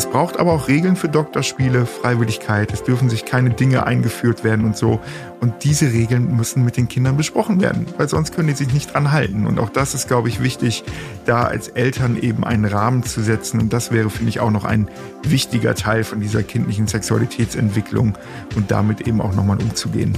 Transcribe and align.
Es 0.00 0.06
braucht 0.06 0.38
aber 0.38 0.54
auch 0.54 0.66
Regeln 0.66 0.96
für 0.96 1.10
Doktorspiele, 1.10 1.84
Freiwilligkeit. 1.84 2.72
Es 2.72 2.82
dürfen 2.82 3.10
sich 3.10 3.26
keine 3.26 3.50
Dinge 3.50 3.86
eingeführt 3.86 4.44
werden 4.44 4.64
und 4.64 4.74
so. 4.74 4.98
Und 5.40 5.62
diese 5.62 5.92
Regeln 5.92 6.34
müssen 6.34 6.64
mit 6.64 6.78
den 6.78 6.88
Kindern 6.88 7.18
besprochen 7.18 7.60
werden, 7.60 7.84
weil 7.98 8.08
sonst 8.08 8.34
können 8.34 8.48
die 8.48 8.54
sich 8.54 8.72
nicht 8.72 8.94
dran 8.94 9.12
halten. 9.12 9.46
Und 9.46 9.58
auch 9.58 9.68
das 9.68 9.92
ist, 9.92 10.08
glaube 10.08 10.30
ich, 10.30 10.42
wichtig, 10.42 10.84
da 11.26 11.42
als 11.42 11.68
Eltern 11.68 12.16
eben 12.16 12.44
einen 12.44 12.64
Rahmen 12.64 13.02
zu 13.02 13.20
setzen. 13.20 13.60
Und 13.60 13.74
das 13.74 13.92
wäre, 13.92 14.08
finde 14.08 14.30
ich, 14.30 14.40
auch 14.40 14.50
noch 14.50 14.64
ein 14.64 14.88
wichtiger 15.22 15.74
Teil 15.74 16.02
von 16.02 16.18
dieser 16.18 16.42
kindlichen 16.44 16.86
Sexualitätsentwicklung 16.86 18.16
und 18.56 18.70
damit 18.70 19.06
eben 19.06 19.20
auch 19.20 19.34
nochmal 19.34 19.58
umzugehen. 19.60 20.16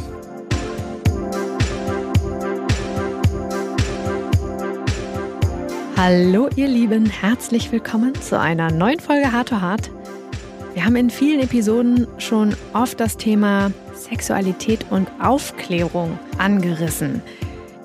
Hallo 6.05 6.49
ihr 6.57 6.67
Lieben, 6.67 7.07
herzlich 7.07 7.71
willkommen 7.71 8.13
zu 8.21 8.37
einer 8.37 8.73
neuen 8.73 8.99
Folge 8.99 9.31
Hard 9.31 9.51
to 9.51 9.61
Hard. 9.61 9.89
Wir 10.75 10.85
haben 10.85 10.97
in 10.97 11.11
vielen 11.11 11.39
Episoden 11.39 12.09
schon 12.19 12.57
oft 12.73 12.99
das 12.99 13.17
Thema 13.17 13.71
Sexualität 13.95 14.85
und 14.91 15.09
Aufklärung 15.21 16.19
angerissen. 16.39 17.23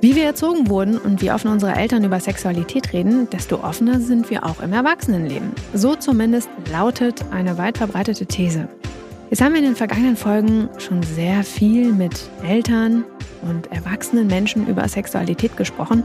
Wie 0.02 0.16
wir 0.16 0.26
erzogen 0.26 0.68
wurden 0.68 0.98
und 0.98 1.22
wie 1.22 1.32
offen 1.32 1.52
unsere 1.52 1.76
Eltern 1.76 2.04
über 2.04 2.20
Sexualität 2.20 2.92
reden, 2.92 3.30
desto 3.30 3.64
offener 3.64 4.00
sind 4.00 4.32
wir 4.32 4.44
auch 4.44 4.62
im 4.62 4.74
Erwachsenenleben. 4.74 5.52
So 5.76 5.94
zumindest 5.94 6.50
lautet 6.72 7.24
eine 7.30 7.60
weit 7.60 7.78
verbreitete 7.78 8.26
These. 8.26 8.68
Jetzt 9.30 9.44
haben 9.44 9.52
wir 9.52 9.60
in 9.60 9.66
den 9.66 9.76
vergangenen 9.76 10.18
Folgen 10.18 10.70
schon 10.80 11.04
sehr 11.04 11.44
viel 11.44 11.94
mit 11.94 12.32
Eltern 12.44 13.06
und 13.44 13.72
erwachsenen 13.72 14.26
Menschen 14.26 14.66
über 14.66 14.88
Sexualität 14.88 15.56
gesprochen 15.56 16.04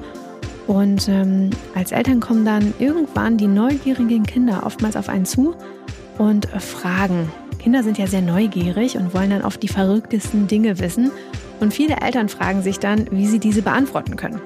und 0.66 1.08
ähm, 1.08 1.50
als 1.74 1.92
Eltern 1.92 2.20
kommen 2.20 2.44
dann 2.44 2.74
irgendwann 2.78 3.36
die 3.36 3.48
neugierigen 3.48 4.24
Kinder 4.24 4.62
oftmals 4.64 4.96
auf 4.96 5.08
einen 5.08 5.24
zu 5.24 5.54
und 6.18 6.46
fragen. 6.46 7.30
Kinder 7.58 7.82
sind 7.82 7.98
ja 7.98 8.06
sehr 8.06 8.22
neugierig 8.22 8.96
und 8.96 9.14
wollen 9.14 9.30
dann 9.30 9.42
oft 9.42 9.62
die 9.62 9.68
verrücktesten 9.68 10.46
Dinge 10.46 10.78
wissen. 10.78 11.10
Und 11.60 11.72
viele 11.72 11.96
Eltern 12.00 12.28
fragen 12.28 12.62
sich 12.62 12.78
dann, 12.78 13.06
wie 13.10 13.26
sie 13.26 13.38
diese 13.38 13.62
beantworten 13.62 14.16
können. 14.16 14.40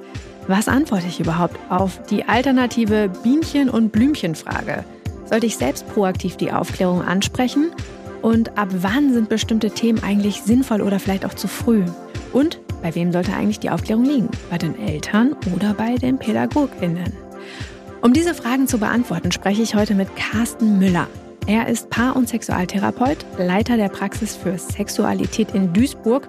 Was 0.48 0.68
antworte 0.68 1.06
ich 1.08 1.18
überhaupt 1.18 1.56
auf 1.70 2.00
die 2.10 2.24
alternative 2.24 3.10
Bienchen- 3.22 3.70
und 3.70 3.90
Blümchenfrage? 3.90 4.84
Sollte 5.24 5.46
ich 5.46 5.56
selbst 5.56 5.88
proaktiv 5.88 6.36
die 6.36 6.52
Aufklärung 6.52 7.02
ansprechen? 7.02 7.70
Und 8.22 8.56
ab 8.58 8.68
wann 8.70 9.12
sind 9.12 9.28
bestimmte 9.28 9.70
Themen 9.70 10.02
eigentlich 10.02 10.42
sinnvoll 10.42 10.82
oder 10.82 11.00
vielleicht 11.00 11.24
auch 11.24 11.34
zu 11.34 11.48
früh? 11.48 11.84
Und 12.32 12.60
bei 12.86 12.94
wem 12.94 13.10
sollte 13.10 13.32
eigentlich 13.32 13.58
die 13.58 13.70
Aufklärung 13.70 14.04
liegen? 14.04 14.28
Bei 14.48 14.58
den 14.58 14.78
Eltern 14.78 15.34
oder 15.56 15.74
bei 15.74 15.96
den 15.96 16.18
PädagogInnen? 16.18 17.12
Um 18.00 18.12
diese 18.12 18.32
Fragen 18.32 18.68
zu 18.68 18.78
beantworten, 18.78 19.32
spreche 19.32 19.60
ich 19.60 19.74
heute 19.74 19.96
mit 19.96 20.14
Carsten 20.14 20.78
Müller. 20.78 21.08
Er 21.48 21.66
ist 21.66 21.90
Paar- 21.90 22.14
und 22.14 22.28
Sexualtherapeut, 22.28 23.26
Leiter 23.38 23.76
der 23.76 23.88
Praxis 23.88 24.36
für 24.36 24.56
Sexualität 24.56 25.52
in 25.52 25.72
Duisburg 25.72 26.28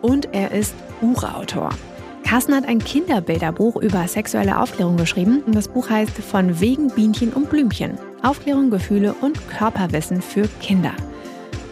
und 0.00 0.32
er 0.32 0.52
ist 0.52 0.76
Buchautor. 1.00 1.70
Carsten 2.22 2.54
hat 2.54 2.68
ein 2.68 2.78
Kinderbilderbuch 2.78 3.74
über 3.74 4.06
sexuelle 4.06 4.60
Aufklärung 4.60 4.96
geschrieben 4.96 5.42
und 5.44 5.56
das 5.56 5.66
Buch 5.66 5.90
heißt 5.90 6.12
Von 6.18 6.60
wegen 6.60 6.86
Bienchen 6.86 7.32
und 7.32 7.50
Blümchen. 7.50 7.98
Aufklärung, 8.22 8.70
Gefühle 8.70 9.12
und 9.22 9.40
Körperwissen 9.48 10.22
für 10.22 10.46
Kinder. 10.60 10.92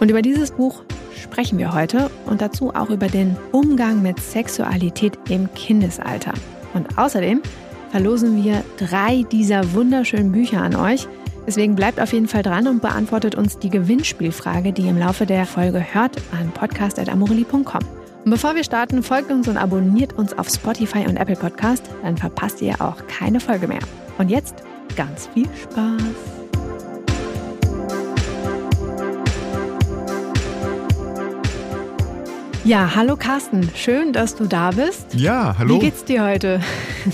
Und 0.00 0.10
über 0.10 0.22
dieses 0.22 0.50
Buch 0.50 0.82
sprechen 1.22 1.58
wir 1.58 1.72
heute 1.72 2.10
und 2.26 2.40
dazu 2.40 2.74
auch 2.74 2.90
über 2.90 3.08
den 3.08 3.36
Umgang 3.52 4.02
mit 4.02 4.20
Sexualität 4.20 5.18
im 5.28 5.52
Kindesalter. 5.54 6.32
Und 6.74 6.98
außerdem 6.98 7.42
verlosen 7.90 8.42
wir 8.42 8.64
drei 8.76 9.24
dieser 9.30 9.72
wunderschönen 9.72 10.32
Bücher 10.32 10.62
an 10.62 10.74
euch. 10.74 11.06
Deswegen 11.46 11.76
bleibt 11.76 12.00
auf 12.00 12.12
jeden 12.12 12.26
Fall 12.26 12.42
dran 12.42 12.66
und 12.66 12.80
beantwortet 12.80 13.34
uns 13.34 13.58
die 13.58 13.70
Gewinnspielfrage, 13.70 14.72
die 14.72 14.82
ihr 14.82 14.90
im 14.90 14.98
Laufe 14.98 15.26
der 15.26 15.46
Folge 15.46 15.84
hört, 15.94 16.16
an 16.32 16.50
podcast.amorelli.com. 16.52 17.82
Und 18.24 18.30
bevor 18.30 18.54
wir 18.54 18.64
starten, 18.64 19.02
folgt 19.02 19.30
uns 19.30 19.48
und 19.48 19.58
abonniert 19.58 20.14
uns 20.14 20.36
auf 20.36 20.48
Spotify 20.48 21.06
und 21.06 21.18
Apple 21.18 21.36
Podcast, 21.36 21.84
dann 22.02 22.16
verpasst 22.16 22.62
ihr 22.62 22.80
auch 22.80 22.96
keine 23.06 23.38
Folge 23.38 23.68
mehr. 23.68 23.80
Und 24.16 24.30
jetzt 24.30 24.54
ganz 24.96 25.28
viel 25.34 25.46
Spaß! 25.62 26.43
Ja, 32.64 32.94
hallo 32.94 33.14
Carsten, 33.16 33.68
schön, 33.74 34.14
dass 34.14 34.36
du 34.36 34.46
da 34.46 34.70
bist. 34.70 35.12
Ja, 35.12 35.54
hallo. 35.58 35.74
Wie 35.74 35.80
geht's 35.80 36.02
dir 36.02 36.24
heute? 36.24 36.62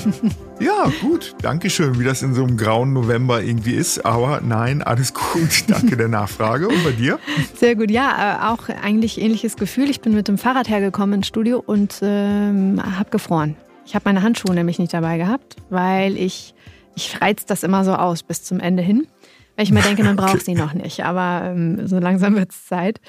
ja, 0.61 0.93
gut, 1.01 1.35
danke 1.43 1.71
schön, 1.71 1.99
wie 1.99 2.05
das 2.05 2.23
in 2.23 2.35
so 2.35 2.45
einem 2.45 2.57
grauen 2.57 2.93
November 2.93 3.43
irgendwie 3.43 3.75
ist. 3.75 4.07
Aber 4.07 4.41
nein, 4.43 4.81
alles 4.81 5.13
gut, 5.13 5.65
danke 5.67 5.97
der 5.97 6.07
Nachfrage. 6.07 6.69
Und 6.69 6.85
bei 6.85 6.93
dir? 6.93 7.19
Sehr 7.57 7.75
gut, 7.75 7.91
ja, 7.91 8.39
äh, 8.39 8.53
auch 8.53 8.69
eigentlich 8.69 9.21
ähnliches 9.21 9.57
Gefühl. 9.57 9.91
Ich 9.91 10.01
bin 10.01 10.15
mit 10.15 10.29
dem 10.29 10.39
Fahrrad 10.39 10.69
hergekommen 10.69 11.15
ins 11.15 11.27
Studio 11.27 11.61
und 11.67 11.99
ähm, 12.01 12.81
habe 12.81 13.11
gefroren. 13.11 13.57
Ich 13.85 13.97
habe 13.97 14.05
meine 14.05 14.23
Handschuhe 14.23 14.55
nämlich 14.55 14.79
nicht 14.79 14.95
dabei 14.95 15.19
gehabt, 15.19 15.57
weil 15.69 16.17
ich, 16.17 16.55
ich 16.95 17.21
reiz 17.21 17.45
das 17.45 17.65
immer 17.65 17.85
so 17.85 17.95
aus 17.95 18.23
bis 18.23 18.45
zum 18.45 18.61
Ende 18.61 18.85
hin. 18.85 19.09
Weil 19.57 19.65
ich 19.65 19.73
mir 19.73 19.83
denke, 19.83 20.05
man 20.05 20.15
braucht 20.17 20.35
okay. 20.35 20.45
sie 20.45 20.55
noch 20.55 20.75
nicht, 20.75 21.05
aber 21.05 21.47
ähm, 21.47 21.89
so 21.89 21.99
langsam 21.99 22.37
wird 22.37 22.53
es 22.53 22.67
Zeit. 22.67 23.01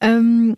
Ähm, 0.00 0.56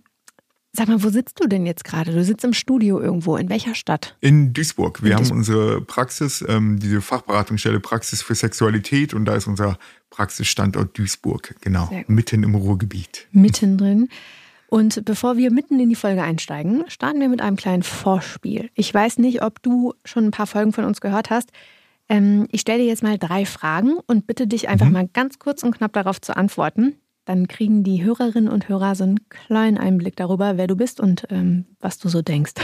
Sag 0.76 0.88
mal, 0.88 1.02
wo 1.02 1.08
sitzt 1.08 1.40
du 1.40 1.46
denn 1.46 1.64
jetzt 1.64 1.84
gerade? 1.84 2.12
Du 2.12 2.22
sitzt 2.22 2.44
im 2.44 2.52
Studio 2.52 3.00
irgendwo. 3.00 3.36
In 3.36 3.48
welcher 3.48 3.74
Stadt? 3.74 4.14
In 4.20 4.52
Duisburg. 4.52 5.02
Wir 5.02 5.12
In 5.12 5.16
haben 5.16 5.22
Duisburg. 5.22 5.38
unsere 5.38 5.80
Praxis, 5.80 6.44
ähm, 6.46 6.78
diese 6.78 7.00
Fachberatungsstelle 7.00 7.80
Praxis 7.80 8.20
für 8.20 8.34
Sexualität 8.34 9.14
und 9.14 9.24
da 9.24 9.36
ist 9.36 9.46
unser 9.46 9.78
Praxisstandort 10.10 10.96
Duisburg. 10.98 11.54
Genau. 11.62 11.90
Mitten 12.08 12.42
im 12.42 12.54
Ruhrgebiet. 12.54 13.26
Mittendrin. 13.32 14.10
Und 14.68 15.02
bevor 15.06 15.38
wir 15.38 15.50
mitten 15.50 15.80
in 15.80 15.88
die 15.88 15.94
Folge 15.94 16.22
einsteigen, 16.22 16.84
starten 16.88 17.20
wir 17.20 17.30
mit 17.30 17.40
einem 17.40 17.56
kleinen 17.56 17.82
Vorspiel. 17.82 18.68
Ich 18.74 18.92
weiß 18.92 19.16
nicht, 19.18 19.42
ob 19.42 19.62
du 19.62 19.94
schon 20.04 20.26
ein 20.26 20.30
paar 20.30 20.46
Folgen 20.46 20.74
von 20.74 20.84
uns 20.84 21.00
gehört 21.00 21.30
hast. 21.30 21.52
Ähm, 22.10 22.48
ich 22.52 22.60
stelle 22.60 22.80
dir 22.80 22.88
jetzt 22.88 23.02
mal 23.02 23.16
drei 23.16 23.46
Fragen 23.46 23.96
und 24.06 24.26
bitte 24.26 24.46
dich 24.46 24.68
einfach 24.68 24.86
mhm. 24.86 24.92
mal 24.92 25.08
ganz 25.10 25.38
kurz 25.38 25.62
und 25.62 25.76
knapp 25.76 25.94
darauf 25.94 26.20
zu 26.20 26.36
antworten. 26.36 26.96
Dann 27.26 27.48
kriegen 27.48 27.82
die 27.82 28.02
Hörerinnen 28.02 28.48
und 28.48 28.68
Hörer 28.68 28.94
so 28.94 29.04
einen 29.04 29.28
kleinen 29.28 29.76
Einblick 29.76 30.16
darüber, 30.16 30.56
wer 30.56 30.68
du 30.68 30.76
bist 30.76 31.00
und 31.00 31.26
ähm, 31.28 31.66
was 31.80 31.98
du 31.98 32.08
so 32.08 32.22
denkst. 32.22 32.54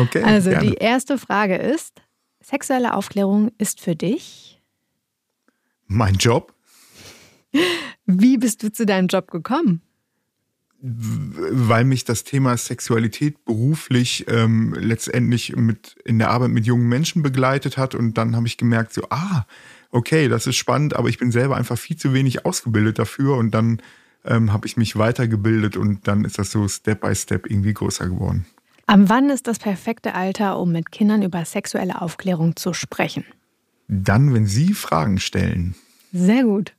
Okay, 0.00 0.22
also 0.22 0.50
gerne. 0.50 0.70
die 0.70 0.74
erste 0.76 1.18
Frage 1.18 1.56
ist, 1.56 2.02
sexuelle 2.40 2.94
Aufklärung 2.94 3.50
ist 3.58 3.80
für 3.80 3.96
dich? 3.96 4.62
Mein 5.88 6.14
Job. 6.14 6.54
Wie 8.06 8.38
bist 8.38 8.62
du 8.62 8.72
zu 8.72 8.86
deinem 8.86 9.08
Job 9.08 9.28
gekommen? 9.32 9.82
Weil 10.80 11.84
mich 11.84 12.04
das 12.04 12.22
Thema 12.22 12.56
Sexualität 12.56 13.44
beruflich 13.44 14.24
ähm, 14.28 14.72
letztendlich 14.78 15.56
mit 15.56 15.96
in 16.04 16.20
der 16.20 16.30
Arbeit 16.30 16.50
mit 16.50 16.64
jungen 16.64 16.88
Menschen 16.88 17.22
begleitet 17.22 17.76
hat 17.76 17.96
und 17.96 18.14
dann 18.14 18.36
habe 18.36 18.46
ich 18.46 18.56
gemerkt, 18.56 18.92
so, 18.92 19.02
ah, 19.10 19.46
okay, 19.90 20.28
das 20.28 20.46
ist 20.46 20.56
spannend, 20.56 20.96
aber 20.96 21.08
ich 21.08 21.18
bin 21.18 21.30
selber 21.32 21.56
einfach 21.56 21.78
viel 21.78 21.96
zu 21.96 22.12
wenig 22.12 22.44
ausgebildet 22.44 22.98
dafür 22.98 23.36
und 23.36 23.52
dann 23.52 23.80
ähm, 24.24 24.52
habe 24.52 24.66
ich 24.66 24.76
mich 24.76 24.96
weitergebildet 24.96 25.76
und 25.76 26.06
dann 26.06 26.24
ist 26.24 26.38
das 26.38 26.50
so 26.50 26.68
Step 26.68 27.00
by 27.00 27.14
Step 27.14 27.50
irgendwie 27.50 27.74
größer 27.74 28.08
geworden. 28.08 28.46
Am 28.86 29.08
wann 29.08 29.30
ist 29.30 29.46
das 29.46 29.58
perfekte 29.58 30.14
Alter, 30.14 30.58
um 30.58 30.72
mit 30.72 30.90
Kindern 30.90 31.22
über 31.22 31.44
sexuelle 31.44 32.02
Aufklärung 32.02 32.56
zu 32.56 32.72
sprechen? 32.72 33.24
Dann, 33.86 34.34
wenn 34.34 34.46
Sie 34.46 34.74
Fragen 34.74 35.18
stellen. 35.18 35.74
Sehr 36.12 36.42
gut. 36.42 36.74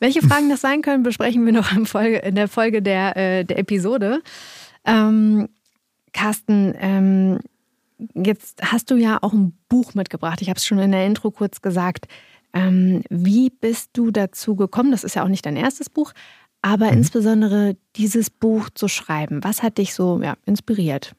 Welche 0.00 0.22
Fragen 0.26 0.48
das 0.48 0.60
sein 0.60 0.82
können, 0.82 1.02
besprechen 1.02 1.44
wir 1.46 1.52
noch 1.52 1.72
in, 1.72 2.34
der 2.34 2.48
Folge 2.48 2.82
der, 2.82 3.16
äh, 3.16 3.44
der 3.44 3.58
Episode. 3.58 4.22
Ähm, 4.84 5.48
Carsten, 6.12 6.74
ähm, 6.78 7.38
jetzt 8.14 8.62
hast 8.62 8.90
du 8.90 8.96
ja 8.96 9.18
auch 9.22 9.32
ein 9.32 9.56
Buch 9.68 9.94
mitgebracht. 9.94 10.42
Ich 10.42 10.48
habe 10.48 10.58
es 10.58 10.66
schon 10.66 10.78
in 10.78 10.92
der 10.92 11.06
Intro 11.06 11.30
kurz 11.30 11.62
gesagt. 11.62 12.06
Ähm, 12.56 13.02
wie 13.10 13.50
bist 13.50 13.90
du 13.92 14.10
dazu 14.10 14.56
gekommen? 14.56 14.90
Das 14.90 15.04
ist 15.04 15.14
ja 15.14 15.22
auch 15.22 15.28
nicht 15.28 15.44
dein 15.44 15.56
erstes 15.56 15.90
Buch, 15.90 16.12
aber 16.62 16.86
mhm. 16.86 16.98
insbesondere 16.98 17.76
dieses 17.96 18.30
Buch 18.30 18.70
zu 18.70 18.88
schreiben. 18.88 19.44
Was 19.44 19.62
hat 19.62 19.76
dich 19.76 19.92
so 19.92 20.22
ja, 20.22 20.36
inspiriert? 20.46 21.14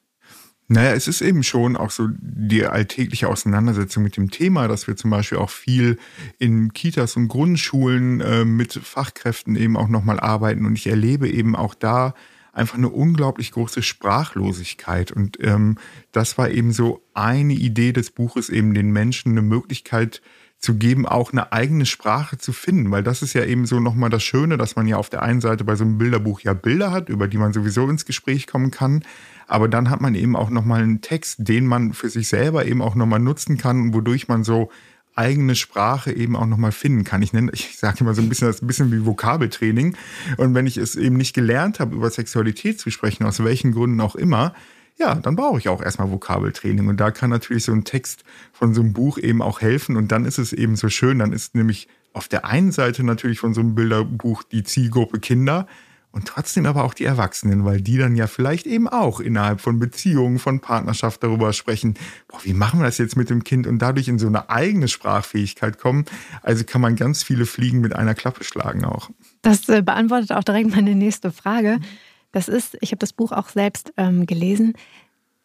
Naja, 0.66 0.92
es 0.92 1.08
ist 1.08 1.22
eben 1.22 1.44
schon 1.44 1.76
auch 1.76 1.90
so 1.90 2.08
die 2.10 2.66
alltägliche 2.66 3.28
Auseinandersetzung 3.28 4.02
mit 4.02 4.16
dem 4.16 4.30
Thema, 4.30 4.68
dass 4.68 4.86
wir 4.86 4.96
zum 4.96 5.10
Beispiel 5.10 5.38
auch 5.38 5.48
viel 5.48 5.98
in 6.38 6.74
Kitas 6.74 7.16
und 7.16 7.28
Grundschulen 7.28 8.20
äh, 8.20 8.44
mit 8.44 8.74
Fachkräften 8.74 9.56
eben 9.56 9.76
auch 9.76 9.88
nochmal 9.88 10.20
arbeiten. 10.20 10.66
Und 10.66 10.76
ich 10.76 10.88
erlebe 10.88 11.28
eben 11.30 11.56
auch 11.56 11.74
da 11.74 12.14
einfach 12.52 12.76
eine 12.76 12.90
unglaublich 12.90 13.52
große 13.52 13.82
Sprachlosigkeit. 13.82 15.12
Und 15.12 15.38
ähm, 15.40 15.78
das 16.12 16.36
war 16.36 16.50
eben 16.50 16.72
so 16.72 17.02
eine 17.14 17.54
Idee 17.54 17.92
des 17.92 18.10
Buches, 18.10 18.50
eben 18.50 18.74
den 18.74 18.90
Menschen 18.90 19.32
eine 19.32 19.42
Möglichkeit 19.42 20.20
zu 20.58 20.74
geben, 20.74 21.06
auch 21.06 21.32
eine 21.32 21.52
eigene 21.52 21.86
Sprache 21.86 22.36
zu 22.36 22.52
finden, 22.52 22.90
weil 22.90 23.02
das 23.02 23.22
ist 23.22 23.32
ja 23.32 23.44
eben 23.44 23.64
so 23.64 23.78
nochmal 23.78 24.10
das 24.10 24.24
Schöne, 24.24 24.56
dass 24.56 24.74
man 24.74 24.88
ja 24.88 24.96
auf 24.96 25.08
der 25.08 25.22
einen 25.22 25.40
Seite 25.40 25.64
bei 25.64 25.76
so 25.76 25.84
einem 25.84 25.98
Bilderbuch 25.98 26.40
ja 26.40 26.52
Bilder 26.52 26.90
hat, 26.90 27.08
über 27.08 27.28
die 27.28 27.38
man 27.38 27.52
sowieso 27.52 27.88
ins 27.88 28.04
Gespräch 28.04 28.46
kommen 28.46 28.70
kann, 28.70 29.04
aber 29.46 29.68
dann 29.68 29.88
hat 29.88 30.00
man 30.00 30.14
eben 30.14 30.34
auch 30.34 30.50
nochmal 30.50 30.82
einen 30.82 31.00
Text, 31.00 31.48
den 31.48 31.66
man 31.66 31.92
für 31.92 32.10
sich 32.10 32.28
selber 32.28 32.66
eben 32.66 32.82
auch 32.82 32.96
nochmal 32.96 33.20
nutzen 33.20 33.56
kann, 33.56 33.94
wodurch 33.94 34.26
man 34.26 34.42
so 34.42 34.70
eigene 35.18 35.56
Sprache 35.56 36.12
eben 36.12 36.36
auch 36.36 36.46
nochmal 36.46 36.70
finden 36.70 37.02
kann. 37.02 37.22
Ich 37.22 37.32
nenne, 37.32 37.50
ich 37.52 37.76
sage 37.76 37.98
immer 38.00 38.14
so 38.14 38.22
ein 38.22 38.28
bisschen, 38.28 38.46
das 38.46 38.62
ein 38.62 38.68
bisschen 38.68 38.92
wie 38.92 39.04
Vokabeltraining. 39.04 39.96
Und 40.36 40.54
wenn 40.54 40.66
ich 40.66 40.76
es 40.76 40.94
eben 40.94 41.16
nicht 41.16 41.34
gelernt 41.34 41.80
habe, 41.80 41.96
über 41.96 42.08
Sexualität 42.08 42.78
zu 42.78 42.90
sprechen, 42.90 43.24
aus 43.24 43.42
welchen 43.42 43.72
Gründen 43.72 44.00
auch 44.00 44.14
immer, 44.14 44.54
ja, 44.98 45.14
dann 45.14 45.36
brauche 45.36 45.58
ich 45.58 45.68
auch 45.68 45.82
erstmal 45.82 46.10
Vokabeltraining. 46.10 46.88
Und 46.88 46.98
da 46.98 47.10
kann 47.10 47.30
natürlich 47.30 47.64
so 47.64 47.72
ein 47.72 47.84
Text 47.84 48.24
von 48.52 48.74
so 48.74 48.80
einem 48.80 48.92
Buch 48.92 49.18
eben 49.18 49.42
auch 49.42 49.60
helfen. 49.60 49.96
Und 49.96 50.12
dann 50.12 50.24
ist 50.24 50.38
es 50.38 50.52
eben 50.52 50.76
so 50.76 50.88
schön, 50.88 51.20
dann 51.20 51.32
ist 51.32 51.54
nämlich 51.54 51.88
auf 52.12 52.28
der 52.28 52.44
einen 52.44 52.72
Seite 52.72 53.04
natürlich 53.04 53.38
von 53.38 53.54
so 53.54 53.60
einem 53.60 53.74
Bilderbuch 53.74 54.42
die 54.42 54.64
Zielgruppe 54.64 55.20
Kinder, 55.20 55.66
und 56.10 56.26
trotzdem 56.26 56.66
aber 56.66 56.84
auch 56.84 56.94
die 56.94 57.04
Erwachsenen, 57.04 57.64
weil 57.64 57.80
die 57.80 57.98
dann 57.98 58.16
ja 58.16 58.26
vielleicht 58.26 58.66
eben 58.66 58.88
auch 58.88 59.20
innerhalb 59.20 59.60
von 59.60 59.78
Beziehungen, 59.78 60.38
von 60.38 60.60
Partnerschaft 60.60 61.22
darüber 61.22 61.52
sprechen, 61.52 61.94
boah, 62.28 62.40
wie 62.42 62.54
machen 62.54 62.80
wir 62.80 62.86
das 62.86 62.98
jetzt 62.98 63.16
mit 63.16 63.28
dem 63.28 63.44
Kind 63.44 63.66
und 63.66 63.78
dadurch 63.78 64.08
in 64.08 64.18
so 64.18 64.26
eine 64.26 64.48
eigene 64.48 64.88
Sprachfähigkeit 64.88 65.78
kommen. 65.78 66.06
Also 66.42 66.64
kann 66.64 66.80
man 66.80 66.96
ganz 66.96 67.22
viele 67.22 67.44
Fliegen 67.44 67.80
mit 67.80 67.94
einer 67.94 68.14
Klappe 68.14 68.42
schlagen 68.42 68.84
auch. 68.84 69.10
Das 69.42 69.68
äh, 69.68 69.82
beantwortet 69.82 70.32
auch 70.32 70.44
direkt 70.44 70.70
meine 70.70 70.94
nächste 70.94 71.30
Frage. 71.30 71.78
Das 72.32 72.48
ist, 72.48 72.76
ich 72.80 72.90
habe 72.90 72.98
das 72.98 73.12
Buch 73.12 73.32
auch 73.32 73.48
selbst 73.48 73.92
ähm, 73.96 74.26
gelesen. 74.26 74.74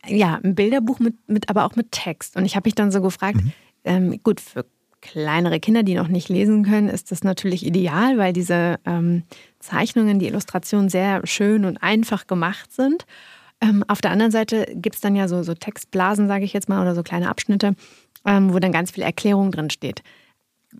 Ja, 0.06 0.40
ein 0.44 0.56
Bilderbuch 0.56 1.00
mit, 1.00 1.16
mit, 1.28 1.50
aber 1.50 1.66
auch 1.66 1.76
mit 1.76 1.92
Text. 1.92 2.36
Und 2.36 2.46
ich 2.46 2.56
habe 2.56 2.68
mich 2.68 2.76
dann 2.76 2.92
so 2.92 3.02
gefragt, 3.02 3.38
mhm. 3.38 3.52
ähm, 3.86 4.20
gut, 4.24 4.42
für 4.42 4.66
kleinere 5.02 5.60
Kinder, 5.60 5.84
die 5.84 5.96
noch 5.96 6.08
nicht 6.08 6.30
lesen 6.30 6.64
können, 6.64 6.88
ist 6.88 7.12
das 7.12 7.24
natürlich 7.24 7.66
ideal, 7.66 8.18
weil 8.18 8.32
diese 8.32 8.80
ähm, 8.86 9.24
Zeichnungen, 9.60 10.18
die 10.18 10.28
Illustrationen 10.28 10.90
sehr 10.90 11.26
schön 11.28 11.66
und 11.66 11.84
einfach 11.84 12.26
gemacht 12.26 12.72
sind. 12.72 13.06
Ähm, 13.60 13.84
auf 13.88 14.02
der 14.02 14.12
anderen 14.12 14.32
Seite 14.32 14.66
gibt 14.76 14.96
es 14.96 15.02
dann 15.02 15.16
ja 15.16 15.28
so, 15.28 15.44
so 15.44 15.54
Textblasen, 15.54 16.28
sage 16.28 16.46
ich 16.46 16.54
jetzt 16.54 16.70
mal, 16.70 16.82
oder 16.82 16.96
so 16.96 17.04
kleine 17.04 17.30
Abschnitte, 17.30 17.76
ähm, 18.26 18.54
wo 18.54 18.60
dann 18.60 18.72
ganz 18.72 18.92
viel 18.92 19.04
Erklärung 19.04 19.52
drin 19.52 19.70
steht. 19.70 20.04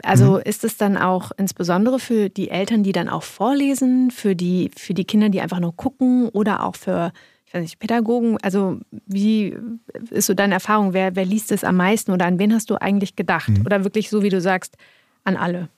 Also 0.02 0.34
mhm. 0.34 0.42
ist 0.46 0.64
es 0.64 0.78
dann 0.78 0.98
auch 0.98 1.32
insbesondere 1.38 2.00
für 2.00 2.30
die 2.30 2.50
Eltern, 2.50 2.84
die 2.84 2.92
dann 2.92 3.10
auch 3.10 3.24
vorlesen, 3.24 4.12
für 4.12 4.36
die, 4.36 4.72
für 4.76 4.94
die 4.94 5.06
Kinder, 5.06 5.30
die 5.30 5.42
einfach 5.42 5.60
nur 5.60 5.76
gucken 5.76 6.30
oder 6.30 6.64
auch 6.64 6.76
für 6.76 7.12
weiß 7.54 7.62
nicht, 7.62 7.80
Pädagogen, 7.80 8.38
also 8.42 8.80
wie 9.06 9.56
ist 10.10 10.26
so 10.26 10.34
deine 10.34 10.56
Erfahrung? 10.56 10.94
Wer, 10.94 11.16
wer 11.16 11.26
liest 11.26 11.52
es 11.52 11.64
am 11.64 11.78
meisten 11.78 12.12
oder 12.12 12.26
an 12.26 12.40
wen 12.40 12.54
hast 12.54 12.70
du 12.70 12.82
eigentlich 12.82 13.16
gedacht? 13.16 13.50
Mhm. 13.50 13.66
Oder 13.66 13.84
wirklich 13.84 14.10
so, 14.10 14.24
wie 14.24 14.30
du 14.30 14.42
sagst, 14.42 14.76
an 15.24 15.38
alle? 15.38 15.70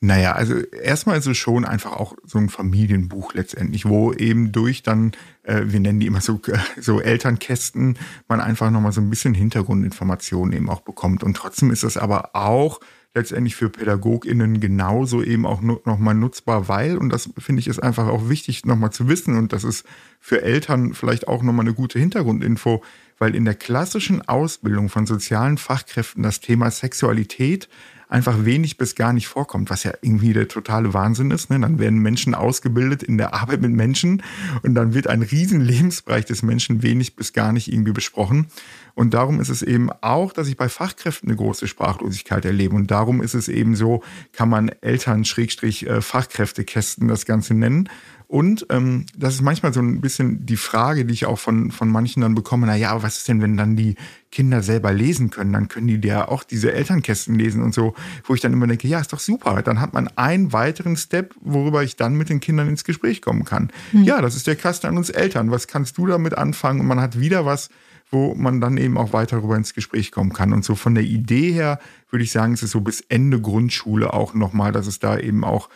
Naja, 0.00 0.32
also 0.32 0.54
erstmal 0.54 1.18
ist 1.18 1.26
es 1.26 1.36
schon 1.36 1.64
einfach 1.64 1.92
auch 1.92 2.14
so 2.24 2.38
ein 2.38 2.48
Familienbuch 2.48 3.34
letztendlich, 3.34 3.88
wo 3.88 4.12
eben 4.12 4.52
durch 4.52 4.82
dann, 4.82 5.12
äh, 5.42 5.62
wir 5.64 5.80
nennen 5.80 6.00
die 6.00 6.06
immer 6.06 6.20
so, 6.20 6.40
so 6.80 7.00
Elternkästen, 7.00 7.98
man 8.28 8.40
einfach 8.40 8.70
nochmal 8.70 8.92
so 8.92 9.00
ein 9.00 9.10
bisschen 9.10 9.34
Hintergrundinformationen 9.34 10.54
eben 10.54 10.68
auch 10.68 10.82
bekommt. 10.82 11.24
Und 11.24 11.36
trotzdem 11.36 11.70
ist 11.70 11.82
es 11.82 11.96
aber 11.96 12.36
auch 12.36 12.78
letztendlich 13.16 13.56
für 13.56 13.70
PädagogInnen 13.70 14.60
genauso 14.60 15.22
eben 15.22 15.46
auch 15.46 15.62
nochmal 15.62 16.14
nutzbar, 16.14 16.68
weil, 16.68 16.98
und 16.98 17.08
das 17.08 17.30
finde 17.38 17.60
ich 17.60 17.66
ist 17.66 17.82
einfach 17.82 18.06
auch 18.08 18.28
wichtig 18.28 18.66
nochmal 18.66 18.92
zu 18.92 19.08
wissen, 19.08 19.36
und 19.36 19.52
das 19.52 19.64
ist 19.64 19.86
für 20.20 20.42
Eltern 20.42 20.92
vielleicht 20.92 21.26
auch 21.26 21.42
nochmal 21.42 21.64
eine 21.64 21.74
gute 21.74 21.98
Hintergrundinfo, 21.98 22.84
weil 23.18 23.34
in 23.34 23.46
der 23.46 23.54
klassischen 23.54 24.20
Ausbildung 24.20 24.90
von 24.90 25.06
sozialen 25.06 25.56
Fachkräften 25.56 26.22
das 26.22 26.40
Thema 26.40 26.70
Sexualität 26.70 27.68
einfach 28.08 28.44
wenig 28.44 28.76
bis 28.76 28.94
gar 28.94 29.12
nicht 29.12 29.26
vorkommt, 29.26 29.70
was 29.70 29.82
ja 29.84 29.92
irgendwie 30.00 30.32
der 30.32 30.48
totale 30.48 30.94
Wahnsinn 30.94 31.30
ist. 31.30 31.50
Ne? 31.50 31.60
Dann 31.60 31.78
werden 31.78 31.98
Menschen 31.98 32.34
ausgebildet 32.34 33.02
in 33.02 33.18
der 33.18 33.34
Arbeit 33.34 33.60
mit 33.60 33.72
Menschen 33.72 34.22
und 34.62 34.74
dann 34.74 34.94
wird 34.94 35.08
ein 35.08 35.20
riesen 35.22 35.60
Lebensbereich 35.60 36.24
des 36.24 36.42
Menschen 36.42 36.82
wenig 36.82 37.16
bis 37.16 37.32
gar 37.32 37.52
nicht 37.52 37.72
irgendwie 37.72 37.92
besprochen. 37.92 38.46
Und 38.94 39.12
darum 39.12 39.40
ist 39.40 39.48
es 39.50 39.62
eben 39.62 39.90
auch, 40.00 40.32
dass 40.32 40.48
ich 40.48 40.56
bei 40.56 40.70
Fachkräften 40.70 41.28
eine 41.28 41.36
große 41.36 41.68
Sprachlosigkeit 41.68 42.46
erlebe. 42.46 42.74
Und 42.74 42.90
darum 42.90 43.22
ist 43.22 43.34
es 43.34 43.48
eben 43.48 43.76
so, 43.76 44.02
kann 44.32 44.48
man 44.48 44.70
Eltern-Fachkräftekästen 44.80 47.08
das 47.08 47.26
Ganze 47.26 47.52
nennen. 47.52 47.90
Und 48.28 48.66
ähm, 48.70 49.06
das 49.16 49.34
ist 49.34 49.42
manchmal 49.42 49.72
so 49.72 49.80
ein 49.80 50.00
bisschen 50.00 50.46
die 50.46 50.56
Frage, 50.56 51.04
die 51.04 51.14
ich 51.14 51.26
auch 51.26 51.38
von, 51.38 51.70
von 51.70 51.88
manchen 51.88 52.22
dann 52.22 52.34
bekomme, 52.34 52.66
na 52.66 52.74
ja, 52.74 53.00
was 53.02 53.18
ist 53.18 53.28
denn, 53.28 53.40
wenn 53.40 53.56
dann 53.56 53.76
die 53.76 53.94
Kinder 54.32 54.62
selber 54.62 54.92
lesen 54.92 55.30
können? 55.30 55.52
Dann 55.52 55.68
können 55.68 55.86
die 55.86 56.08
ja 56.08 56.26
auch 56.26 56.42
diese 56.42 56.72
Elternkästen 56.72 57.36
lesen 57.36 57.62
und 57.62 57.72
so, 57.72 57.94
wo 58.24 58.34
ich 58.34 58.40
dann 58.40 58.52
immer 58.52 58.66
denke, 58.66 58.88
ja, 58.88 58.98
ist 58.98 59.12
doch 59.12 59.20
super. 59.20 59.62
Dann 59.62 59.80
hat 59.80 59.94
man 59.94 60.08
einen 60.16 60.52
weiteren 60.52 60.96
Step, 60.96 61.36
worüber 61.40 61.84
ich 61.84 61.94
dann 61.94 62.14
mit 62.16 62.28
den 62.28 62.40
Kindern 62.40 62.68
ins 62.68 62.82
Gespräch 62.82 63.22
kommen 63.22 63.44
kann. 63.44 63.70
Mhm. 63.92 64.02
Ja, 64.02 64.20
das 64.20 64.34
ist 64.34 64.48
der 64.48 64.56
Kasten 64.56 64.88
an 64.88 64.96
uns 64.96 65.10
Eltern. 65.10 65.52
Was 65.52 65.68
kannst 65.68 65.96
du 65.96 66.06
damit 66.06 66.36
anfangen? 66.36 66.80
Und 66.80 66.86
man 66.86 67.00
hat 67.00 67.20
wieder 67.20 67.46
was, 67.46 67.70
wo 68.10 68.34
man 68.34 68.60
dann 68.60 68.76
eben 68.76 68.98
auch 68.98 69.12
weiter 69.12 69.36
darüber 69.36 69.56
ins 69.56 69.74
Gespräch 69.74 70.10
kommen 70.12 70.32
kann. 70.32 70.52
Und 70.52 70.64
so 70.64 70.74
von 70.74 70.94
der 70.94 71.04
Idee 71.04 71.52
her 71.52 71.78
würde 72.10 72.24
ich 72.24 72.32
sagen, 72.32 72.54
es 72.54 72.62
ist 72.62 72.70
so 72.70 72.80
bis 72.80 73.00
Ende 73.02 73.40
Grundschule 73.40 74.12
auch 74.12 74.34
nochmal, 74.34 74.72
dass 74.72 74.86
es 74.86 74.98
da 74.98 75.18
eben 75.18 75.44
auch 75.44 75.68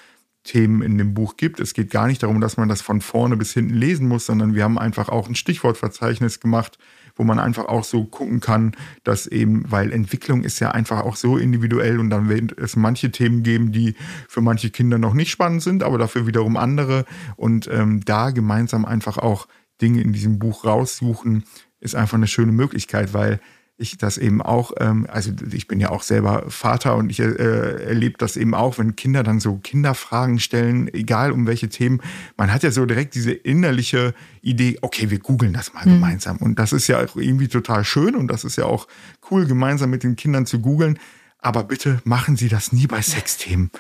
Themen 0.51 0.83
in 0.83 0.99
dem 0.99 1.15
Buch 1.15 1.37
gibt. 1.37 1.61
Es 1.61 1.75
geht 1.75 1.91
gar 1.93 2.09
nicht 2.09 2.25
darum, 2.25 2.41
dass 2.41 2.57
man 2.57 2.69
das 2.69 2.83
von 2.83 3.01
vorne 3.01 3.37
bis 3.37 3.53
hinten 3.53 3.75
lesen 3.75 4.09
muss, 4.09 4.27
sondern 4.27 4.53
wir 4.53 4.65
haben 4.65 4.81
einfach 4.81 5.09
auch 5.09 5.29
ein 5.29 5.37
Stichwortverzeichnis 5.37 6.41
gemacht, 6.41 6.77
wo 7.15 7.23
man 7.23 7.39
einfach 7.39 7.67
auch 7.67 7.85
so 7.85 8.05
gucken 8.05 8.41
kann, 8.41 8.73
dass 9.05 9.29
eben, 9.29 9.71
weil 9.71 9.93
Entwicklung 9.93 10.43
ist 10.43 10.59
ja 10.59 10.73
einfach 10.73 11.03
auch 11.03 11.15
so 11.15 11.37
individuell 11.37 12.01
und 12.01 12.11
dann 12.11 12.29
wird 12.29 12.59
es 12.59 12.75
manche 12.75 13.13
Themen 13.13 13.45
geben, 13.45 13.71
die 13.71 13.95
für 14.29 14.41
manche 14.41 14.71
Kinder 14.71 14.99
noch 14.99 15.15
nicht 15.15 15.31
spannend 15.31 15.63
sind, 15.63 15.85
aber 15.85 15.99
dafür 15.99 16.27
wiederum 16.27 16.57
andere 16.57 17.05
und 17.37 17.69
ähm, 17.71 18.01
da 18.05 18.31
gemeinsam 18.31 18.85
einfach 18.85 19.19
auch 19.19 19.47
Dinge 19.81 20.01
in 20.01 20.13
diesem 20.13 20.41
Buch 20.41 20.65
raussuchen, 20.65 21.45
ist 21.79 21.95
einfach 21.95 22.17
eine 22.17 22.27
schöne 22.27 22.51
Möglichkeit, 22.51 23.15
weil 23.15 23.39
ich 23.81 23.97
das 23.97 24.19
eben 24.19 24.43
auch, 24.43 24.73
ähm, 24.79 25.07
also 25.11 25.33
ich 25.53 25.67
bin 25.67 25.81
ja 25.81 25.91
auch 25.91 26.03
selber 26.03 26.45
Vater 26.49 26.97
und 26.97 27.11
ich 27.11 27.21
äh, 27.21 27.85
erlebe 27.85 28.19
das 28.19 28.37
eben 28.37 28.55
auch, 28.55 28.79
wenn 28.79 28.95
Kinder 28.95 29.23
dann 29.23 29.41
so 29.41 29.57
Kinderfragen 29.57 30.39
stellen, 30.39 30.93
egal 30.93 31.33
um 31.33 31.47
welche 31.47 31.69
Themen, 31.69 32.01
man 32.37 32.53
hat 32.53 32.63
ja 32.63 32.71
so 32.71 32.85
direkt 32.85 33.15
diese 33.15 33.33
innerliche 33.33 34.15
Idee, 34.43 34.79
okay, 34.83 35.11
wir 35.11 35.19
googeln 35.19 35.53
das 35.53 35.73
mal 35.73 35.87
mhm. 35.87 35.93
gemeinsam. 35.95 36.37
Und 36.37 36.59
das 36.59 36.73
ist 36.73 36.87
ja 36.89 37.01
irgendwie 37.01 37.49
total 37.49 37.85
schön 37.85 38.15
und 38.15 38.29
das 38.29 38.45
ist 38.45 38.57
ja 38.57 38.67
auch 38.67 38.87
cool, 39.31 39.47
gemeinsam 39.47 39.91
mit 39.91 40.03
den 40.03 40.15
Kindern 40.15 40.45
zu 40.45 40.61
googeln. 40.61 40.99
Aber 41.43 41.65
bitte 41.65 42.01
machen 42.05 42.37
Sie 42.37 42.49
das 42.49 42.73
nie 42.73 42.87
bei 42.87 43.01
Sexthemen, 43.01 43.71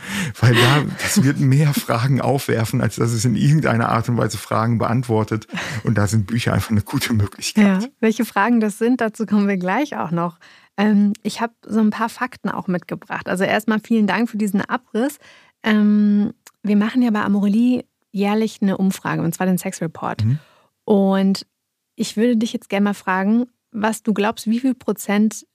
weil 0.40 0.54
da 0.54 0.82
das 1.02 1.22
wird 1.22 1.38
mehr 1.40 1.74
Fragen 1.74 2.20
aufwerfen, 2.20 2.80
als 2.80 2.96
dass 2.96 3.12
es 3.12 3.24
in 3.24 3.36
irgendeiner 3.36 3.90
Art 3.90 4.08
und 4.08 4.16
Weise 4.16 4.38
Fragen 4.38 4.78
beantwortet. 4.78 5.46
Und 5.84 5.98
da 5.98 6.06
sind 6.06 6.26
Bücher 6.26 6.54
einfach 6.54 6.70
eine 6.70 6.82
gute 6.82 7.12
Möglichkeit. 7.12 7.82
Ja, 7.82 7.88
welche 8.00 8.24
Fragen 8.24 8.60
das 8.60 8.78
sind, 8.78 9.00
dazu 9.00 9.26
kommen 9.26 9.46
wir 9.46 9.58
gleich 9.58 9.96
auch 9.96 10.10
noch. 10.10 10.38
Ähm, 10.76 11.12
ich 11.22 11.40
habe 11.40 11.52
so 11.66 11.80
ein 11.80 11.90
paar 11.90 12.08
Fakten 12.08 12.48
auch 12.48 12.66
mitgebracht. 12.66 13.28
Also 13.28 13.44
erstmal 13.44 13.80
vielen 13.80 14.06
Dank 14.06 14.30
für 14.30 14.38
diesen 14.38 14.62
Abriss. 14.62 15.18
Ähm, 15.62 16.32
wir 16.62 16.76
machen 16.76 17.02
ja 17.02 17.10
bei 17.10 17.22
Amorelie 17.22 17.84
jährlich 18.12 18.58
eine 18.62 18.78
Umfrage, 18.78 19.22
und 19.22 19.34
zwar 19.34 19.46
den 19.46 19.58
Sex 19.58 19.80
Report. 19.82 20.24
Mhm. 20.24 20.38
Und 20.84 21.46
ich 21.94 22.16
würde 22.16 22.36
dich 22.36 22.52
jetzt 22.52 22.70
gerne 22.70 22.84
mal 22.84 22.94
fragen, 22.94 23.46
was 23.72 24.02
du 24.02 24.14
glaubst, 24.14 24.46
wie 24.46 24.60
viel 24.60 24.74
Prozent 24.74 25.46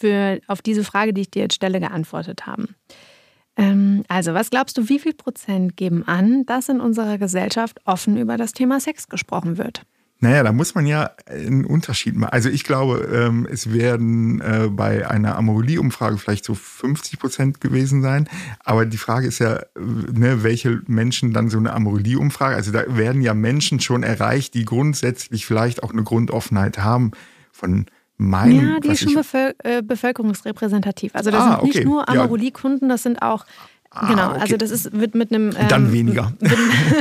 für, 0.00 0.40
auf 0.46 0.62
diese 0.62 0.82
Frage, 0.82 1.12
die 1.12 1.22
ich 1.22 1.30
dir 1.30 1.42
jetzt 1.42 1.54
stelle, 1.54 1.78
geantwortet 1.78 2.46
haben. 2.46 2.74
Ähm, 3.56 4.04
also, 4.08 4.34
was 4.34 4.50
glaubst 4.50 4.78
du, 4.78 4.88
wie 4.88 4.98
viel 4.98 5.14
Prozent 5.14 5.76
geben 5.76 6.06
an, 6.06 6.46
dass 6.46 6.68
in 6.68 6.80
unserer 6.80 7.18
Gesellschaft 7.18 7.78
offen 7.84 8.16
über 8.16 8.36
das 8.36 8.52
Thema 8.52 8.80
Sex 8.80 9.08
gesprochen 9.08 9.58
wird? 9.58 9.84
Naja, 10.22 10.42
da 10.42 10.52
muss 10.52 10.74
man 10.74 10.84
ja 10.84 11.12
einen 11.26 11.64
Unterschied 11.64 12.14
machen. 12.14 12.32
Also 12.32 12.50
ich 12.50 12.64
glaube, 12.64 13.08
ähm, 13.10 13.48
es 13.50 13.72
werden 13.72 14.42
äh, 14.42 14.68
bei 14.70 15.08
einer 15.08 15.36
Amorelie-Umfrage 15.36 16.18
vielleicht 16.18 16.44
so 16.44 16.54
50 16.54 17.18
Prozent 17.18 17.60
gewesen 17.62 18.02
sein. 18.02 18.28
Aber 18.62 18.84
die 18.84 18.98
Frage 18.98 19.26
ist 19.26 19.38
ja, 19.38 19.62
ne, 19.78 20.42
welche 20.42 20.82
Menschen 20.86 21.32
dann 21.32 21.48
so 21.48 21.56
eine 21.56 21.72
Amorelie-Umfrage, 21.72 22.54
also 22.54 22.70
da 22.70 22.84
werden 22.94 23.22
ja 23.22 23.32
Menschen 23.32 23.80
schon 23.80 24.02
erreicht, 24.02 24.52
die 24.52 24.66
grundsätzlich 24.66 25.46
vielleicht 25.46 25.82
auch 25.82 25.90
eine 25.90 26.02
Grundoffenheit 26.02 26.76
haben 26.78 27.12
von 27.50 27.86
meinem. 28.20 28.72
Ja, 28.74 28.80
die 28.80 28.88
ist 28.88 29.00
schon 29.00 29.14
bevöl 29.14 29.54
äh, 29.64 29.82
bevölkerungsrepräsentativ. 29.82 31.14
Also 31.14 31.30
das 31.30 31.42
ah, 31.42 31.50
sind 31.52 31.64
nicht 31.64 31.76
okay. 31.76 31.84
nur 31.84 32.08
Amorelie-Kunden, 32.08 32.88
das 32.88 33.02
sind 33.02 33.22
auch 33.22 33.44
Ah, 33.92 34.06
genau, 34.08 34.30
okay. 34.30 34.40
also 34.42 34.56
das 34.56 34.70
ist, 34.70 34.92
wird 34.92 35.16
mit 35.16 35.32
einem 35.32 35.50
ähm, 35.50 35.68
dann 35.68 35.92
weniger 35.92 36.32
mit, 36.40 36.52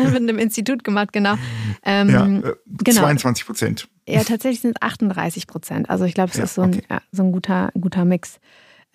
mit, 0.06 0.16
einem 0.16 0.40
Institut 0.40 0.84
gemacht, 0.84 1.14
genau. 1.14 1.36
Ähm, 1.84 2.10
ja, 2.10 2.26
äh, 2.26 2.56
genau. 2.84 3.02
22 3.02 3.46
Prozent. 3.46 3.88
Ja, 4.08 4.24
tatsächlich 4.24 4.62
sind 4.62 4.76
es 4.76 4.82
38 4.82 5.46
Prozent. 5.46 5.88
Also 5.88 6.06
ich 6.06 6.16
glaube, 6.16 6.32
es 6.32 6.38
ja, 6.38 6.46
ist 6.46 6.56
so 6.56 6.64
ein, 6.64 6.74
okay. 6.74 6.84
ja, 6.90 7.02
so 7.12 7.22
ein 7.22 7.32
guter, 7.32 7.70
guter 7.80 8.06
Mix. 8.06 8.40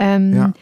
Ähm, 0.00 0.35
ja. 0.35 0.52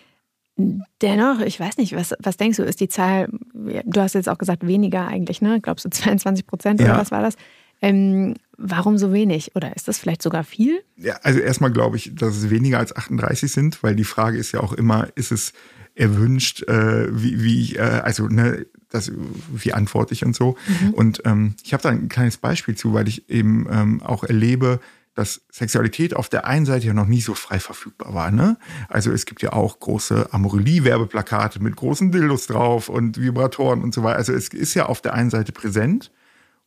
Dennoch, 1.01 1.41
ich 1.41 1.59
weiß 1.59 1.79
nicht, 1.79 1.97
was, 1.97 2.13
was 2.19 2.37
denkst 2.37 2.59
du, 2.59 2.65
ist 2.65 2.81
die 2.81 2.89
Zahl, 2.89 3.29
du 3.55 4.01
hast 4.03 4.15
jetzt 4.15 4.29
auch 4.29 4.37
gesagt, 4.37 4.67
weniger 4.67 5.09
eigentlich, 5.09 5.41
ne? 5.41 5.59
Glaubst 5.63 5.87
du 5.87 5.89
22 5.89 6.47
Prozent 6.47 6.83
oder 6.83 6.99
was 6.99 7.11
war 7.11 7.23
das? 7.23 7.37
Ähm, 7.83 8.35
warum 8.57 8.97
so 8.97 9.13
wenig? 9.13 9.55
Oder 9.57 9.75
ist 9.77 9.89
das 9.89 9.99
vielleicht 9.99 10.23
sogar 10.23 10.45
viel? 10.45 10.83
Ja, 10.97 11.17
also 11.23 11.41
erstmal 11.41 11.73
glaube 11.73 11.97
ich, 11.97 12.15
dass 12.15 12.37
es 12.37 12.49
weniger 12.49 12.79
als 12.79 12.95
38 12.95 13.51
sind, 13.51 13.83
weil 13.83 13.97
die 13.97 14.05
Frage 14.05 14.39
ist 14.39 14.53
ja 14.53 14.61
auch 14.61 14.73
immer, 14.73 15.09
ist 15.17 15.33
es 15.33 15.53
erwünscht, 15.95 16.63
äh, 16.63 17.09
wie, 17.11 17.43
wie 17.43 17.77
äh, 17.77 17.81
also 17.81 18.29
ne, 18.29 18.67
das, 18.89 19.11
wie 19.53 19.73
antworte 19.73 20.15
ich 20.15 20.25
und 20.25 20.35
so. 20.35 20.57
Mhm. 20.67 20.95
Und 20.95 21.23
ähm, 21.25 21.55
ich 21.65 21.73
habe 21.73 21.83
da 21.83 21.91
ein 21.91 22.09
kleines 22.09 22.37
Beispiel 22.37 22.77
zu, 22.77 22.95
weil 22.95 23.09
ich 23.09 23.29
eben 23.29 23.67
ähm, 23.71 24.03
auch 24.03 24.25
erlebe, 24.25 24.81
dass 25.15 25.43
Sexualität 25.51 26.15
auf 26.15 26.29
der 26.29 26.47
einen 26.47 26.65
Seite 26.65 26.87
ja 26.87 26.95
noch 26.95 27.07
nie 27.07 27.21
so 27.21 27.35
frei 27.35 27.59
verfügbar 27.59 28.15
war. 28.15 28.31
Ne? 28.31 28.57
Also 28.89 29.13
es 29.13 29.27
gibt 29.27 29.43
ja 29.43 29.53
auch 29.53 29.79
große 29.79 30.33
Amorelie-Werbeplakate 30.33 31.61
mit 31.61 31.77
großen 31.77 32.13
Dildos 32.13 32.47
drauf 32.47 32.89
und 32.89 33.21
Vibratoren 33.21 33.83
und 33.83 33.93
so 33.93 34.03
weiter. 34.03 34.17
Also 34.17 34.33
es 34.33 34.49
ist 34.49 34.75
ja 34.75 34.87
auf 34.87 35.03
der 35.03 35.13
einen 35.13 35.31
Seite 35.31 35.53
präsent. 35.53 36.11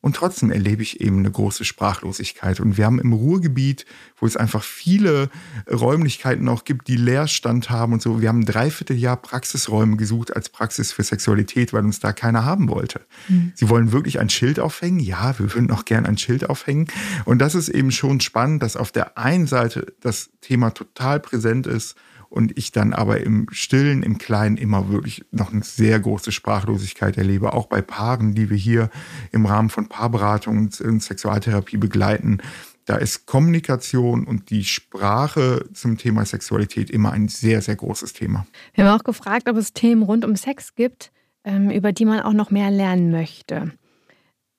Und 0.05 0.15
trotzdem 0.15 0.51
erlebe 0.51 0.83
ich 0.83 1.01
eben 1.01 1.17
eine 1.17 1.31
große 1.31 1.65
Sprachlosigkeit. 1.65 2.59
Und 2.59 2.77
wir 2.77 2.85
haben 2.85 2.99
im 2.99 3.11
Ruhrgebiet, 3.11 3.87
wo 4.19 4.27
es 4.27 4.37
einfach 4.37 4.61
viele 4.61 5.31
Räumlichkeiten 5.67 6.47
auch 6.47 6.63
gibt, 6.63 6.87
die 6.87 6.95
Leerstand 6.95 7.71
haben 7.71 7.91
und 7.91 8.03
so, 8.03 8.21
wir 8.21 8.29
haben 8.29 8.41
ein 8.41 8.45
Dreivierteljahr 8.45 9.17
Praxisräume 9.17 9.97
gesucht 9.97 10.35
als 10.35 10.49
Praxis 10.49 10.91
für 10.91 11.01
Sexualität, 11.01 11.73
weil 11.73 11.83
uns 11.83 12.01
da 12.01 12.13
keiner 12.13 12.45
haben 12.45 12.69
wollte. 12.69 13.01
Mhm. 13.29 13.53
Sie 13.55 13.67
wollen 13.67 13.93
wirklich 13.93 14.19
ein 14.19 14.29
Schild 14.29 14.59
aufhängen? 14.59 14.99
Ja, 14.99 15.39
wir 15.39 15.51
würden 15.55 15.71
auch 15.71 15.85
gern 15.85 16.05
ein 16.05 16.19
Schild 16.19 16.47
aufhängen. 16.51 16.85
Und 17.25 17.39
das 17.39 17.55
ist 17.55 17.69
eben 17.69 17.89
schon 17.89 18.21
spannend, 18.21 18.61
dass 18.61 18.77
auf 18.77 18.91
der 18.91 19.17
einen 19.17 19.47
Seite 19.47 19.95
das 20.01 20.29
Thema 20.39 20.69
total 20.69 21.19
präsent 21.19 21.65
ist 21.65 21.95
und 22.29 22.57
ich 22.57 22.71
dann 22.71 22.93
aber 22.93 23.21
im 23.21 23.47
Stillen, 23.51 24.03
im 24.03 24.17
Kleinen 24.17 24.57
immer 24.57 24.89
wirklich 24.89 25.25
noch 25.31 25.51
eine 25.51 25.63
sehr 25.63 25.99
große 25.99 26.31
Sprachlosigkeit 26.31 27.17
erlebe, 27.17 27.53
auch 27.53 27.67
bei 27.67 27.81
Paaren, 27.81 28.35
die 28.35 28.49
wir 28.49 28.57
hier 28.57 28.89
im 29.31 29.45
Rahmen 29.45 29.69
von 29.69 29.87
Paarberatung 29.87 30.69
und 30.79 31.03
Sexualtherapie 31.03 31.77
begleiten. 31.77 32.41
Da 32.85 32.97
ist 32.97 33.25
Kommunikation 33.25 34.25
und 34.25 34.51
die 34.51 34.63
Sprache 34.63 35.67
zum 35.73 35.97
Thema 35.97 36.23
Sexualität 36.23 36.91
immer 36.91 37.11
ein 37.11 37.27
sehr, 37.27 37.61
sehr 37.61 37.75
großes 37.75 38.13
Thema. 38.13 38.45
Wir 38.75 38.85
haben 38.85 38.99
auch 38.99 39.03
gefragt, 39.03 39.49
ob 39.49 39.57
es 39.57 39.73
Themen 39.73 40.03
rund 40.03 40.23
um 40.23 40.35
Sex 40.35 40.75
gibt, 40.75 41.11
ähm, 41.43 41.71
über 41.71 41.91
die 41.91 42.05
man 42.05 42.19
auch 42.19 42.33
noch 42.33 42.51
mehr 42.51 42.69
lernen 42.69 43.09
möchte. 43.09 43.71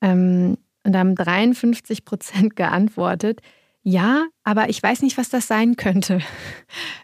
Ähm, 0.02 0.58
und 0.84 0.92
da 0.92 1.00
haben 1.00 1.14
53 1.14 2.04
Prozent 2.04 2.56
geantwortet, 2.56 3.42
ja, 3.88 4.26
aber 4.42 4.68
ich 4.68 4.82
weiß 4.82 5.02
nicht, 5.02 5.16
was 5.16 5.28
das 5.28 5.46
sein 5.46 5.76
könnte. 5.76 6.18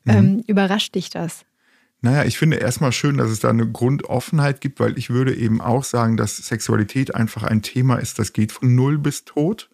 Mhm. 0.05 0.13
Ähm, 0.13 0.43
überrascht 0.49 0.97
dich 0.97 1.11
das? 1.11 1.45
Naja, 2.01 2.25
ich 2.25 2.37
finde 2.37 2.57
erstmal 2.57 2.91
schön, 2.91 3.19
dass 3.19 3.31
es 3.31 3.39
da 3.39 3.51
eine 3.51 3.71
Grundoffenheit 3.71 4.61
gibt, 4.61 4.81
weil 4.81 4.99
ich 4.99 5.09
würde 5.09 5.33
eben 5.33 5.61
auch 5.61 5.85
sagen, 5.85 6.17
dass 6.17 6.37
Sexualität 6.39 7.15
einfach 7.15 7.45
ein 7.45 7.63
Thema 7.63 7.99
ist, 7.99 8.19
das 8.19 8.33
geht 8.33 8.51
von 8.51 8.75
null 8.75 8.99
bis 8.99 9.25
tot. 9.25 9.71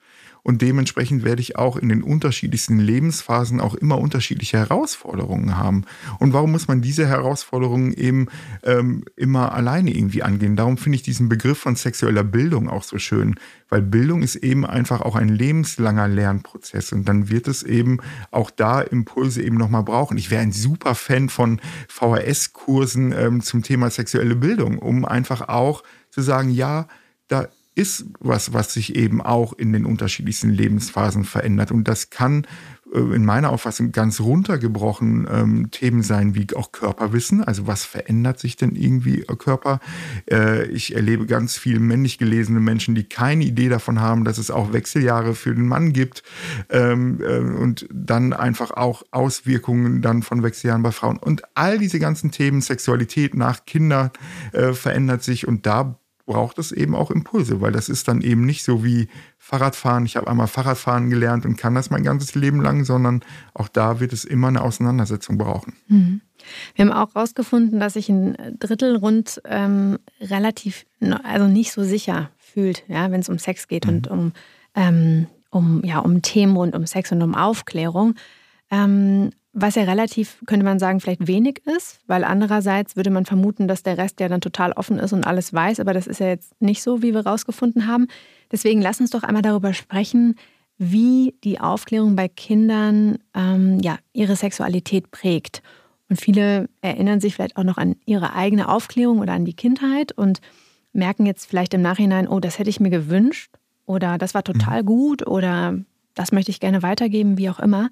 Und 0.48 0.62
dementsprechend 0.62 1.24
werde 1.24 1.42
ich 1.42 1.56
auch 1.56 1.76
in 1.76 1.90
den 1.90 2.02
unterschiedlichsten 2.02 2.78
Lebensphasen 2.78 3.60
auch 3.60 3.74
immer 3.74 3.98
unterschiedliche 3.98 4.56
Herausforderungen 4.56 5.58
haben. 5.58 5.84
Und 6.20 6.32
warum 6.32 6.52
muss 6.52 6.68
man 6.68 6.80
diese 6.80 7.06
Herausforderungen 7.06 7.92
eben 7.92 8.28
ähm, 8.62 9.04
immer 9.14 9.52
alleine 9.52 9.94
irgendwie 9.94 10.22
angehen? 10.22 10.56
Darum 10.56 10.78
finde 10.78 10.96
ich 10.96 11.02
diesen 11.02 11.28
Begriff 11.28 11.58
von 11.58 11.76
sexueller 11.76 12.24
Bildung 12.24 12.70
auch 12.70 12.82
so 12.82 12.96
schön, 12.96 13.34
weil 13.68 13.82
Bildung 13.82 14.22
ist 14.22 14.36
eben 14.36 14.64
einfach 14.64 15.02
auch 15.02 15.16
ein 15.16 15.28
lebenslanger 15.28 16.08
Lernprozess 16.08 16.92
und 16.92 17.06
dann 17.06 17.28
wird 17.28 17.46
es 17.46 17.62
eben 17.62 17.98
auch 18.30 18.50
da 18.50 18.80
Impulse 18.80 19.42
eben 19.42 19.58
nochmal 19.58 19.82
brauchen. 19.82 20.16
Ich 20.16 20.30
wäre 20.30 20.40
ein 20.40 20.52
super 20.52 20.94
Fan 20.94 21.28
von 21.28 21.60
VHS-Kursen 21.88 23.12
ähm, 23.12 23.42
zum 23.42 23.62
Thema 23.62 23.90
sexuelle 23.90 24.34
Bildung, 24.34 24.78
um 24.78 25.04
einfach 25.04 25.46
auch 25.50 25.82
zu 26.08 26.22
sagen, 26.22 26.48
ja, 26.48 26.88
da 27.28 27.48
ist 27.78 28.06
was, 28.18 28.52
was 28.52 28.74
sich 28.74 28.96
eben 28.96 29.22
auch 29.22 29.52
in 29.52 29.72
den 29.72 29.86
unterschiedlichsten 29.86 30.50
Lebensphasen 30.50 31.22
verändert. 31.22 31.70
Und 31.70 31.86
das 31.86 32.10
kann 32.10 32.44
äh, 32.92 32.98
in 32.98 33.24
meiner 33.24 33.50
Auffassung 33.50 33.92
ganz 33.92 34.18
runtergebrochen 34.20 35.28
ähm, 35.30 35.70
Themen 35.70 36.02
sein 36.02 36.34
wie 36.34 36.48
auch 36.56 36.72
Körperwissen. 36.72 37.44
Also 37.44 37.68
was 37.68 37.84
verändert 37.84 38.40
sich 38.40 38.56
denn 38.56 38.74
irgendwie 38.74 39.20
äh, 39.20 39.36
Körper? 39.36 39.78
Äh, 40.28 40.66
ich 40.66 40.96
erlebe 40.96 41.26
ganz 41.26 41.56
viele 41.56 41.78
männlich 41.78 42.18
gelesene 42.18 42.58
Menschen, 42.58 42.96
die 42.96 43.04
keine 43.04 43.44
Idee 43.44 43.68
davon 43.68 44.00
haben, 44.00 44.24
dass 44.24 44.38
es 44.38 44.50
auch 44.50 44.72
Wechseljahre 44.72 45.36
für 45.36 45.54
den 45.54 45.68
Mann 45.68 45.92
gibt 45.92 46.24
ähm, 46.70 47.20
äh, 47.22 47.38
und 47.38 47.86
dann 47.92 48.32
einfach 48.32 48.72
auch 48.72 49.04
Auswirkungen 49.12 50.02
dann 50.02 50.24
von 50.24 50.42
Wechseljahren 50.42 50.82
bei 50.82 50.90
Frauen. 50.90 51.18
Und 51.18 51.42
all 51.54 51.78
diese 51.78 52.00
ganzen 52.00 52.32
Themen, 52.32 52.60
Sexualität 52.60 53.36
nach 53.36 53.66
Kindern 53.66 54.10
äh, 54.52 54.72
verändert 54.72 55.22
sich 55.22 55.46
und 55.46 55.64
da 55.64 56.00
braucht 56.28 56.58
es 56.58 56.70
eben 56.70 56.94
auch 56.94 57.10
Impulse, 57.10 57.60
weil 57.60 57.72
das 57.72 57.88
ist 57.88 58.06
dann 58.06 58.20
eben 58.20 58.44
nicht 58.44 58.62
so 58.62 58.84
wie 58.84 59.08
Fahrradfahren. 59.38 60.04
Ich 60.04 60.16
habe 60.16 60.28
einmal 60.28 60.46
Fahrradfahren 60.46 61.08
gelernt 61.10 61.46
und 61.46 61.56
kann 61.56 61.74
das 61.74 61.90
mein 61.90 62.04
ganzes 62.04 62.34
Leben 62.34 62.60
lang, 62.60 62.84
sondern 62.84 63.24
auch 63.54 63.66
da 63.66 63.98
wird 63.98 64.12
es 64.12 64.24
immer 64.24 64.48
eine 64.48 64.62
Auseinandersetzung 64.62 65.38
brauchen. 65.38 65.72
Mhm. 65.88 66.20
Wir 66.76 66.84
haben 66.84 66.92
auch 66.92 67.14
herausgefunden, 67.14 67.80
dass 67.80 67.94
sich 67.94 68.08
ein 68.10 68.36
Drittel 68.60 68.96
rund 68.96 69.40
ähm, 69.46 69.98
relativ, 70.20 70.84
also 71.24 71.48
nicht 71.48 71.72
so 71.72 71.82
sicher 71.82 72.30
fühlt, 72.38 72.84
ja, 72.88 73.10
wenn 73.10 73.20
es 73.20 73.28
um 73.28 73.38
Sex 73.38 73.66
geht 73.66 73.86
mhm. 73.86 73.90
und 73.90 74.08
um, 74.08 74.32
ähm, 74.74 75.26
um, 75.50 75.82
ja, 75.82 75.98
um 75.98 76.22
Themen 76.22 76.56
rund 76.56 76.76
um 76.76 76.86
Sex 76.86 77.10
und 77.10 77.22
um 77.22 77.34
Aufklärung. 77.34 78.14
Ähm, 78.70 79.30
was 79.60 79.74
ja 79.74 79.84
relativ, 79.84 80.38
könnte 80.46 80.64
man 80.64 80.78
sagen, 80.78 81.00
vielleicht 81.00 81.26
wenig 81.26 81.62
ist, 81.66 82.00
weil 82.06 82.24
andererseits 82.24 82.96
würde 82.96 83.10
man 83.10 83.26
vermuten, 83.26 83.68
dass 83.68 83.82
der 83.82 83.98
Rest 83.98 84.20
ja 84.20 84.28
dann 84.28 84.40
total 84.40 84.72
offen 84.72 84.98
ist 84.98 85.12
und 85.12 85.26
alles 85.26 85.52
weiß, 85.52 85.80
aber 85.80 85.94
das 85.94 86.06
ist 86.06 86.20
ja 86.20 86.28
jetzt 86.28 86.60
nicht 86.60 86.82
so, 86.82 87.02
wie 87.02 87.14
wir 87.14 87.26
rausgefunden 87.26 87.86
haben. 87.86 88.08
Deswegen 88.52 88.80
lass 88.80 89.00
uns 89.00 89.10
doch 89.10 89.22
einmal 89.22 89.42
darüber 89.42 89.74
sprechen, 89.74 90.36
wie 90.78 91.34
die 91.44 91.60
Aufklärung 91.60 92.16
bei 92.16 92.28
Kindern 92.28 93.18
ähm, 93.34 93.80
ja, 93.80 93.98
ihre 94.12 94.36
Sexualität 94.36 95.10
prägt. 95.10 95.62
Und 96.08 96.20
viele 96.20 96.68
erinnern 96.80 97.20
sich 97.20 97.34
vielleicht 97.34 97.56
auch 97.56 97.64
noch 97.64 97.76
an 97.76 97.96
ihre 98.06 98.34
eigene 98.34 98.68
Aufklärung 98.68 99.18
oder 99.18 99.32
an 99.32 99.44
die 99.44 99.54
Kindheit 99.54 100.12
und 100.12 100.40
merken 100.92 101.26
jetzt 101.26 101.46
vielleicht 101.46 101.74
im 101.74 101.82
Nachhinein, 101.82 102.28
oh, 102.28 102.40
das 102.40 102.58
hätte 102.58 102.70
ich 102.70 102.80
mir 102.80 102.90
gewünscht 102.90 103.50
oder 103.84 104.18
das 104.18 104.34
war 104.34 104.44
total 104.44 104.82
mhm. 104.82 104.86
gut 104.86 105.26
oder 105.26 105.78
das 106.14 106.32
möchte 106.32 106.50
ich 106.50 106.60
gerne 106.60 106.82
weitergeben, 106.82 107.38
wie 107.38 107.50
auch 107.50 107.58
immer. 107.58 107.90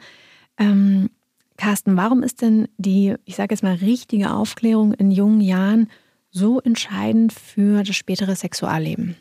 Ähm, 0.58 1.10
Carsten, 1.56 1.96
warum 1.96 2.22
ist 2.22 2.42
denn 2.42 2.68
die, 2.76 3.14
ich 3.24 3.36
sage 3.36 3.54
jetzt 3.54 3.62
mal, 3.62 3.74
richtige 3.74 4.30
Aufklärung 4.30 4.92
in 4.94 5.10
jungen 5.10 5.40
Jahren 5.40 5.88
so 6.30 6.60
entscheidend 6.60 7.32
für 7.32 7.82
das 7.82 7.96
spätere 7.96 8.36
Sexualleben? 8.36 9.16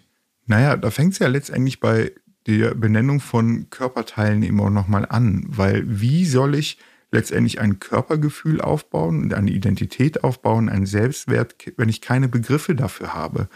Naja, 0.46 0.77
da 0.77 0.92
fängt 0.92 1.13
es 1.13 1.20
ja 1.20 1.27
letztendlich 1.27 1.80
bei 1.80 2.12
der 2.48 2.75
Benennung 2.75 3.20
von 3.20 3.70
Körperteilen 3.70 4.44
immer 4.44 4.70
nochmal 4.70 5.06
an, 5.10 5.46
weil 5.48 5.84
wie 5.88 6.25
soll 6.25 6.56
ich 6.56 6.77
letztendlich 7.12 7.60
ein 7.60 7.80
Körpergefühl 7.80 8.62
aufbauen 8.62 9.24
und 9.24 9.34
eine 9.34 9.51
Identität 9.51 10.24
aufbauen, 10.24 10.70
einen 10.70 10.86
Selbstwert, 10.86 11.56
wenn 11.77 11.89
ich 11.89 12.01
keine 12.01 12.27
Begriffe 12.27 12.75
dafür 12.75 13.13
habe? 13.13 13.48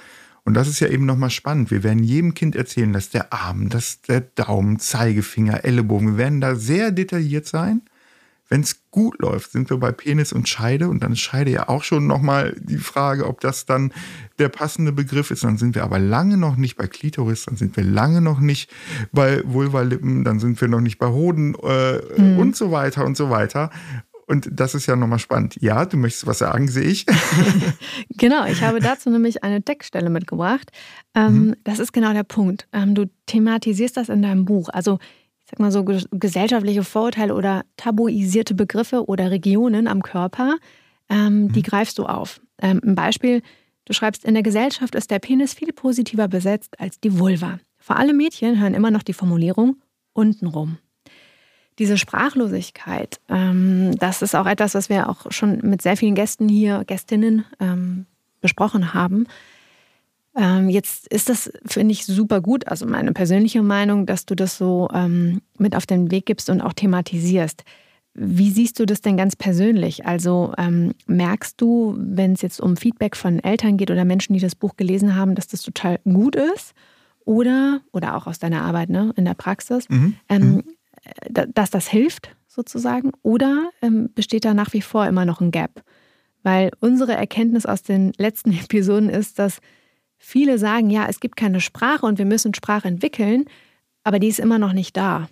Und 0.45 0.55
das 0.55 0.67
ist 0.67 0.79
ja 0.79 0.88
eben 0.88 1.05
nochmal 1.05 1.29
spannend. 1.29 1.69
Wir 1.69 1.83
werden 1.83 2.01
jedem 2.01 2.33
Kind 2.33 2.55
erzählen, 2.55 2.93
dass 2.93 3.09
der 3.09 3.33
Arm, 3.33 3.69
dass 3.69 4.01
der 4.01 4.21
Daumen, 4.21 4.79
Zeigefinger, 4.79 5.63
Ellenbogen, 5.63 6.13
wir 6.13 6.17
werden 6.17 6.41
da 6.41 6.55
sehr 6.55 6.91
detailliert 6.91 7.45
sein. 7.45 7.83
Wenn 8.50 8.62
es 8.62 8.89
gut 8.89 9.22
läuft, 9.22 9.51
sind 9.51 9.70
wir 9.70 9.77
bei 9.77 9.91
Penis 9.91 10.34
und 10.34 10.50
Scheide 10.50 10.89
und 10.89 11.03
dann 11.03 11.13
ist 11.13 11.20
Scheide 11.20 11.51
ja 11.51 11.70
auch 11.70 11.84
schon 11.84 12.08
nochmal 12.08 12.56
die 12.60 12.77
Frage, 12.77 13.27
ob 13.27 13.39
das 13.41 13.68
dann 13.68 13.94
der 14.39 14.50
passende 14.50 14.91
Begriff 14.91 15.29
ist. 15.29 15.44
Dann 15.44 15.58
sind 15.58 15.75
wir 15.75 15.84
aber 15.84 16.00
lange 16.00 16.36
noch 16.36 16.56
nicht 16.56 16.75
bei 16.75 16.88
Klitoris, 16.88 17.46
dann 17.46 17.58
sind 17.58 17.77
wir 17.77 17.84
lange 17.84 18.22
noch 18.22 18.39
nicht 18.39 18.72
bei 19.12 19.44
Vulvalippen, 19.46 20.24
dann 20.24 20.39
sind 20.39 20.60
wir 20.60 20.68
noch 20.68 20.82
nicht 20.82 20.98
bei 20.98 21.08
Hoden 21.08 21.56
äh, 21.62 22.01
mhm. 22.20 22.39
und 22.39 22.56
so 22.56 22.72
weiter 22.72 23.06
und 23.06 23.15
so 23.15 23.29
weiter. 23.29 23.70
Und 24.29 24.48
das 24.51 24.75
ist 24.75 24.86
ja 24.86 24.96
nochmal 24.96 25.18
spannend. 25.18 25.58
Ja, 25.60 25.86
du 25.86 25.98
möchtest 25.98 26.27
was 26.27 26.38
sagen, 26.38 26.68
sehe 26.68 26.84
ich. 26.84 27.08
genau, 28.10 28.46
ich 28.46 28.62
habe 28.62 28.79
dazu 28.79 29.10
nämlich 29.10 29.44
eine 29.44 29.60
Deckstelle 29.60 30.12
mitgebracht. 30.12 30.72
Ähm, 31.15 31.48
mhm. 31.48 31.56
Das 31.63 31.79
ist 31.79 31.94
genau 31.94 32.13
der 32.13 32.24
Punkt. 32.24 32.68
Ähm, 32.72 32.94
du 32.94 33.10
thematisierst 33.25 33.98
das 33.98 34.08
in 34.08 34.22
deinem 34.22 34.46
Buch. 34.46 34.70
Also 34.70 35.00
sag 35.50 35.60
mal 35.60 35.72
so, 35.72 35.84
gesellschaftliche 36.12 36.84
Vorurteile 36.84 37.34
oder 37.34 37.63
tabuisierte 37.77 38.53
Begriffe 38.53 39.06
oder 39.06 39.32
Regionen 39.32 39.88
am 39.88 40.03
Körper, 40.03 40.58
ähm, 41.10 41.51
die 41.51 41.60
mhm. 41.60 41.63
greifst 41.63 41.98
du 41.98 42.06
auf. 42.06 42.39
Ähm, 42.62 42.82
ein 42.84 42.96
Beispiel, 42.96 43.41
du 43.86 43.94
schreibst, 43.94 44.25
in 44.25 44.36
der 44.36 44.44
Gesellschaft 44.44 44.96
ist 44.96 45.10
der 45.10 45.20
Penis 45.20 45.53
viel 45.53 45.74
positiver 45.74 46.27
besetzt 46.27 46.79
als 46.79 47.00
die 47.00 47.18
Vulva. 47.18 47.60
Vor 47.79 47.98
allem 47.98 48.18
Mädchen 48.18 48.60
hören 48.60 48.74
immer 48.74 48.91
noch 48.91 49.03
die 49.03 49.13
Formulierung 49.13 49.77
untenrum. 50.13 50.77
Diese 51.79 51.98
Sprachlosigkeit, 51.98 53.20
ähm, 53.29 53.96
das 53.98 54.22
ist 54.22 54.36
auch 54.36 54.46
etwas, 54.46 54.75
was 54.75 54.89
wir 54.89 55.10
auch 55.10 55.32
schon 55.32 55.60
mit 55.63 55.82
sehr 55.82 55.98
vielen 55.98 56.13
Gästen 56.13 56.50
hier, 56.50 56.84
Gästinnen 56.86 57.46
ähm, 57.60 58.06
besprochen 58.41 58.94
haben. 58.94 59.25
Ähm, 60.39 60.69
jetzt 60.69 61.05
ist 61.10 61.27
das, 61.27 61.51
finde 61.65 61.91
ich, 61.91 62.05
super 62.05 62.39
gut, 62.39 62.65
also 62.69 62.86
meine 62.86 63.12
persönliche 63.12 63.62
Meinung, 63.62 64.05
dass 64.05 64.25
du 64.25 64.36
das 64.36 64.58
so 64.58 64.88
ähm, 64.93 65.41
mit 65.58 65.75
auf 65.75 65.86
den 65.86 66.12
Weg 66.12 66.25
gibst 66.25 66.50
und 66.50 66.62
auch 66.62 66.72
thematisierst. 66.72 67.63
Wie 68.13 68.50
siehst 68.50 68.79
du 68.79 68.86
das 68.86 69.01
denn 69.01 69.17
ganz 69.17 69.36
persönlich? 69.36 70.05
Also 70.05 70.53
ähm, 70.58 70.93
merkst 71.08 71.60
du, 71.60 71.93
wenn 72.00 72.34
es 72.34 72.41
jetzt 72.41 72.62
um 72.62 72.77
Feedback 72.77 73.17
von 73.17 73.39
Eltern 73.39 73.75
geht 73.75 73.91
oder 73.91 74.05
Menschen, 74.05 74.34
die 74.34 74.39
das 74.39 74.55
Buch 74.55 74.77
gelesen 74.77 75.15
haben, 75.15 75.36
dass 75.36 75.48
das 75.48 75.62
total 75.62 76.00
gut 76.05 76.38
ist? 76.38 76.74
Oder, 77.25 77.81
oder 77.91 78.15
auch 78.15 78.25
aus 78.25 78.39
deiner 78.39 78.62
Arbeit 78.62 78.89
ne, 78.89 79.13
in 79.17 79.25
der 79.25 79.34
Praxis, 79.34 79.89
mhm. 79.89 80.15
ähm, 80.29 80.51
mhm. 80.51 80.63
dass 81.53 81.69
das 81.69 81.89
hilft 81.89 82.34
sozusagen? 82.48 83.12
Oder 83.24 83.69
ähm, 83.81 84.10
besteht 84.15 84.46
da 84.46 84.53
nach 84.53 84.72
wie 84.72 84.81
vor 84.81 85.05
immer 85.05 85.25
noch 85.25 85.41
ein 85.41 85.51
Gap? 85.51 85.84
Weil 86.43 86.72
unsere 86.79 87.13
Erkenntnis 87.13 87.65
aus 87.65 87.84
den 87.84 88.13
letzten 88.17 88.53
Episoden 88.63 89.10
ist, 89.10 89.38
dass 89.38 89.60
Viele 90.19 90.59
sagen, 90.59 90.89
ja, 90.89 91.07
es 91.07 91.19
gibt 91.19 91.38
keine 91.38 91.61
Sprache 91.61 92.05
und 92.05 92.17
wir 92.17 92.25
müssen 92.25 92.53
Sprache 92.53 92.88
entwickeln, 92.88 93.45
aber 94.03 94.19
die 94.19 94.27
ist 94.27 94.39
immer 94.39 94.59
noch 94.59 94.73
nicht 94.73 94.95
da. 94.95 95.29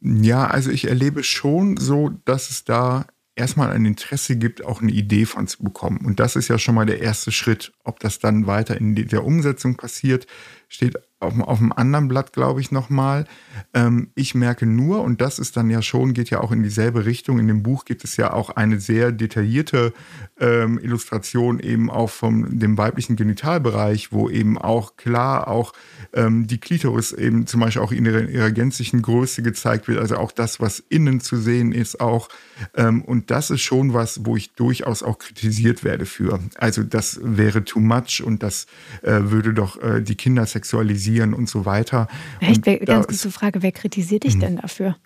Ja, 0.00 0.46
also 0.46 0.70
ich 0.70 0.88
erlebe 0.88 1.22
schon 1.22 1.76
so, 1.76 2.10
dass 2.24 2.48
es 2.48 2.64
da 2.64 3.06
erstmal 3.34 3.72
ein 3.72 3.84
Interesse 3.84 4.36
gibt, 4.36 4.64
auch 4.64 4.80
eine 4.80 4.92
Idee 4.92 5.26
von 5.26 5.46
zu 5.46 5.62
bekommen. 5.62 5.98
Und 6.04 6.20
das 6.20 6.36
ist 6.36 6.48
ja 6.48 6.58
schon 6.58 6.74
mal 6.74 6.86
der 6.86 7.00
erste 7.00 7.32
Schritt. 7.32 7.72
Ob 7.84 8.00
das 8.00 8.18
dann 8.18 8.46
weiter 8.46 8.76
in 8.76 8.94
der 8.94 9.24
Umsetzung 9.24 9.76
passiert, 9.76 10.26
steht 10.68 10.96
auf, 11.22 11.38
auf 11.38 11.60
einem 11.60 11.72
anderen 11.72 12.08
Blatt, 12.08 12.32
glaube 12.32 12.60
ich, 12.60 12.70
nochmal. 12.70 13.26
Ähm, 13.74 14.10
ich 14.14 14.34
merke 14.34 14.66
nur, 14.66 15.02
und 15.02 15.20
das 15.20 15.38
ist 15.38 15.56
dann 15.56 15.70
ja 15.70 15.82
schon, 15.82 16.14
geht 16.14 16.30
ja 16.30 16.40
auch 16.40 16.52
in 16.52 16.62
dieselbe 16.62 17.06
Richtung. 17.06 17.38
In 17.38 17.48
dem 17.48 17.62
Buch 17.62 17.84
gibt 17.84 18.04
es 18.04 18.16
ja 18.16 18.32
auch 18.32 18.50
eine 18.50 18.80
sehr 18.80 19.12
detaillierte 19.12 19.92
ähm, 20.40 20.78
Illustration 20.78 21.60
eben 21.60 21.90
auch 21.90 22.10
vom 22.10 22.58
dem 22.58 22.76
weiblichen 22.76 23.16
Genitalbereich, 23.16 24.12
wo 24.12 24.28
eben 24.28 24.58
auch 24.58 24.96
klar 24.96 25.48
auch 25.48 25.72
ähm, 26.12 26.46
die 26.46 26.58
Klitoris 26.58 27.12
eben 27.12 27.46
zum 27.46 27.60
Beispiel 27.60 27.82
auch 27.82 27.92
in 27.92 28.04
ihrer, 28.04 28.28
ihrer 28.28 28.50
gänzlichen 28.50 29.02
Größe 29.02 29.42
gezeigt 29.42 29.88
wird. 29.88 29.98
Also 29.98 30.16
auch 30.16 30.32
das, 30.32 30.60
was 30.60 30.80
innen 30.88 31.20
zu 31.20 31.36
sehen 31.36 31.72
ist, 31.72 32.00
auch. 32.00 32.28
Ähm, 32.74 33.02
und 33.02 33.30
das 33.30 33.50
ist 33.50 33.62
schon 33.62 33.94
was, 33.94 34.20
wo 34.24 34.36
ich 34.36 34.52
durchaus 34.54 35.02
auch 35.02 35.18
kritisiert 35.18 35.84
werde 35.84 36.06
für. 36.06 36.40
Also 36.56 36.82
das 36.82 37.20
wäre 37.22 37.64
too 37.64 37.80
much 37.80 38.22
und 38.24 38.42
das 38.42 38.66
äh, 39.02 39.20
würde 39.24 39.54
doch 39.54 39.80
äh, 39.80 40.02
die 40.02 40.16
Kinder 40.16 40.46
sexualisieren 40.46 41.11
und 41.20 41.48
so 41.48 41.64
weiter. 41.64 42.08
Echt, 42.40 42.66
wer, 42.66 42.78
ganz 42.78 43.06
kurze 43.06 43.30
Frage, 43.30 43.62
wer 43.62 43.72
kritisiert 43.72 44.24
dich 44.24 44.36
mhm. 44.36 44.40
denn 44.40 44.56
dafür? 44.56 44.96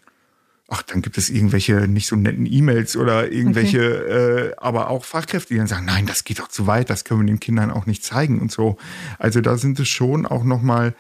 ach, 0.68 0.82
dann 0.82 1.02
gibt 1.02 1.16
es 1.18 1.30
irgendwelche 1.30 1.86
nicht 1.88 2.06
so 2.06 2.16
netten 2.16 2.46
E-Mails 2.46 2.96
oder 2.96 3.30
irgendwelche, 3.30 4.04
okay. 4.04 4.48
äh, 4.48 4.54
aber 4.56 4.90
auch 4.90 5.04
Fachkräfte, 5.04 5.54
die 5.54 5.58
dann 5.58 5.68
sagen, 5.68 5.86
nein, 5.86 6.06
das 6.06 6.24
geht 6.24 6.40
doch 6.40 6.48
zu 6.48 6.66
weit, 6.66 6.90
das 6.90 7.04
können 7.04 7.20
wir 7.20 7.26
den 7.26 7.40
Kindern 7.40 7.70
auch 7.70 7.86
nicht 7.86 8.04
zeigen 8.04 8.40
und 8.40 8.50
so. 8.50 8.76
Also 9.18 9.40
da 9.40 9.56
sind 9.56 9.78
es 9.78 9.88
schon 9.88 10.26
auch 10.26 10.42
nochmal, 10.42 10.94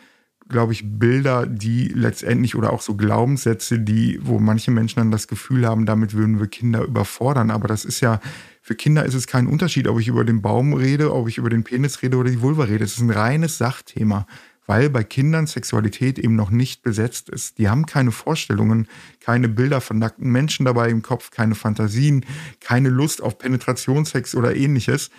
glaube 0.48 0.72
ich, 0.72 0.82
Bilder, 0.84 1.46
die 1.46 1.88
letztendlich 1.88 2.54
oder 2.54 2.72
auch 2.72 2.80
so 2.80 2.94
Glaubenssätze, 2.94 3.80
die, 3.80 4.20
wo 4.22 4.38
manche 4.38 4.70
Menschen 4.70 5.00
dann 5.00 5.10
das 5.10 5.26
Gefühl 5.26 5.66
haben, 5.66 5.86
damit 5.86 6.14
würden 6.14 6.38
wir 6.38 6.46
Kinder 6.46 6.82
überfordern. 6.82 7.50
Aber 7.50 7.66
das 7.66 7.84
ist 7.84 8.00
ja, 8.00 8.20
für 8.62 8.76
Kinder 8.76 9.04
ist 9.04 9.14
es 9.14 9.26
kein 9.26 9.48
Unterschied, 9.48 9.88
ob 9.88 9.98
ich 9.98 10.06
über 10.06 10.24
den 10.24 10.42
Baum 10.42 10.74
rede, 10.74 11.12
ob 11.12 11.26
ich 11.26 11.38
über 11.38 11.50
den 11.50 11.64
Penis 11.64 12.02
rede 12.02 12.16
oder 12.16 12.30
die 12.30 12.40
Vulva 12.40 12.64
rede. 12.64 12.84
Es 12.84 12.92
ist 12.92 13.00
ein 13.00 13.10
reines 13.10 13.58
Sachthema 13.58 14.28
weil 14.66 14.90
bei 14.90 15.04
Kindern 15.04 15.46
Sexualität 15.46 16.18
eben 16.18 16.36
noch 16.36 16.50
nicht 16.50 16.82
besetzt 16.82 17.28
ist. 17.28 17.58
Die 17.58 17.68
haben 17.68 17.86
keine 17.86 18.12
Vorstellungen, 18.12 18.88
keine 19.20 19.48
Bilder 19.48 19.80
von 19.80 19.98
nackten 19.98 20.30
Menschen 20.30 20.66
dabei 20.66 20.90
im 20.90 21.02
Kopf, 21.02 21.30
keine 21.30 21.54
Fantasien, 21.54 22.24
keine 22.60 22.88
Lust 22.88 23.22
auf 23.22 23.38
Penetrationssex 23.38 24.34
oder 24.34 24.54
ähnliches. 24.54 25.10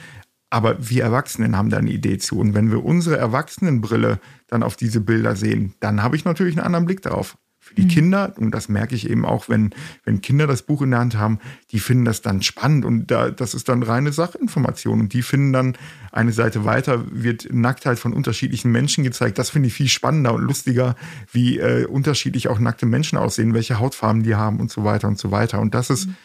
Aber 0.50 0.90
wir 0.90 1.04
Erwachsenen 1.04 1.58
haben 1.58 1.70
da 1.70 1.78
eine 1.78 1.92
Idee 1.92 2.18
zu. 2.18 2.40
Und 2.40 2.54
wenn 2.54 2.72
wir 2.72 2.84
unsere 2.86 3.18
Erwachsenenbrille 3.18 4.20
dann 4.48 4.64
auf 4.64 4.78
diese 4.78 5.02
Bilder 5.02 5.36
sehen, 5.36 5.74
dann 5.80 6.02
habe 6.04 6.16
ich 6.16 6.24
natürlich 6.24 6.56
einen 6.56 6.66
anderen 6.66 6.86
Blick 6.86 7.02
darauf. 7.02 7.38
Für 7.68 7.76
die 7.76 7.84
mhm. 7.84 7.90
Kinder, 7.90 8.34
und 8.38 8.52
das 8.52 8.70
merke 8.70 8.96
ich 8.96 9.10
eben 9.10 9.26
auch, 9.26 9.50
wenn, 9.50 9.72
wenn 10.06 10.22
Kinder 10.22 10.48
das 10.48 10.62
Buch 10.62 10.82
in 10.82 10.92
der 10.92 11.02
Hand 11.02 11.18
haben, 11.18 11.40
die 11.72 11.80
finden 11.80 12.06
das 12.06 12.22
dann 12.22 12.42
spannend 12.42 12.86
und 12.86 13.12
da, 13.12 13.30
das 13.30 13.54
ist 13.54 13.68
dann 13.68 13.84
reine 13.84 14.14
Sachinformation. 14.14 15.02
Und 15.02 15.12
die 15.12 15.22
finden 15.22 15.52
dann 15.52 15.78
eine 16.14 16.32
Seite 16.32 16.64
weiter, 16.64 17.04
wird 17.12 17.50
Nacktheit 17.52 18.00
von 18.00 18.14
unterschiedlichen 18.14 18.72
Menschen 18.72 19.04
gezeigt. 19.04 19.38
Das 19.38 19.50
finde 19.50 19.68
ich 19.68 19.74
viel 19.74 19.90
spannender 19.90 20.34
und 20.34 20.44
lustiger, 20.44 20.96
wie 21.34 21.60
äh, 21.60 21.86
unterschiedlich 21.86 22.48
auch 22.48 22.58
nackte 22.58 22.86
Menschen 22.86 23.18
aussehen, 23.18 23.54
welche 23.54 23.80
Hautfarben 23.80 24.24
die 24.24 24.36
haben 24.36 24.62
und 24.62 24.72
so 24.72 24.86
weiter 24.86 25.10
und 25.10 25.20
so 25.20 25.32
weiter. 25.32 25.60
Und 25.60 25.76
das 25.76 25.90
ist, 25.90 26.08
mhm. 26.08 26.16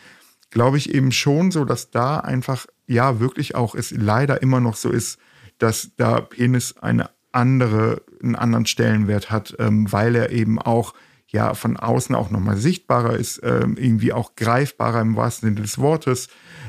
glaube 0.51 0.79
ich, 0.79 0.95
eben 0.95 1.11
schon 1.11 1.51
so, 1.51 1.65
dass 1.65 1.91
da 1.91 2.21
einfach, 2.21 2.67
ja, 2.87 3.19
wirklich 3.19 3.57
auch 3.57 3.75
es 3.75 3.91
leider 3.91 4.43
immer 4.43 4.61
noch 4.61 4.77
so 4.77 4.91
ist, 4.91 5.19
dass 5.59 5.91
da 5.97 6.21
Penis 6.21 6.77
eine 6.79 7.11
andere, 7.33 8.03
einen 8.23 8.37
anderen 8.37 8.67
Stellenwert 8.67 9.31
hat, 9.31 9.57
ähm, 9.59 9.91
weil 9.91 10.15
er 10.15 10.31
eben 10.31 10.59
auch 10.59 10.95
ja 11.33 11.55
von 11.55 11.77
außen 11.77 12.15
auch 12.15 12.31
nochmal 12.31 12.57
sichtbarer 12.57 13.17
ist, 13.17 13.41
ähm, 13.43 13.77
irgendwie 13.79 14.13
auch 14.13 14.37
greifbarer 14.37 15.01
im 15.01 15.17
wahrsten 15.17 15.49
Sinne 15.49 15.63
des 15.63 15.79
Wortes. 15.79 16.29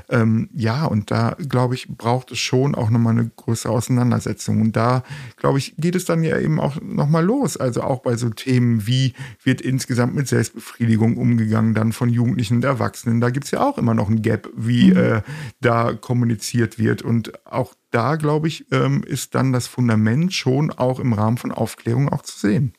Ähm, 0.09 0.49
ja, 0.53 0.85
und 0.85 1.11
da, 1.11 1.35
glaube 1.49 1.75
ich, 1.75 1.87
braucht 1.89 2.31
es 2.31 2.39
schon 2.39 2.75
auch 2.75 2.89
nochmal 2.89 3.13
eine 3.13 3.29
größere 3.35 3.71
Auseinandersetzung. 3.71 4.61
Und 4.61 4.75
da, 4.75 5.03
glaube 5.37 5.57
ich, 5.57 5.75
geht 5.77 5.95
es 5.95 6.05
dann 6.05 6.23
ja 6.23 6.37
eben 6.39 6.59
auch 6.59 6.79
nochmal 6.81 7.25
los. 7.25 7.57
Also 7.57 7.81
auch 7.81 8.01
bei 8.01 8.15
so 8.15 8.29
Themen 8.29 8.87
wie 8.87 9.13
wird 9.43 9.61
insgesamt 9.61 10.15
mit 10.15 10.27
Selbstbefriedigung 10.27 11.17
umgegangen, 11.17 11.73
dann 11.73 11.91
von 11.91 12.09
Jugendlichen 12.09 12.57
und 12.57 12.65
Erwachsenen. 12.65 13.21
Da 13.21 13.29
gibt 13.29 13.45
es 13.45 13.51
ja 13.51 13.67
auch 13.67 13.77
immer 13.77 13.93
noch 13.93 14.09
ein 14.09 14.21
Gap, 14.21 14.49
wie 14.55 14.91
mhm. 14.91 14.97
äh, 14.97 15.21
da 15.61 15.93
kommuniziert 15.93 16.79
wird. 16.79 17.01
Und 17.01 17.45
auch 17.45 17.73
da, 17.91 18.15
glaube 18.15 18.47
ich, 18.47 18.65
ähm, 18.71 19.03
ist 19.03 19.35
dann 19.35 19.51
das 19.51 19.67
Fundament 19.67 20.33
schon 20.33 20.71
auch 20.71 20.99
im 20.99 21.13
Rahmen 21.13 21.37
von 21.37 21.51
Aufklärung 21.51 22.09
auch 22.09 22.21
zu 22.21 22.39
sehen. 22.39 22.73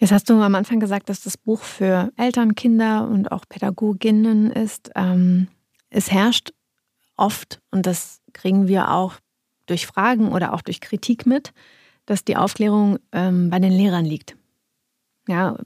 Jetzt 0.00 0.12
hast 0.12 0.30
du 0.30 0.40
am 0.40 0.54
Anfang 0.54 0.80
gesagt, 0.80 1.10
dass 1.10 1.20
das 1.20 1.36
Buch 1.36 1.60
für 1.60 2.10
Eltern, 2.16 2.54
Kinder 2.54 3.06
und 3.06 3.30
auch 3.30 3.44
Pädagoginnen 3.46 4.50
ist. 4.50 4.90
Ähm, 4.96 5.48
es 5.90 6.10
herrscht 6.10 6.52
oft, 7.16 7.60
und 7.70 7.84
das 7.84 8.22
kriegen 8.32 8.66
wir 8.66 8.90
auch 8.92 9.16
durch 9.66 9.86
Fragen 9.86 10.32
oder 10.32 10.54
auch 10.54 10.62
durch 10.62 10.80
Kritik 10.80 11.26
mit, 11.26 11.52
dass 12.06 12.24
die 12.24 12.38
Aufklärung 12.38 12.98
ähm, 13.12 13.50
bei 13.50 13.58
den 13.58 13.72
Lehrern 13.72 14.06
liegt. 14.06 14.36
Ja, 15.28 15.58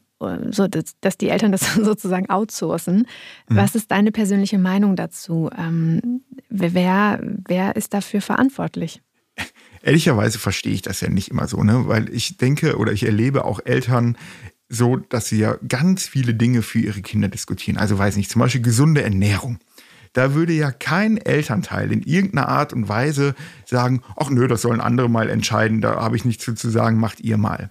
so 0.50 0.66
dass, 0.66 0.98
dass, 1.00 1.16
die 1.16 1.28
Eltern 1.28 1.52
das 1.52 1.74
sozusagen 1.74 2.28
outsourcen. 2.28 3.06
Mhm. 3.48 3.56
Was 3.56 3.76
ist 3.76 3.92
deine 3.92 4.10
persönliche 4.10 4.58
Meinung 4.58 4.96
dazu? 4.96 5.48
Ähm, 5.56 6.22
wer, 6.48 7.20
wer 7.22 7.76
ist 7.76 7.94
dafür 7.94 8.20
verantwortlich? 8.20 9.00
Ehrlicherweise 9.84 10.38
verstehe 10.38 10.72
ich 10.72 10.80
das 10.80 11.02
ja 11.02 11.10
nicht 11.10 11.28
immer 11.28 11.46
so, 11.46 11.62
ne? 11.62 11.86
weil 11.86 12.08
ich 12.08 12.38
denke 12.38 12.78
oder 12.78 12.92
ich 12.92 13.04
erlebe 13.04 13.44
auch 13.44 13.60
Eltern 13.66 14.16
so, 14.70 14.96
dass 14.96 15.28
sie 15.28 15.36
ja 15.36 15.58
ganz 15.68 16.06
viele 16.06 16.32
Dinge 16.32 16.62
für 16.62 16.78
ihre 16.78 17.02
Kinder 17.02 17.28
diskutieren. 17.28 17.76
Also 17.76 17.98
weiß 17.98 18.16
nicht, 18.16 18.30
zum 18.30 18.40
Beispiel 18.40 18.62
gesunde 18.62 19.02
Ernährung. 19.02 19.58
Da 20.14 20.32
würde 20.32 20.54
ja 20.54 20.70
kein 20.70 21.18
Elternteil 21.18 21.92
in 21.92 22.00
irgendeiner 22.02 22.48
Art 22.48 22.72
und 22.72 22.88
Weise 22.88 23.34
sagen, 23.66 24.00
ach 24.16 24.30
nö, 24.30 24.48
das 24.48 24.62
sollen 24.62 24.80
andere 24.80 25.10
mal 25.10 25.28
entscheiden, 25.28 25.82
da 25.82 25.96
habe 25.96 26.16
ich 26.16 26.24
nichts 26.24 26.44
zu 26.44 26.70
sagen, 26.70 26.98
macht 26.98 27.20
ihr 27.20 27.36
mal. 27.36 27.70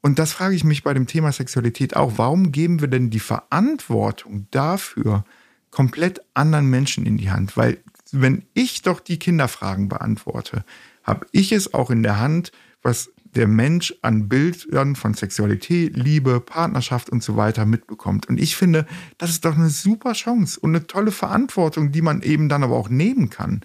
Und 0.00 0.18
das 0.18 0.32
frage 0.32 0.54
ich 0.54 0.64
mich 0.64 0.82
bei 0.82 0.94
dem 0.94 1.06
Thema 1.06 1.32
Sexualität 1.32 1.96
auch. 1.96 2.14
Warum 2.16 2.50
geben 2.50 2.80
wir 2.80 2.88
denn 2.88 3.10
die 3.10 3.20
Verantwortung 3.20 4.46
dafür 4.52 5.24
komplett 5.70 6.22
anderen 6.32 6.70
Menschen 6.70 7.04
in 7.04 7.18
die 7.18 7.30
Hand? 7.30 7.58
Weil 7.58 7.76
wenn 8.10 8.46
ich 8.54 8.80
doch 8.80 9.00
die 9.00 9.18
Kinderfragen 9.18 9.90
beantworte, 9.90 10.64
habe 11.02 11.26
ich 11.32 11.52
es 11.52 11.74
auch 11.74 11.90
in 11.90 12.02
der 12.02 12.18
Hand, 12.18 12.52
was 12.82 13.10
der 13.34 13.48
Mensch 13.48 13.94
an 14.02 14.28
Bildern 14.28 14.94
von 14.94 15.14
Sexualität, 15.14 15.96
Liebe, 15.96 16.40
Partnerschaft 16.40 17.08
und 17.08 17.22
so 17.22 17.36
weiter 17.36 17.64
mitbekommt. 17.64 18.28
Und 18.28 18.38
ich 18.38 18.56
finde, 18.56 18.86
das 19.18 19.30
ist 19.30 19.44
doch 19.44 19.56
eine 19.56 19.70
super 19.70 20.12
Chance 20.12 20.60
und 20.60 20.76
eine 20.76 20.86
tolle 20.86 21.12
Verantwortung, 21.12 21.92
die 21.92 22.02
man 22.02 22.20
eben 22.22 22.48
dann 22.48 22.62
aber 22.62 22.76
auch 22.76 22.90
nehmen 22.90 23.30
kann. 23.30 23.62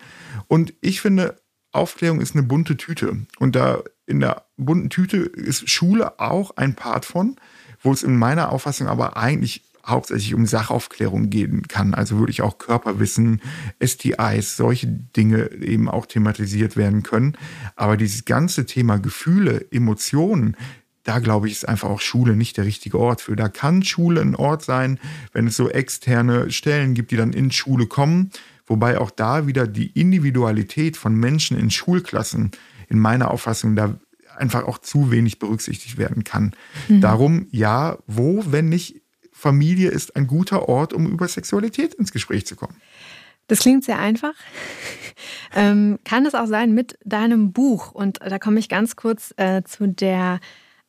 Und 0.48 0.74
ich 0.80 1.02
finde, 1.02 1.42
Aufklärung 1.74 2.22
ist 2.22 2.36
eine 2.36 2.44
bunte 2.44 2.78
Tüte. 2.78 3.26
Und 3.40 3.56
da 3.56 3.84
in 4.06 4.22
der 4.22 4.46
bunten 4.56 4.90
Tüte 4.90 5.18
ist 5.18 5.70
Schule 5.70 6.20
auch 6.20 6.56
ein 6.56 6.76
Part 6.76 7.06
von, 7.06 7.36
wo 7.82 7.92
es 7.92 8.04
in 8.04 8.16
meiner 8.16 8.52
Auffassung 8.52 8.88
aber 8.88 9.18
eigentlich 9.18 9.64
hauptsächlich 9.88 10.36
um 10.36 10.46
Sachaufklärung 10.46 11.30
gehen 11.30 11.64
kann. 11.68 11.94
Also 11.94 12.20
würde 12.20 12.32
ich 12.32 12.42
auch 12.42 12.58
Körperwissen, 12.58 13.42
STIs, 13.84 14.58
solche 14.58 14.88
Dinge 14.88 15.52
eben 15.54 15.90
auch 15.90 16.06
thematisiert 16.06 16.76
werden 16.76 17.04
können. 17.04 17.38
Aber 17.76 17.98
dieses 17.98 18.26
ganze 18.26 18.66
Thema 18.66 18.98
Gefühle, 18.98 19.66
Emotionen, 19.72 20.58
da 21.04 21.20
glaube 21.20 21.48
ich, 21.48 21.54
ist 21.54 21.68
einfach 21.68 21.90
auch 21.90 22.02
Schule 22.02 22.36
nicht 22.36 22.58
der 22.58 22.66
richtige 22.66 23.00
Ort 23.00 23.22
für. 23.22 23.38
Da 23.38 23.48
kann 23.48 23.82
Schule 23.82 24.20
ein 24.20 24.36
Ort 24.36 24.64
sein, 24.64 25.00
wenn 25.32 25.48
es 25.48 25.56
so 25.56 25.70
externe 25.70 26.52
Stellen 26.52 26.94
gibt, 26.94 27.12
die 27.12 27.18
dann 27.18 27.32
in 27.32 27.52
Schule 27.52 27.88
kommen. 27.88 28.32
Wobei 28.66 29.00
auch 29.00 29.12
da 29.12 29.48
wieder 29.48 29.68
die 29.68 29.88
Individualität 29.88 30.98
von 30.98 31.16
Menschen 31.16 31.58
in 31.58 31.72
Schulklassen 31.72 32.52
in 32.90 33.00
meiner 33.00 33.32
Auffassung 33.32 33.78
da 33.78 33.98
einfach 34.38 34.66
auch 34.66 34.78
zu 34.80 35.10
wenig 35.10 35.40
berücksichtigt 35.40 35.98
werden 35.98 36.26
kann. 36.26 36.54
Mhm. 36.90 37.02
Darum, 37.02 37.48
ja, 37.52 37.98
wo, 38.06 38.44
wenn 38.48 38.68
nicht 38.70 39.02
Familie 39.38 39.92
ist 39.92 40.16
ein 40.16 40.26
guter 40.26 40.68
Ort, 40.68 40.94
um 40.94 41.06
über 41.06 41.28
Sexualität 41.28 41.94
ins 41.94 42.12
Gespräch 42.12 42.48
zu 42.48 42.56
kommen. 42.56 42.76
Das 43.48 43.60
klingt 43.60 43.84
sehr 43.84 44.00
einfach. 44.00 44.34
ähm, 45.56 46.00
kann 46.04 46.26
es 46.26 46.34
auch 46.34 46.48
sein 46.48 46.74
mit 46.74 46.98
deinem 47.06 47.54
Buch? 47.54 47.92
Und 47.92 48.20
da 48.20 48.40
komme 48.40 48.60
ich 48.60 48.68
ganz 48.68 48.96
kurz 48.96 49.36
äh, 49.38 49.62
zu, 49.64 49.88
der, 49.88 50.40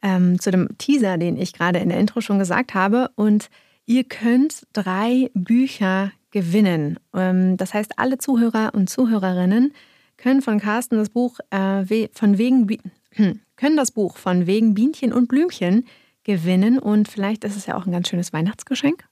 ähm, 0.02 0.40
zu 0.40 0.50
dem 0.50 0.78
Teaser, 0.78 1.18
den 1.18 1.36
ich 1.36 1.52
gerade 1.52 1.78
in 1.78 1.90
der 1.90 2.00
Intro 2.00 2.22
schon 2.22 2.38
gesagt 2.38 2.72
habe. 2.72 3.10
Und 3.16 3.50
ihr 3.84 4.04
könnt 4.04 4.66
drei 4.72 5.30
Bücher 5.34 6.10
gewinnen. 6.30 6.98
Ähm, 7.14 7.58
das 7.58 7.74
heißt, 7.74 7.98
alle 7.98 8.16
Zuhörer 8.16 8.72
und 8.74 8.88
Zuhörerinnen 8.88 9.74
können 10.16 10.40
von 10.40 10.58
Carsten 10.58 10.96
das 10.96 11.10
Buch 11.10 11.38
äh, 11.50 12.08
von 12.12 12.38
wegen 12.38 12.66
können 13.56 13.76
das 13.76 13.90
Buch 13.90 14.16
von 14.16 14.46
wegen 14.46 14.72
Bienchen 14.72 15.12
und 15.12 15.28
Blümchen 15.28 15.84
gewinnen. 16.28 16.78
Und 16.78 17.08
vielleicht 17.08 17.42
ist 17.44 17.56
es 17.56 17.66
ja 17.66 17.74
auch 17.76 17.86
ein 17.86 17.92
ganz 17.92 18.08
schönes 18.08 18.32
Weihnachtsgeschenk. 18.32 19.04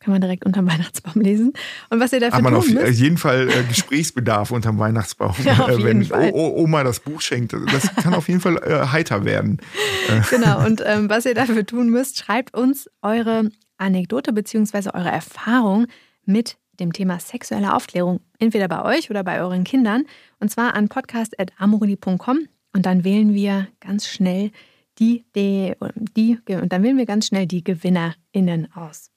Kann 0.00 0.12
man 0.12 0.20
direkt 0.20 0.44
unterm 0.44 0.66
Weihnachtsbaum 0.70 1.22
lesen. 1.22 1.52
Und 1.88 2.00
was 2.00 2.12
ihr 2.12 2.20
dafür 2.20 2.36
Hat 2.36 2.42
man 2.42 2.52
tun 2.52 2.58
auf 2.60 2.68
müsst, 2.68 3.00
jeden 3.00 3.16
Fall 3.16 3.48
äh, 3.48 3.62
Gesprächsbedarf 3.68 4.50
unterm 4.50 4.78
Weihnachtsbaum, 4.78 5.34
Ja, 5.44 5.58
auf 5.60 5.70
äh, 5.70 5.84
wenn 5.84 6.02
jeden 6.02 6.04
Fall. 6.04 6.30
O- 6.34 6.62
Oma 6.62 6.84
das 6.84 7.00
Buch 7.00 7.20
schenkt. 7.22 7.54
Das 7.72 7.94
kann 7.96 8.12
auf 8.12 8.28
jeden 8.28 8.40
Fall 8.40 8.58
äh, 8.58 8.86
heiter 8.88 9.24
werden. 9.24 9.58
Genau, 10.30 10.64
und 10.64 10.82
ähm, 10.86 11.08
was 11.08 11.24
ihr 11.26 11.34
dafür 11.34 11.64
tun 11.66 11.88
müsst, 11.90 12.18
schreibt 12.18 12.54
uns 12.56 12.88
eure 13.02 13.50
Anekdote 13.78 14.32
bzw. 14.32 14.90
eure 14.94 15.10
Erfahrung 15.10 15.86
mit 16.24 16.56
dem 16.78 16.92
Thema 16.92 17.18
sexuelle 17.18 17.74
Aufklärung, 17.74 18.20
entweder 18.38 18.68
bei 18.68 18.84
euch 18.84 19.10
oder 19.10 19.24
bei 19.24 19.40
euren 19.40 19.64
Kindern, 19.64 20.04
und 20.40 20.50
zwar 20.50 20.74
an 20.74 20.88
podcast.amoroni.com 20.88 22.38
und 22.74 22.86
dann 22.86 23.02
wählen 23.04 23.32
wir 23.34 23.66
ganz 23.80 24.06
schnell 24.06 24.50
die, 24.98 25.24
die, 25.34 25.74
die, 26.16 26.38
und 26.48 26.72
dann 26.72 26.82
wählen 26.82 26.96
wir 26.96 27.06
ganz 27.06 27.26
schnell 27.26 27.46
die 27.46 27.62
GewinnerInnen 27.62 28.72
aus. 28.74 29.10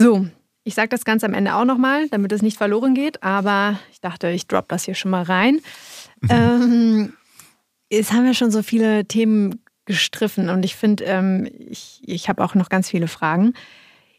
So, 0.00 0.26
ich 0.64 0.74
sage 0.74 0.88
das 0.88 1.04
ganz 1.04 1.22
am 1.24 1.34
Ende 1.34 1.54
auch 1.54 1.64
nochmal, 1.64 2.08
damit 2.08 2.32
es 2.32 2.42
nicht 2.42 2.56
verloren 2.56 2.94
geht, 2.94 3.22
aber 3.22 3.78
ich 3.92 4.00
dachte, 4.00 4.30
ich 4.30 4.46
drop 4.46 4.68
das 4.68 4.84
hier 4.84 4.94
schon 4.94 5.10
mal 5.10 5.22
rein. 5.22 5.60
ähm, 6.28 7.12
es 7.90 8.12
haben 8.12 8.26
ja 8.26 8.34
schon 8.34 8.50
so 8.50 8.62
viele 8.62 9.04
Themen 9.04 9.60
gestriffen 9.84 10.48
und 10.48 10.64
ich 10.64 10.74
finde, 10.74 11.04
ähm, 11.04 11.46
ich, 11.58 12.00
ich 12.04 12.28
habe 12.28 12.42
auch 12.42 12.54
noch 12.54 12.70
ganz 12.70 12.88
viele 12.88 13.08
Fragen. 13.08 13.52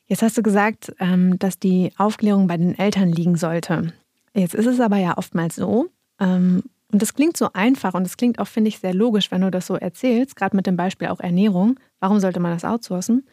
Jetzt 0.05 0.21
hast 0.21 0.37
du 0.37 0.43
gesagt, 0.43 0.93
ähm, 0.99 1.39
dass 1.39 1.57
die 1.57 1.91
Aufklärung 1.97 2.45
bei 2.45 2.57
den 2.57 2.77
Eltern 2.77 3.11
liegen 3.11 3.37
sollte. 3.37 3.93
Jetzt 4.35 4.53
ist 4.53 4.67
es 4.67 4.79
aber 4.79 4.97
ja 4.97 5.17
oftmals 5.17 5.55
so, 5.55 5.87
ähm, 6.19 6.63
und 6.95 7.01
das 7.01 7.13
klingt 7.13 7.35
so 7.35 7.49
einfach 7.51 7.93
und 7.93 8.05
das 8.05 8.15
klingt 8.15 8.39
auch, 8.39 8.47
finde 8.47 8.69
ich, 8.69 8.79
sehr 8.79 8.93
logisch, 8.93 9.29
wenn 9.29 9.41
du 9.41 9.51
das 9.51 9.67
so 9.67 9.75
erzählst, 9.75 10.37
gerade 10.37 10.55
mit 10.55 10.65
dem 10.65 10.77
Beispiel 10.77 11.09
auch 11.09 11.19
Ernährung. 11.19 11.77
Warum 11.99 12.21
sollte 12.21 12.39
man 12.39 12.53
das 12.53 12.63
outsourcen? 12.63 13.27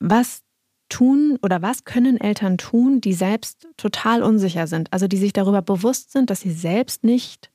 Was 0.00 0.42
tun 0.88 1.38
oder 1.42 1.62
was 1.62 1.84
können 1.84 2.20
Eltern 2.20 2.58
tun, 2.58 3.00
die 3.00 3.12
selbst 3.12 3.68
total 3.76 4.20
unsicher 4.24 4.66
sind? 4.66 4.92
Also 4.92 5.06
die 5.06 5.16
sich 5.16 5.32
darüber 5.32 5.62
bewusst 5.62 6.10
sind, 6.10 6.28
dass 6.28 6.40
sie 6.40 6.50
selbst 6.50 7.04
nicht 7.04 7.52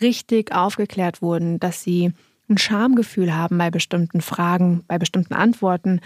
richtig 0.00 0.54
aufgeklärt 0.54 1.22
wurden, 1.22 1.58
dass 1.58 1.82
sie 1.82 2.12
ein 2.48 2.56
Schamgefühl 2.56 3.34
haben 3.34 3.58
bei 3.58 3.72
bestimmten 3.72 4.20
Fragen, 4.20 4.84
bei 4.86 4.96
bestimmten 4.96 5.34
Antworten, 5.34 5.98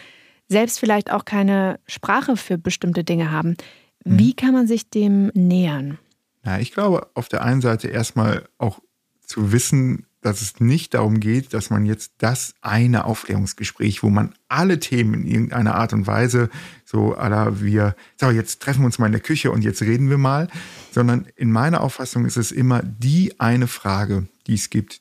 selbst 0.49 0.81
vielleicht 0.81 1.13
auch 1.13 1.27
keine 1.27 1.79
Sprache 1.87 2.39
für 2.39 2.57
bestimmte 2.57 3.05
Dinge 3.05 3.31
haben. 3.31 3.59
Wie 4.03 4.33
kann 4.33 4.55
man 4.55 4.67
sich 4.67 4.89
dem 4.89 5.31
nähern? 5.35 5.99
Ja, 6.47 6.59
ich 6.59 6.73
glaube, 6.73 7.09
auf 7.15 7.29
der 7.29 7.43
einen 7.45 7.61
Seite 7.61 7.89
erstmal 7.89 8.45
auch 8.57 8.81
zu 9.21 9.53
wissen, 9.53 10.07
dass 10.21 10.41
es 10.43 10.61
nicht 10.61 10.95
darum 10.95 11.21
geht, 11.21 11.53
dass 11.53 11.71
man 11.71 11.87
jetzt 11.87 12.13
das 12.19 12.55
eine 12.61 13.05
Aufklärungsgespräch, 13.05 14.03
wo 14.03 14.11
man 14.11 14.35
alle 14.49 14.79
Themen 14.81 15.15
in 15.15 15.27
irgendeiner 15.27 15.75
Art 15.75 15.93
und 15.93 16.07
Weise 16.07 16.49
so 16.85 17.15
aller 17.15 17.61
wir, 17.61 17.95
so 18.21 18.31
jetzt 18.31 18.63
treffen 18.63 18.81
wir 18.83 18.87
uns 18.87 18.99
mal 18.99 19.07
in 19.07 19.13
der 19.13 19.21
Küche 19.21 19.51
und 19.51 19.63
jetzt 19.63 19.83
reden 19.83 20.09
wir 20.09 20.19
mal, 20.19 20.49
sondern 20.93 21.27
in 21.37 21.53
meiner 21.53 21.81
Auffassung 21.81 22.25
ist 22.25 22.37
es 22.37 22.51
immer 22.53 22.83
die 22.83 23.39
eine 23.39 23.67
Frage, 23.67 24.27
die 24.47 24.55
es 24.55 24.71
gibt. 24.71 25.01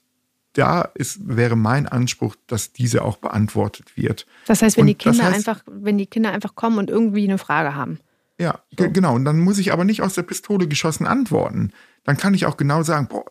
Da 0.54 0.82
ist, 0.94 1.20
wäre 1.28 1.56
mein 1.56 1.86
Anspruch, 1.88 2.36
dass 2.48 2.72
diese 2.72 3.04
auch 3.04 3.18
beantwortet 3.18 3.98
wird. 3.98 4.26
Das 4.48 4.62
heißt, 4.62 4.78
wenn 4.78 4.84
Und 4.84 4.88
die 4.88 4.96
Kinder 4.96 5.18
das 5.24 5.32
heißt- 5.32 5.36
einfach, 5.36 5.64
wenn 5.70 5.98
die 5.98 6.06
Kinder 6.08 6.32
einfach 6.32 6.56
kommen 6.56 6.78
und 6.78 6.90
irgendwie 6.90 7.24
eine 7.26 7.38
Frage 7.38 7.76
haben. 7.76 8.00
Ja, 8.40 8.60
ge- 8.76 8.92
genau. 8.92 9.16
Und 9.16 9.26
dann 9.26 9.40
muss 9.40 9.58
ich 9.60 9.72
aber 9.72 9.86
nicht 9.86 10.02
aus 10.02 10.14
der 10.16 10.24
Pistole 10.24 10.68
geschossen 10.68 11.08
antworten. 11.08 11.72
Dann 12.04 12.18
kann 12.18 12.34
ich 12.34 12.46
auch 12.46 12.58
genau 12.58 12.84
sagen, 12.84 13.08
boah, 13.08 13.26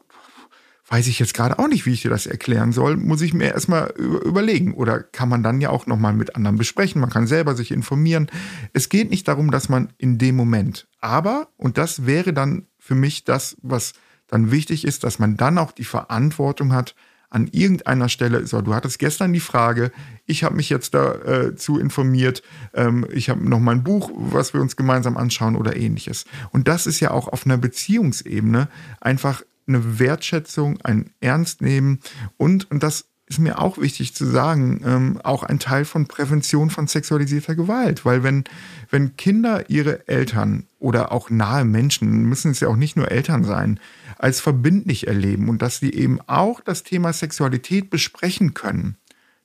weiß 0.89 1.07
ich 1.07 1.19
jetzt 1.19 1.35
gerade 1.35 1.59
auch 1.59 1.69
nicht, 1.69 1.87
wie 1.87 1.93
ich 1.93 2.03
dir 2.03 2.11
das 2.11 2.27
erklären 2.27 2.73
soll, 2.73 2.97
muss 2.97 3.23
ich 3.23 3.33
mir 3.35 3.53
erstmal 3.53 3.91
über- 3.97 4.23
überlegen. 4.25 4.75
Oder 4.75 5.03
kann 5.03 5.29
man 5.29 5.43
dann 5.43 5.61
ja 5.61 5.71
auch 5.71 5.87
nochmal 5.87 6.13
mit 6.15 6.37
anderen 6.37 6.57
besprechen. 6.57 7.01
Man 7.01 7.11
kann 7.11 7.27
selber 7.27 7.55
sich 7.55 7.71
informieren. 7.71 8.31
Es 8.73 8.89
geht 8.89 9.11
nicht 9.11 9.27
darum, 9.29 9.51
dass 9.51 9.69
man 9.69 9.93
in 9.99 10.19
dem 10.19 10.37
Moment, 10.37 10.87
aber, 11.01 11.49
und 11.57 11.79
das 11.79 12.07
wäre 12.07 12.33
dann 12.33 12.67
für 12.79 12.95
mich 12.95 13.25
das, 13.25 13.57
was 13.63 13.93
dann 14.27 14.51
wichtig 14.51 14.87
ist, 14.87 15.05
dass 15.05 15.19
man 15.19 15.37
dann 15.37 15.59
auch 15.59 15.73
die 15.73 15.85
Verantwortung 15.85 16.73
hat, 16.73 16.95
an 17.35 17.49
irgendeiner 17.51 18.09
Stelle, 18.09 18.47
so, 18.47 18.63
du 18.63 18.75
hattest 18.75 19.01
gestern 19.01 19.33
die 19.33 19.41
Frage, 19.41 19.91
ich 20.25 20.45
habe 20.45 20.55
mich 20.55 20.71
jetzt 20.71 20.95
dazu 20.95 21.81
informiert, 21.81 22.45
ähm, 22.75 23.05
ich 23.13 23.29
habe 23.29 23.47
noch 23.47 23.59
mal 23.59 23.73
ein 23.73 23.83
Buch, 23.83 24.13
was 24.15 24.55
wir 24.55 24.61
uns 24.61 24.77
gemeinsam 24.77 25.17
anschauen 25.17 25.57
oder 25.57 25.77
ähnliches. 25.77 26.27
Und 26.53 26.69
das 26.69 26.87
ist 26.87 27.01
ja 27.01 27.11
auch 27.11 27.27
auf 27.27 27.45
einer 27.45 27.59
Beziehungsebene 27.59 28.69
einfach 29.01 29.43
eine 29.67 29.99
Wertschätzung, 29.99 30.81
ein 30.83 31.11
Ernstnehmen 31.21 31.99
und, 32.37 32.71
und 32.71 32.85
das 32.85 33.07
ist 33.27 33.39
mir 33.39 33.59
auch 33.59 33.79
wichtig 33.79 34.15
zu 34.15 34.27
sagen, 34.27 34.83
ähm, 34.85 35.21
auch 35.25 35.43
ein 35.43 35.59
Teil 35.59 35.85
von 35.85 36.07
Prävention 36.07 36.69
von 36.69 36.87
sexualisierter 36.87 37.55
Gewalt. 37.55 38.05
Weil 38.05 38.23
wenn, 38.23 38.45
wenn 38.91 39.17
Kinder 39.17 39.71
ihre 39.71 40.07
Eltern 40.09 40.67
oder 40.79 41.11
auch 41.11 41.31
nahe 41.31 41.65
Menschen, 41.65 42.25
müssen 42.25 42.51
es 42.51 42.61
ja 42.61 42.69
auch 42.69 42.77
nicht 42.77 42.97
nur 42.97 43.11
Eltern 43.11 43.45
sein, 43.45 43.81
als 44.19 44.41
verbindlich 44.41 45.07
erleben 45.07 45.49
und 45.49 45.63
dass 45.63 45.79
sie 45.79 45.93
eben 45.93 46.21
auch 46.27 46.61
das 46.61 46.83
Thema 46.83 47.13
Sexualität 47.13 47.89
besprechen 47.89 48.53
können, 48.53 48.97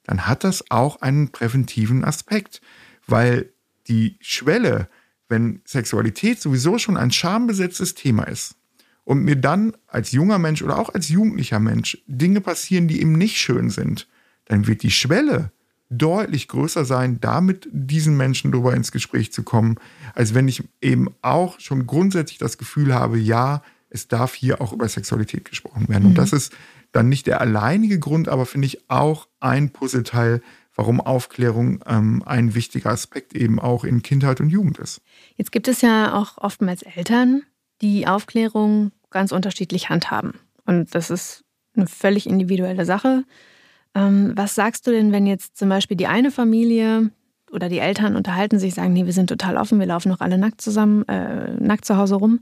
dann 0.04 0.28
hat 0.28 0.44
das 0.44 0.70
auch 0.70 1.02
einen 1.02 1.32
präventiven 1.32 2.04
Aspekt. 2.04 2.62
Weil 3.08 3.50
die 3.88 4.18
Schwelle, 4.20 4.90
wenn 5.30 5.62
Sexualität 5.66 6.42
sowieso 6.42 6.78
schon 6.78 6.98
ein 6.98 7.12
schambesetztes 7.12 7.96
Thema 7.96 8.24
ist, 8.24 8.56
und 9.10 9.24
mir 9.24 9.36
dann 9.36 9.74
als 9.88 10.12
junger 10.12 10.38
Mensch 10.38 10.62
oder 10.62 10.78
auch 10.78 10.94
als 10.94 11.10
jugendlicher 11.10 11.60
Mensch 11.60 11.98
Dinge 12.06 12.42
passieren, 12.42 12.88
die 12.88 13.02
eben 13.02 13.14
nicht 13.14 13.38
schön 13.38 13.72
sind, 13.72 14.08
dann 14.46 14.68
wird 14.68 14.84
die 14.84 14.92
Schwelle 14.92 15.52
deutlich 15.90 16.48
größer 16.48 16.86
sein, 16.86 17.20
da 17.20 17.42
mit 17.42 17.68
diesen 17.72 18.16
Menschen 18.18 18.52
drüber 18.52 18.76
ins 18.76 18.92
Gespräch 18.92 19.34
zu 19.34 19.42
kommen, 19.42 19.78
als 20.14 20.36
wenn 20.36 20.48
ich 20.48 20.64
eben 20.80 21.08
auch 21.24 21.60
schon 21.60 21.88
grundsätzlich 21.88 22.38
das 22.38 22.60
Gefühl 22.60 22.94
habe, 22.94 23.18
ja, 23.18 23.64
es 23.90 24.08
darf 24.08 24.36
hier 24.36 24.62
auch 24.62 24.74
über 24.74 24.88
Sexualität 24.88 25.50
gesprochen 25.50 25.90
werden. 25.90 26.06
Und 26.06 26.20
das 26.20 26.32
ist 26.32 26.56
dann 26.92 27.10
nicht 27.10 27.26
der 27.26 27.42
alleinige 27.42 27.98
Grund, 27.98 28.30
aber 28.30 28.46
finde 28.46 28.68
ich 28.68 28.92
auch 28.92 29.28
ein 29.40 29.72
Puzzleteil, 29.72 30.44
warum 30.76 31.02
Aufklärung 31.02 31.84
ähm, 31.88 32.22
ein 32.28 32.54
wichtiger 32.54 32.92
Aspekt 32.92 33.34
eben 33.34 33.60
auch 33.60 33.86
in 33.86 34.04
Kindheit 34.04 34.40
und 34.40 34.52
Jugend 34.52 34.78
ist. 34.78 35.02
Jetzt 35.36 35.52
gibt 35.52 35.68
es 35.68 35.82
ja 35.82 36.14
auch 36.14 36.38
oftmals 36.38 36.84
Eltern, 36.84 37.42
die 37.82 38.06
Aufklärung 38.06 38.92
ganz 39.10 39.32
unterschiedlich 39.32 39.90
handhaben. 39.90 40.34
Und 40.66 40.94
das 40.96 41.10
ist 41.10 41.44
eine 41.76 41.88
völlig 41.88 42.28
individuelle 42.28 42.86
Sache. 42.86 43.24
Ähm, 43.96 44.34
was 44.36 44.56
sagst 44.56 44.86
du 44.86 44.92
denn, 44.92 45.12
wenn 45.12 45.26
jetzt 45.26 45.58
zum 45.58 45.70
Beispiel 45.70 45.98
die 45.98 46.08
eine 46.08 46.32
Familie 46.32 47.12
oder 47.52 47.70
die 47.70 47.80
Eltern 47.80 48.16
unterhalten 48.16 48.60
sich, 48.60 48.76
sagen, 48.76 48.94
nee, 48.94 49.06
wir 49.06 49.14
sind 49.14 49.28
total 49.28 49.58
offen, 49.58 49.80
wir 49.80 49.88
laufen 49.88 50.10
noch 50.10 50.20
alle 50.20 50.38
nackt 50.38 50.62
zusammen, 50.62 51.08
äh, 51.08 51.54
nackt 51.60 51.86
zu 51.86 51.98
Hause 51.98 52.16
rum 52.16 52.42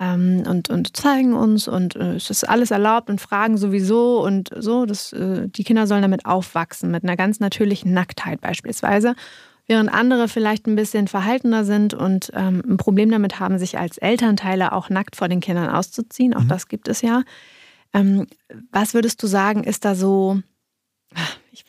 ähm, 0.00 0.44
und, 0.48 0.70
und 0.70 0.96
zeigen 0.96 1.34
uns 1.34 1.68
und 1.68 1.96
äh, 1.96 2.14
es 2.14 2.30
ist 2.30 2.48
alles 2.48 2.70
erlaubt 2.70 3.10
und 3.10 3.20
fragen 3.20 3.58
sowieso 3.58 4.24
und 4.24 4.50
so. 4.56 4.86
Das, 4.86 5.12
äh, 5.12 5.48
die 5.48 5.64
Kinder 5.64 5.86
sollen 5.86 6.02
damit 6.02 6.24
aufwachsen, 6.24 6.90
mit 6.90 7.04
einer 7.04 7.16
ganz 7.16 7.40
natürlichen 7.40 7.92
Nacktheit 7.92 8.40
beispielsweise. 8.40 9.14
Während 9.68 9.92
andere 9.92 10.28
vielleicht 10.28 10.66
ein 10.66 10.76
bisschen 10.76 11.08
verhaltener 11.08 11.62
sind 11.64 11.92
und 11.92 12.32
ähm, 12.34 12.62
ein 12.66 12.76
Problem 12.78 13.10
damit 13.10 13.38
haben, 13.38 13.58
sich 13.58 13.78
als 13.78 13.98
Elternteile 13.98 14.72
auch 14.72 14.88
nackt 14.88 15.14
vor 15.14 15.28
den 15.28 15.40
Kindern 15.40 15.68
auszuziehen. 15.68 16.34
Auch 16.34 16.44
das 16.44 16.68
gibt 16.68 16.88
es 16.88 17.02
ja. 17.02 17.22
Ähm, 17.92 18.26
was 18.72 18.94
würdest 18.94 19.22
du 19.22 19.26
sagen, 19.26 19.64
ist 19.64 19.84
da 19.84 19.94
so, 19.94 20.40
ich, 21.52 21.66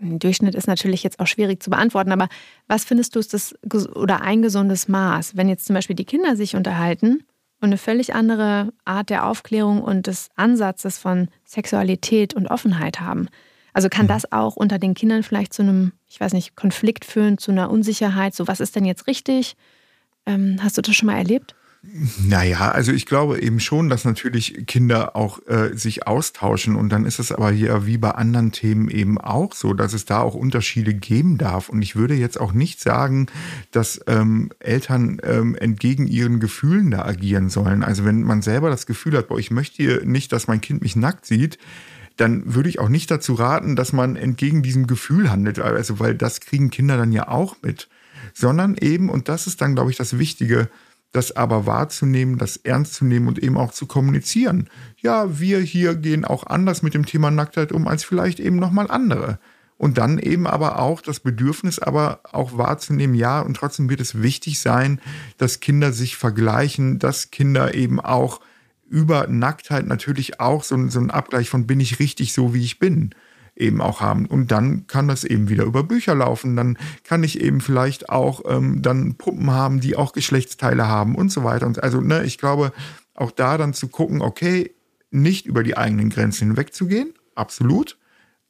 ein 0.00 0.18
Durchschnitt 0.18 0.56
ist 0.56 0.66
natürlich 0.66 1.04
jetzt 1.04 1.20
auch 1.20 1.26
schwierig 1.28 1.62
zu 1.62 1.70
beantworten, 1.70 2.10
aber 2.10 2.28
was 2.66 2.84
findest 2.84 3.14
du 3.14 3.20
ist 3.20 3.32
das 3.32 3.54
oder 3.94 4.22
ein 4.22 4.42
gesundes 4.42 4.88
Maß? 4.88 5.36
Wenn 5.36 5.48
jetzt 5.48 5.66
zum 5.66 5.74
Beispiel 5.74 5.96
die 5.96 6.04
Kinder 6.04 6.34
sich 6.34 6.56
unterhalten 6.56 7.24
und 7.60 7.66
eine 7.66 7.78
völlig 7.78 8.12
andere 8.12 8.72
Art 8.84 9.08
der 9.08 9.26
Aufklärung 9.26 9.82
und 9.82 10.08
des 10.08 10.30
Ansatzes 10.34 10.98
von 10.98 11.28
Sexualität 11.44 12.34
und 12.34 12.48
Offenheit 12.48 13.00
haben. 13.00 13.28
Also 13.72 13.88
kann 13.88 14.06
das 14.06 14.30
auch 14.32 14.56
unter 14.56 14.78
den 14.78 14.94
Kindern 14.94 15.22
vielleicht 15.22 15.52
zu 15.52 15.62
einem, 15.62 15.92
ich 16.08 16.20
weiß 16.20 16.32
nicht, 16.32 16.56
Konflikt 16.56 17.04
führen, 17.04 17.38
zu 17.38 17.50
einer 17.50 17.70
Unsicherheit? 17.70 18.34
So, 18.34 18.48
was 18.48 18.60
ist 18.60 18.76
denn 18.76 18.84
jetzt 18.84 19.06
richtig? 19.06 19.56
Ähm, 20.26 20.58
hast 20.62 20.76
du 20.76 20.82
das 20.82 20.94
schon 20.94 21.06
mal 21.06 21.16
erlebt? 21.16 21.54
Naja, 21.82 22.72
also 22.72 22.92
ich 22.92 23.06
glaube 23.06 23.40
eben 23.40 23.58
schon, 23.58 23.88
dass 23.88 24.04
natürlich 24.04 24.66
Kinder 24.66 25.16
auch 25.16 25.40
äh, 25.46 25.74
sich 25.74 26.06
austauschen 26.06 26.76
und 26.76 26.90
dann 26.90 27.06
ist 27.06 27.18
es 27.18 27.32
aber 27.32 27.50
hier 27.50 27.86
wie 27.86 27.96
bei 27.96 28.10
anderen 28.10 28.52
Themen 28.52 28.90
eben 28.90 29.16
auch 29.16 29.54
so, 29.54 29.72
dass 29.72 29.94
es 29.94 30.04
da 30.04 30.20
auch 30.20 30.34
Unterschiede 30.34 30.92
geben 30.92 31.38
darf. 31.38 31.70
Und 31.70 31.80
ich 31.80 31.96
würde 31.96 32.12
jetzt 32.14 32.38
auch 32.38 32.52
nicht 32.52 32.80
sagen, 32.80 33.28
dass 33.70 33.98
ähm, 34.06 34.50
Eltern 34.58 35.22
ähm, 35.24 35.54
entgegen 35.54 36.06
ihren 36.06 36.38
Gefühlen 36.38 36.90
da 36.90 37.06
agieren 37.06 37.48
sollen. 37.48 37.82
Also 37.82 38.04
wenn 38.04 38.24
man 38.24 38.42
selber 38.42 38.68
das 38.68 38.84
Gefühl 38.84 39.16
hat, 39.16 39.28
boah, 39.28 39.38
ich 39.38 39.50
möchte 39.50 39.82
hier 39.82 40.04
nicht, 40.04 40.32
dass 40.32 40.48
mein 40.48 40.60
Kind 40.60 40.82
mich 40.82 40.96
nackt 40.96 41.24
sieht, 41.24 41.56
dann 42.20 42.54
würde 42.54 42.68
ich 42.68 42.78
auch 42.78 42.88
nicht 42.88 43.10
dazu 43.10 43.34
raten, 43.34 43.76
dass 43.76 43.92
man 43.92 44.16
entgegen 44.16 44.62
diesem 44.62 44.86
Gefühl 44.86 45.30
handelt. 45.30 45.58
Also, 45.58 45.98
weil 45.98 46.14
das 46.14 46.40
kriegen 46.40 46.70
Kinder 46.70 46.96
dann 46.96 47.12
ja 47.12 47.28
auch 47.28 47.56
mit. 47.62 47.88
Sondern 48.34 48.76
eben, 48.76 49.08
und 49.08 49.28
das 49.28 49.46
ist 49.46 49.60
dann, 49.60 49.74
glaube 49.74 49.90
ich, 49.90 49.96
das 49.96 50.18
Wichtige, 50.18 50.68
das 51.12 51.34
aber 51.34 51.66
wahrzunehmen, 51.66 52.38
das 52.38 52.56
ernst 52.56 52.94
zu 52.94 53.04
nehmen 53.04 53.26
und 53.26 53.38
eben 53.38 53.56
auch 53.56 53.72
zu 53.72 53.86
kommunizieren. 53.86 54.68
Ja, 54.98 55.40
wir 55.40 55.60
hier 55.60 55.94
gehen 55.94 56.24
auch 56.24 56.46
anders 56.46 56.82
mit 56.82 56.94
dem 56.94 57.06
Thema 57.06 57.30
Nacktheit 57.30 57.72
um 57.72 57.88
als 57.88 58.04
vielleicht 58.04 58.38
eben 58.38 58.56
nochmal 58.56 58.90
andere. 58.90 59.38
Und 59.76 59.96
dann 59.96 60.18
eben 60.18 60.46
aber 60.46 60.78
auch 60.78 61.00
das 61.00 61.20
Bedürfnis, 61.20 61.78
aber 61.78 62.20
auch 62.24 62.58
wahrzunehmen, 62.58 63.14
ja, 63.14 63.40
und 63.40 63.54
trotzdem 63.54 63.88
wird 63.88 64.00
es 64.00 64.20
wichtig 64.20 64.60
sein, 64.60 65.00
dass 65.38 65.60
Kinder 65.60 65.92
sich 65.92 66.16
vergleichen, 66.16 66.98
dass 66.98 67.30
Kinder 67.30 67.74
eben 67.74 67.98
auch 67.98 68.40
über 68.90 69.28
Nacktheit 69.28 69.86
natürlich 69.86 70.40
auch 70.40 70.64
so, 70.64 70.88
so 70.88 70.98
einen 70.98 71.10
Abgleich 71.10 71.48
von 71.48 71.66
bin 71.66 71.80
ich 71.80 72.00
richtig 72.00 72.32
so, 72.32 72.52
wie 72.52 72.64
ich 72.64 72.78
bin 72.78 73.14
eben 73.56 73.80
auch 73.80 74.00
haben. 74.00 74.26
Und 74.26 74.50
dann 74.50 74.86
kann 74.86 75.06
das 75.06 75.22
eben 75.22 75.48
wieder 75.48 75.64
über 75.64 75.84
Bücher 75.84 76.14
laufen. 76.14 76.56
Dann 76.56 76.76
kann 77.04 77.22
ich 77.22 77.40
eben 77.40 77.60
vielleicht 77.60 78.08
auch 78.08 78.42
ähm, 78.48 78.82
dann 78.82 79.14
Puppen 79.14 79.50
haben, 79.50 79.80
die 79.80 79.96
auch 79.96 80.12
Geschlechtsteile 80.12 80.88
haben 80.88 81.14
und 81.14 81.30
so 81.30 81.44
weiter. 81.44 81.66
Und 81.66 81.82
also, 81.82 82.00
ne, 82.00 82.24
ich 82.24 82.38
glaube, 82.38 82.72
auch 83.14 83.30
da 83.30 83.58
dann 83.58 83.74
zu 83.74 83.88
gucken, 83.88 84.22
okay, 84.22 84.74
nicht 85.10 85.46
über 85.46 85.62
die 85.62 85.76
eigenen 85.76 86.10
Grenzen 86.10 86.48
hinwegzugehen, 86.48 87.14
absolut. 87.34 87.96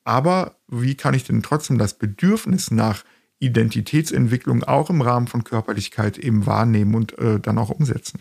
Aber 0.04 0.56
wie 0.68 0.94
kann 0.94 1.14
ich 1.14 1.24
denn 1.24 1.42
trotzdem 1.42 1.76
das 1.76 1.94
Bedürfnis 1.94 2.70
nach 2.70 3.04
Identitätsentwicklung 3.40 4.64
auch 4.64 4.90
im 4.90 5.02
Rahmen 5.02 5.26
von 5.26 5.44
Körperlichkeit 5.44 6.18
eben 6.18 6.46
wahrnehmen 6.46 6.94
und 6.94 7.18
äh, 7.18 7.40
dann 7.40 7.58
auch 7.58 7.70
umsetzen? 7.70 8.20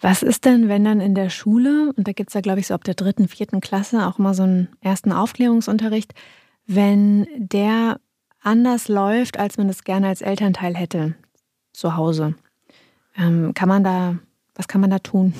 Was 0.00 0.22
ist 0.22 0.44
denn, 0.44 0.68
wenn 0.68 0.84
dann 0.84 1.00
in 1.00 1.14
der 1.14 1.30
Schule, 1.30 1.92
und 1.96 2.06
da 2.06 2.12
gibt 2.12 2.30
es 2.30 2.34
ja, 2.34 2.40
glaube 2.40 2.60
ich, 2.60 2.66
so 2.66 2.74
ab 2.74 2.84
der 2.84 2.94
dritten, 2.94 3.28
vierten 3.28 3.60
Klasse 3.60 4.06
auch 4.06 4.18
immer 4.18 4.34
so 4.34 4.42
einen 4.42 4.68
ersten 4.80 5.12
Aufklärungsunterricht, 5.12 6.12
wenn 6.66 7.26
der 7.36 8.00
anders 8.42 8.88
läuft, 8.88 9.38
als 9.38 9.56
man 9.56 9.68
es 9.68 9.84
gerne 9.84 10.08
als 10.08 10.20
Elternteil 10.20 10.74
hätte 10.74 11.14
zu 11.72 11.96
Hause? 11.96 12.34
Ähm, 13.16 13.54
kann 13.54 13.68
man 13.68 13.84
da, 13.84 14.18
was 14.54 14.68
kann 14.68 14.80
man 14.80 14.90
da 14.90 14.98
tun? 14.98 15.32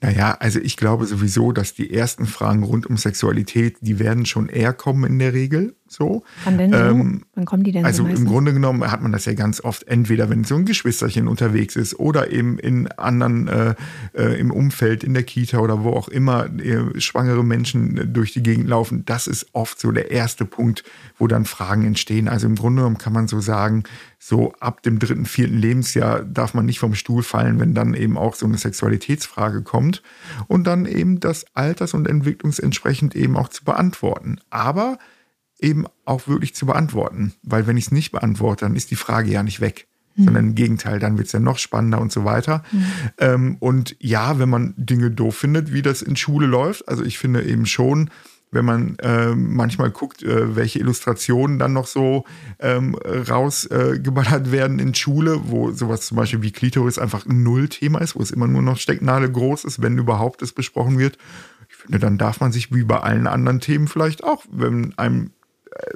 Naja, 0.00 0.36
also 0.38 0.60
ich 0.60 0.76
glaube 0.76 1.06
sowieso, 1.06 1.50
dass 1.50 1.74
die 1.74 1.92
ersten 1.92 2.26
Fragen 2.26 2.62
rund 2.62 2.86
um 2.86 2.96
Sexualität, 2.96 3.78
die 3.80 3.98
werden 3.98 4.26
schon 4.26 4.48
eher 4.48 4.72
kommen 4.72 5.04
in 5.04 5.18
der 5.18 5.32
Regel. 5.32 5.74
So. 5.88 6.22
Wann 6.44 6.58
denn 6.58 6.72
so? 6.72 6.78
Ähm, 6.78 7.24
Wann 7.34 7.44
kommen 7.46 7.64
die 7.64 7.72
denn 7.72 7.84
Also 7.84 8.04
so 8.04 8.08
im 8.08 8.26
Grunde 8.26 8.52
genommen 8.52 8.88
hat 8.88 9.02
man 9.02 9.10
das 9.10 9.24
ja 9.24 9.32
ganz 9.32 9.60
oft, 9.60 9.88
entweder 9.88 10.30
wenn 10.30 10.44
so 10.44 10.54
ein 10.54 10.66
Geschwisterchen 10.66 11.26
unterwegs 11.26 11.74
ist 11.74 11.98
oder 11.98 12.30
eben 12.30 12.58
in 12.60 12.86
anderen, 12.92 13.48
äh, 13.48 13.74
äh, 14.14 14.38
im 14.38 14.52
Umfeld, 14.52 15.02
in 15.02 15.14
der 15.14 15.24
Kita 15.24 15.58
oder 15.58 15.82
wo 15.82 15.90
auch 15.90 16.08
immer 16.08 16.46
äh, 16.46 17.00
schwangere 17.00 17.42
Menschen 17.42 18.12
durch 18.12 18.32
die 18.32 18.42
Gegend 18.42 18.68
laufen. 18.68 19.04
Das 19.04 19.26
ist 19.26 19.48
oft 19.52 19.80
so 19.80 19.90
der 19.90 20.12
erste 20.12 20.44
Punkt, 20.44 20.84
wo 21.16 21.26
dann 21.26 21.44
Fragen 21.44 21.84
entstehen. 21.84 22.28
Also 22.28 22.46
im 22.46 22.54
Grunde 22.54 22.82
genommen 22.82 22.98
kann 22.98 23.12
man 23.12 23.26
so 23.26 23.40
sagen, 23.40 23.82
so 24.18 24.52
ab 24.58 24.82
dem 24.82 24.98
dritten, 24.98 25.26
vierten 25.26 25.58
Lebensjahr 25.58 26.24
darf 26.24 26.52
man 26.52 26.66
nicht 26.66 26.80
vom 26.80 26.94
Stuhl 26.94 27.22
fallen, 27.22 27.60
wenn 27.60 27.74
dann 27.74 27.94
eben 27.94 28.18
auch 28.18 28.34
so 28.34 28.46
eine 28.46 28.58
Sexualitätsfrage 28.58 29.62
kommt 29.62 30.02
und 30.48 30.66
dann 30.66 30.86
eben 30.86 31.20
das 31.20 31.46
Alters- 31.54 31.94
und 31.94 32.08
Entwicklungsentsprechend 32.08 33.14
eben 33.14 33.36
auch 33.36 33.48
zu 33.48 33.64
beantworten. 33.64 34.40
Aber 34.50 34.98
eben 35.60 35.86
auch 36.04 36.26
wirklich 36.28 36.54
zu 36.54 36.66
beantworten. 36.66 37.32
Weil 37.42 37.66
wenn 37.66 37.76
ich 37.76 37.86
es 37.86 37.92
nicht 37.92 38.10
beantworte, 38.10 38.64
dann 38.64 38.76
ist 38.76 38.90
die 38.90 38.96
Frage 38.96 39.30
ja 39.30 39.42
nicht 39.42 39.60
weg. 39.60 39.86
Mhm. 40.16 40.24
Sondern 40.24 40.44
im 40.46 40.54
Gegenteil, 40.54 40.98
dann 40.98 41.16
wird 41.16 41.28
es 41.28 41.32
ja 41.32 41.40
noch 41.40 41.58
spannender 41.58 42.00
und 42.00 42.12
so 42.12 42.24
weiter. 42.24 42.62
Mhm. 42.72 42.84
Ähm, 43.18 43.56
und 43.60 43.96
ja, 44.00 44.38
wenn 44.38 44.48
man 44.48 44.74
Dinge 44.76 45.10
doof 45.10 45.36
findet, 45.36 45.72
wie 45.72 45.82
das 45.82 46.02
in 46.02 46.16
Schule 46.16 46.46
läuft, 46.46 46.88
also 46.88 47.04
ich 47.04 47.18
finde 47.18 47.44
eben 47.44 47.66
schon, 47.66 48.10
wenn 48.50 48.64
man 48.64 48.96
äh, 48.98 49.34
manchmal 49.34 49.90
guckt, 49.90 50.22
äh, 50.22 50.56
welche 50.56 50.78
Illustrationen 50.78 51.58
dann 51.58 51.72
noch 51.72 51.86
so 51.86 52.24
ähm, 52.58 52.94
rausgeballert 52.94 54.50
werden 54.52 54.78
in 54.78 54.94
Schule, 54.94 55.40
wo 55.44 55.72
sowas 55.72 56.06
zum 56.06 56.16
Beispiel 56.16 56.42
wie 56.42 56.52
Klitoris 56.52 56.98
einfach 56.98 57.26
ein 57.26 57.42
Nullthema 57.42 57.98
ist, 57.98 58.16
wo 58.16 58.22
es 58.22 58.30
immer 58.30 58.46
nur 58.46 58.62
noch 58.62 58.78
Stecknadel 58.78 59.30
groß 59.30 59.64
ist, 59.64 59.82
wenn 59.82 59.98
überhaupt 59.98 60.42
es 60.42 60.52
besprochen 60.52 60.98
wird. 60.98 61.18
Ich 61.68 61.76
finde, 61.76 61.98
dann 61.98 62.18
darf 62.18 62.40
man 62.40 62.52
sich 62.52 62.74
wie 62.74 62.84
bei 62.84 63.00
allen 63.00 63.26
anderen 63.26 63.60
Themen 63.60 63.88
vielleicht 63.88 64.24
auch, 64.24 64.44
wenn 64.50 64.96
einem 64.98 65.30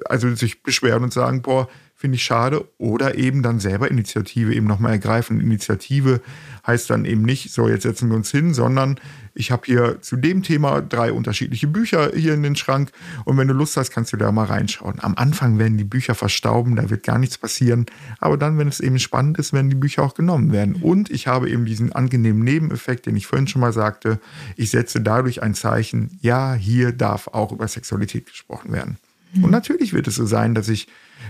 also 0.06 0.34
sich 0.34 0.62
beschweren 0.62 1.02
und 1.02 1.12
sagen, 1.12 1.42
boah, 1.42 1.68
finde 2.02 2.16
ich 2.16 2.24
schade. 2.24 2.64
Oder 2.78 3.16
eben 3.16 3.42
dann 3.44 3.60
selber 3.60 3.88
Initiative 3.88 4.52
eben 4.52 4.66
nochmal 4.66 4.90
ergreifen. 4.90 5.40
Initiative 5.40 6.20
heißt 6.66 6.90
dann 6.90 7.04
eben 7.04 7.22
nicht, 7.22 7.52
so 7.52 7.68
jetzt 7.68 7.84
setzen 7.84 8.08
wir 8.08 8.16
uns 8.16 8.28
hin, 8.30 8.54
sondern 8.54 8.98
ich 9.34 9.52
habe 9.52 9.62
hier 9.66 10.02
zu 10.02 10.16
dem 10.16 10.42
Thema 10.42 10.80
drei 10.82 11.12
unterschiedliche 11.12 11.68
Bücher 11.68 12.10
hier 12.12 12.34
in 12.34 12.42
den 12.42 12.56
Schrank 12.56 12.90
und 13.24 13.38
wenn 13.38 13.46
du 13.46 13.54
Lust 13.54 13.76
hast, 13.76 13.92
kannst 13.92 14.12
du 14.12 14.16
da 14.16 14.32
mal 14.32 14.46
reinschauen. 14.46 14.96
Am 15.00 15.14
Anfang 15.14 15.60
werden 15.60 15.78
die 15.78 15.84
Bücher 15.84 16.16
verstauben, 16.16 16.74
da 16.74 16.90
wird 16.90 17.04
gar 17.04 17.18
nichts 17.18 17.38
passieren, 17.38 17.86
aber 18.18 18.36
dann, 18.36 18.58
wenn 18.58 18.68
es 18.68 18.80
eben 18.80 18.98
spannend 18.98 19.38
ist, 19.38 19.52
werden 19.52 19.70
die 19.70 19.76
Bücher 19.76 20.02
auch 20.02 20.14
genommen 20.14 20.52
werden. 20.52 20.74
Und 20.74 21.08
ich 21.08 21.28
habe 21.28 21.48
eben 21.48 21.64
diesen 21.64 21.92
angenehmen 21.92 22.42
Nebeneffekt, 22.42 23.06
den 23.06 23.14
ich 23.14 23.28
vorhin 23.28 23.46
schon 23.46 23.60
mal 23.60 23.72
sagte, 23.72 24.20
ich 24.56 24.70
setze 24.70 25.00
dadurch 25.00 25.42
ein 25.42 25.54
Zeichen, 25.54 26.18
ja, 26.20 26.54
hier 26.54 26.92
darf 26.92 27.28
auch 27.28 27.52
über 27.52 27.68
Sexualität 27.68 28.26
gesprochen 28.26 28.72
werden. 28.72 28.98
Und 29.40 29.50
natürlich 29.50 29.92
wird 29.92 30.08
es 30.08 30.16
so 30.16 30.26
sein, 30.26 30.54
dass 30.54 30.68
ich, 30.68 30.88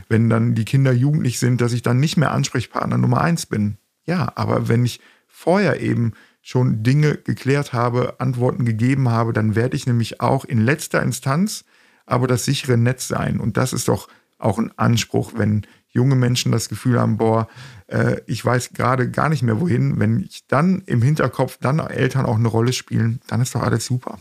wenn 0.08 0.28
dann 0.28 0.54
die 0.54 0.64
Kinder 0.64 0.92
jugendlich 0.92 1.38
sind, 1.38 1.60
dass 1.60 1.72
ich 1.72 1.82
dann 1.82 2.00
nicht 2.00 2.16
mehr 2.16 2.32
Ansprechpartner 2.32 2.98
Nummer 2.98 3.20
eins 3.20 3.46
bin. 3.46 3.76
Ja, 4.06 4.32
aber 4.34 4.68
wenn 4.68 4.84
ich 4.84 5.00
vorher 5.28 5.80
eben 5.80 6.12
schon 6.40 6.82
Dinge 6.82 7.16
geklärt 7.16 7.72
habe, 7.72 8.16
Antworten 8.18 8.64
gegeben 8.64 9.08
habe, 9.08 9.32
dann 9.32 9.54
werde 9.54 9.76
ich 9.76 9.86
nämlich 9.86 10.20
auch 10.20 10.44
in 10.44 10.60
letzter 10.60 11.02
Instanz 11.02 11.64
aber 12.06 12.26
das 12.26 12.44
sichere 12.44 12.76
Netz 12.76 13.08
sein. 13.08 13.40
Und 13.40 13.56
das 13.56 13.72
ist 13.72 13.88
doch 13.88 14.08
auch 14.38 14.58
ein 14.58 14.76
Anspruch, 14.76 15.32
wenn 15.36 15.66
junge 15.88 16.16
Menschen 16.16 16.52
das 16.52 16.68
Gefühl 16.68 16.98
haben, 16.98 17.16
boah, 17.16 17.48
äh, 17.86 18.20
ich 18.26 18.44
weiß 18.44 18.72
gerade 18.72 19.10
gar 19.10 19.28
nicht 19.28 19.42
mehr 19.42 19.60
wohin. 19.60 20.00
Wenn 20.00 20.20
ich 20.20 20.46
dann 20.46 20.82
im 20.86 21.02
Hinterkopf 21.02 21.58
dann 21.60 21.78
Eltern 21.78 22.26
auch 22.26 22.36
eine 22.36 22.48
Rolle 22.48 22.72
spielen, 22.72 23.20
dann 23.28 23.40
ist 23.40 23.54
doch 23.54 23.62
alles 23.62 23.86
super. 23.86 24.18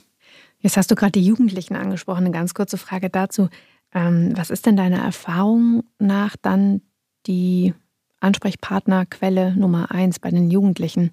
Jetzt 0.60 0.78
hast 0.78 0.92
du 0.92 0.96
gerade 0.96 1.14
die 1.14 1.26
Jugendlichen 1.26 1.76
angesprochen. 1.76 2.26
Eine 2.26 2.32
ganz 2.32 2.54
kurze 2.54 2.78
Frage 2.78 3.10
dazu. 3.10 3.50
Ähm, 3.94 4.34
was 4.36 4.50
ist 4.50 4.66
denn 4.66 4.78
deiner 4.78 5.00
Erfahrung 5.00 5.84
nach 6.00 6.36
dann 6.42 6.82
die 7.28 7.74
Ansprechpartnerquelle 8.20 9.56
Nummer 9.56 9.92
eins 9.92 10.20
bei 10.20 10.30
den 10.30 10.50
Jugendlichen? 10.50 11.12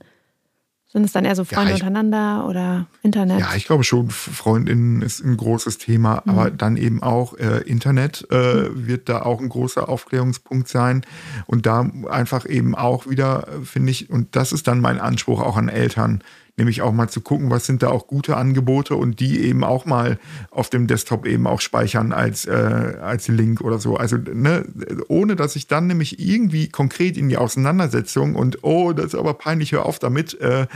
Sind 0.91 1.05
es 1.05 1.13
dann 1.13 1.27
eher 1.27 1.37
so 1.37 1.45
Freunde 1.45 1.71
ja, 1.71 1.77
ich, 1.77 1.83
untereinander 1.83 2.47
oder 2.49 2.87
Internet? 3.03 3.41
Ja, 3.41 3.55
ich 3.55 3.67
glaube 3.67 3.85
schon, 3.85 4.09
Freundinnen 4.09 5.03
ist 5.03 5.23
ein 5.23 5.37
großes 5.37 5.77
Thema, 5.77 6.23
mhm. 6.25 6.31
aber 6.31 6.51
dann 6.51 6.79
eben 6.79 7.03
auch 7.03 7.35
äh, 7.35 7.59
Internet 7.67 8.27
äh, 8.31 8.71
mhm. 8.71 8.87
wird 8.87 9.09
da 9.11 9.21
auch 9.21 9.41
ein 9.41 9.51
großer 9.51 9.87
Aufklärungspunkt 9.87 10.67
sein. 10.67 11.03
Und 11.47 11.67
da 11.67 11.81
einfach 12.09 12.47
eben 12.47 12.75
auch 12.75 13.07
wieder, 13.07 13.47
finde 13.65 13.91
ich, 13.91 14.09
und 14.09 14.35
das 14.35 14.53
ist 14.53 14.67
dann 14.67 14.81
mein 14.81 14.99
Anspruch 14.99 15.43
auch 15.43 15.59
an 15.59 15.69
Eltern, 15.69 16.23
nämlich 16.59 16.83
auch 16.83 16.93
mal 16.93 17.09
zu 17.09 17.21
gucken, 17.21 17.51
was 17.51 17.67
sind 17.67 17.83
da 17.83 17.89
auch 17.89 18.07
gute 18.07 18.37
Angebote 18.37 18.95
und 18.97 19.21
die 19.21 19.41
eben 19.41 19.65
auch 19.65 19.87
mal 19.87 20.19
auf 20.51 20.69
dem 20.69 20.87
Desktop 20.87 21.27
eben 21.27 21.47
auch 21.47 21.61
speichern 21.61 22.13
als, 22.13 22.45
äh, 22.45 22.97
als 23.01 23.29
Link 23.29 23.61
oder 23.61 23.79
so. 23.79 23.97
Also 23.97 24.17
ne, 24.17 24.65
ohne 25.09 25.37
dass 25.37 25.57
ich 25.57 25.69
dann 25.69 25.87
nämlich 25.87 26.19
irgendwie 26.19 26.69
konkret 26.69 27.17
in 27.17 27.29
die 27.29 27.37
Auseinandersetzung 27.37 28.35
und 28.35 28.63
oh, 28.63 28.93
das 28.93 29.07
ist 29.07 29.15
aber 29.15 29.35
peinlich, 29.35 29.73
hör 29.73 29.87
auf 29.87 29.99
damit, 29.99 30.39
äh, 30.41 30.67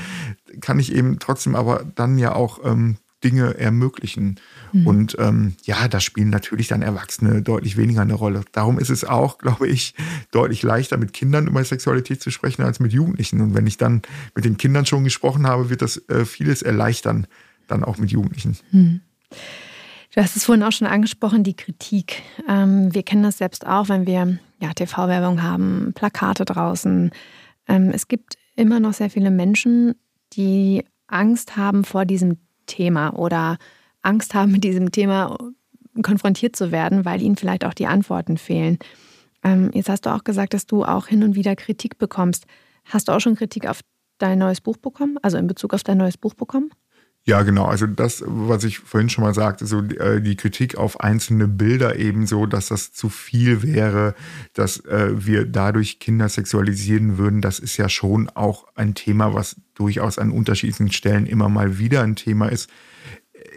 kann 0.60 0.78
ich 0.78 0.94
eben 0.94 1.18
trotzdem 1.18 1.54
aber 1.54 1.84
dann 1.94 2.18
ja 2.18 2.34
auch 2.34 2.60
ähm, 2.64 2.96
Dinge 3.24 3.58
ermöglichen. 3.58 4.40
Mhm. 4.72 4.86
Und 4.86 5.16
ähm, 5.18 5.54
ja, 5.64 5.88
da 5.88 6.00
spielen 6.00 6.30
natürlich 6.30 6.68
dann 6.68 6.82
Erwachsene 6.82 7.42
deutlich 7.42 7.76
weniger 7.76 8.02
eine 8.02 8.14
Rolle. 8.14 8.42
Darum 8.52 8.78
ist 8.78 8.90
es 8.90 9.04
auch, 9.04 9.38
glaube 9.38 9.68
ich, 9.68 9.94
deutlich 10.30 10.62
leichter 10.62 10.96
mit 10.96 11.12
Kindern 11.12 11.46
über 11.46 11.62
Sexualität 11.64 12.22
zu 12.22 12.30
sprechen 12.30 12.62
als 12.62 12.80
mit 12.80 12.92
Jugendlichen. 12.92 13.40
Und 13.40 13.54
wenn 13.54 13.66
ich 13.66 13.76
dann 13.76 14.02
mit 14.34 14.44
den 14.44 14.56
Kindern 14.56 14.86
schon 14.86 15.04
gesprochen 15.04 15.46
habe, 15.46 15.70
wird 15.70 15.82
das 15.82 15.96
äh, 16.08 16.24
vieles 16.24 16.62
erleichtern, 16.62 17.26
dann 17.68 17.84
auch 17.84 17.98
mit 17.98 18.10
Jugendlichen. 18.10 18.56
Mhm. 18.70 19.00
Du 20.14 20.20
hast 20.20 20.36
es 20.36 20.44
vorhin 20.44 20.62
auch 20.62 20.72
schon 20.72 20.86
angesprochen, 20.86 21.42
die 21.42 21.56
Kritik. 21.56 22.22
Ähm, 22.46 22.94
wir 22.94 23.02
kennen 23.02 23.22
das 23.22 23.38
selbst 23.38 23.66
auch, 23.66 23.88
wenn 23.88 24.06
wir 24.06 24.38
ja, 24.60 24.72
TV-Werbung 24.74 25.42
haben, 25.42 25.92
Plakate 25.94 26.44
draußen. 26.44 27.10
Ähm, 27.66 27.90
es 27.90 28.08
gibt 28.08 28.36
immer 28.54 28.78
noch 28.78 28.92
sehr 28.92 29.08
viele 29.08 29.30
Menschen, 29.30 29.94
die 30.34 30.84
Angst 31.06 31.56
haben 31.56 31.84
vor 31.84 32.04
diesem 32.04 32.38
Thema 32.66 33.10
oder 33.10 33.58
Angst 34.02 34.34
haben, 34.34 34.52
mit 34.52 34.64
diesem 34.64 34.90
Thema 34.90 35.36
konfrontiert 36.02 36.56
zu 36.56 36.72
werden, 36.72 37.04
weil 37.04 37.20
ihnen 37.20 37.36
vielleicht 37.36 37.64
auch 37.64 37.74
die 37.74 37.86
Antworten 37.86 38.38
fehlen. 38.38 38.78
Ähm, 39.44 39.70
jetzt 39.74 39.88
hast 39.88 40.06
du 40.06 40.10
auch 40.10 40.24
gesagt, 40.24 40.54
dass 40.54 40.66
du 40.66 40.84
auch 40.84 41.06
hin 41.06 41.22
und 41.22 41.34
wieder 41.34 41.56
Kritik 41.56 41.98
bekommst. 41.98 42.46
Hast 42.84 43.08
du 43.08 43.12
auch 43.12 43.20
schon 43.20 43.36
Kritik 43.36 43.66
auf 43.66 43.80
dein 44.18 44.38
neues 44.38 44.60
Buch 44.60 44.76
bekommen? 44.76 45.18
Also 45.22 45.36
in 45.36 45.46
Bezug 45.46 45.74
auf 45.74 45.82
dein 45.82 45.98
neues 45.98 46.16
Buch 46.16 46.34
bekommen? 46.34 46.70
Ja, 47.24 47.42
genau. 47.42 47.66
Also 47.66 47.86
das, 47.86 48.24
was 48.26 48.64
ich 48.64 48.80
vorhin 48.80 49.08
schon 49.08 49.22
mal 49.22 49.32
sagte, 49.34 49.64
so 49.64 49.80
äh, 49.80 50.20
die 50.20 50.34
Kritik 50.34 50.76
auf 50.76 50.98
einzelne 51.00 51.46
Bilder 51.46 51.96
ebenso, 51.96 52.46
dass 52.46 52.66
das 52.66 52.92
zu 52.92 53.08
viel 53.10 53.62
wäre, 53.62 54.16
dass 54.54 54.84
äh, 54.86 55.10
wir 55.14 55.44
dadurch 55.44 56.00
Kinder 56.00 56.28
sexualisieren 56.28 57.18
würden, 57.18 57.40
das 57.40 57.60
ist 57.60 57.76
ja 57.76 57.88
schon 57.88 58.28
auch 58.30 58.66
ein 58.74 58.94
Thema, 58.94 59.34
was 59.34 59.54
durchaus 59.74 60.18
an 60.18 60.32
unterschiedlichen 60.32 60.90
Stellen 60.90 61.26
immer 61.26 61.48
mal 61.48 61.78
wieder 61.78 62.02
ein 62.02 62.16
Thema 62.16 62.48
ist 62.48 62.68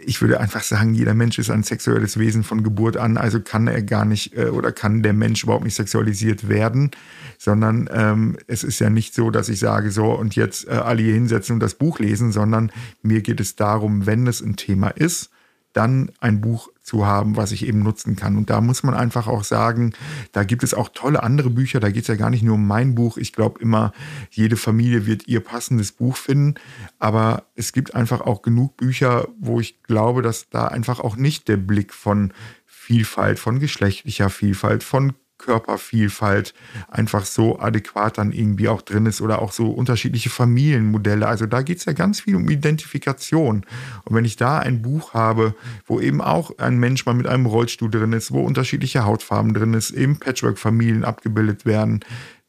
ich 0.04 0.20
würde 0.20 0.40
einfach 0.40 0.62
sagen, 0.62 0.94
jeder 0.94 1.14
Mensch 1.14 1.38
ist 1.38 1.50
ein 1.50 1.62
sexuelles 1.62 2.18
Wesen 2.18 2.44
von 2.44 2.62
Geburt 2.62 2.96
an, 2.96 3.16
also 3.16 3.40
kann 3.40 3.66
er 3.66 3.82
gar 3.82 4.04
nicht 4.04 4.36
äh, 4.36 4.46
oder 4.46 4.72
kann 4.72 5.02
der 5.02 5.12
Mensch 5.12 5.44
überhaupt 5.44 5.64
nicht 5.64 5.74
sexualisiert 5.74 6.48
werden, 6.48 6.90
sondern 7.38 7.88
ähm, 7.92 8.36
es 8.46 8.64
ist 8.64 8.78
ja 8.78 8.90
nicht 8.90 9.14
so, 9.14 9.30
dass 9.30 9.48
ich 9.48 9.58
sage, 9.58 9.90
so 9.90 10.12
und 10.12 10.36
jetzt 10.36 10.68
äh, 10.68 10.72
alle 10.72 11.02
hier 11.02 11.14
hinsetzen 11.14 11.54
und 11.54 11.60
das 11.60 11.74
Buch 11.74 11.98
lesen, 11.98 12.32
sondern 12.32 12.70
mir 13.02 13.20
geht 13.20 13.40
es 13.40 13.56
darum, 13.56 14.06
wenn 14.06 14.26
es 14.26 14.40
ein 14.40 14.56
Thema 14.56 14.88
ist, 14.88 15.30
dann 15.76 16.10
ein 16.20 16.40
Buch 16.40 16.70
zu 16.82 17.04
haben, 17.04 17.36
was 17.36 17.52
ich 17.52 17.66
eben 17.66 17.80
nutzen 17.80 18.16
kann. 18.16 18.36
Und 18.36 18.48
da 18.48 18.60
muss 18.60 18.82
man 18.82 18.94
einfach 18.94 19.26
auch 19.26 19.44
sagen, 19.44 19.92
da 20.32 20.44
gibt 20.44 20.62
es 20.62 20.72
auch 20.72 20.88
tolle 20.88 21.22
andere 21.22 21.50
Bücher, 21.50 21.80
da 21.80 21.90
geht 21.90 22.02
es 22.02 22.08
ja 22.08 22.14
gar 22.14 22.30
nicht 22.30 22.42
nur 22.42 22.54
um 22.54 22.66
mein 22.66 22.94
Buch. 22.94 23.16
Ich 23.16 23.32
glaube 23.32 23.60
immer, 23.60 23.92
jede 24.30 24.56
Familie 24.56 25.06
wird 25.06 25.26
ihr 25.26 25.40
passendes 25.40 25.92
Buch 25.92 26.16
finden. 26.16 26.54
Aber 26.98 27.44
es 27.54 27.72
gibt 27.72 27.94
einfach 27.94 28.20
auch 28.20 28.42
genug 28.42 28.76
Bücher, 28.76 29.28
wo 29.38 29.60
ich 29.60 29.82
glaube, 29.82 30.22
dass 30.22 30.48
da 30.48 30.68
einfach 30.68 31.00
auch 31.00 31.16
nicht 31.16 31.48
der 31.48 31.56
Blick 31.56 31.92
von 31.92 32.32
Vielfalt, 32.64 33.38
von 33.38 33.58
geschlechtlicher 33.58 34.30
Vielfalt, 34.30 34.84
von 34.84 35.14
Körpervielfalt 35.38 36.54
einfach 36.88 37.24
so 37.24 37.58
adäquat 37.58 38.18
dann 38.18 38.32
irgendwie 38.32 38.68
auch 38.68 38.82
drin 38.82 39.06
ist 39.06 39.20
oder 39.20 39.42
auch 39.42 39.52
so 39.52 39.70
unterschiedliche 39.70 40.30
Familienmodelle. 40.30 41.26
Also 41.26 41.46
da 41.46 41.62
geht 41.62 41.78
es 41.78 41.84
ja 41.84 41.92
ganz 41.92 42.20
viel 42.20 42.36
um 42.36 42.48
Identifikation. 42.48 43.66
Und 44.04 44.14
wenn 44.16 44.24
ich 44.24 44.36
da 44.36 44.58
ein 44.58 44.82
Buch 44.82 45.14
habe, 45.14 45.54
wo 45.86 46.00
eben 46.00 46.20
auch 46.20 46.58
ein 46.58 46.78
Mensch 46.78 47.06
mal 47.06 47.14
mit 47.14 47.26
einem 47.26 47.46
Rollstuhl 47.46 47.90
drin 47.90 48.12
ist, 48.12 48.32
wo 48.32 48.40
unterschiedliche 48.40 49.04
Hautfarben 49.04 49.54
drin 49.54 49.74
ist, 49.74 49.90
eben 49.90 50.18
Patchwork-Familien 50.18 51.04
abgebildet 51.04 51.66
werden, 51.66 52.00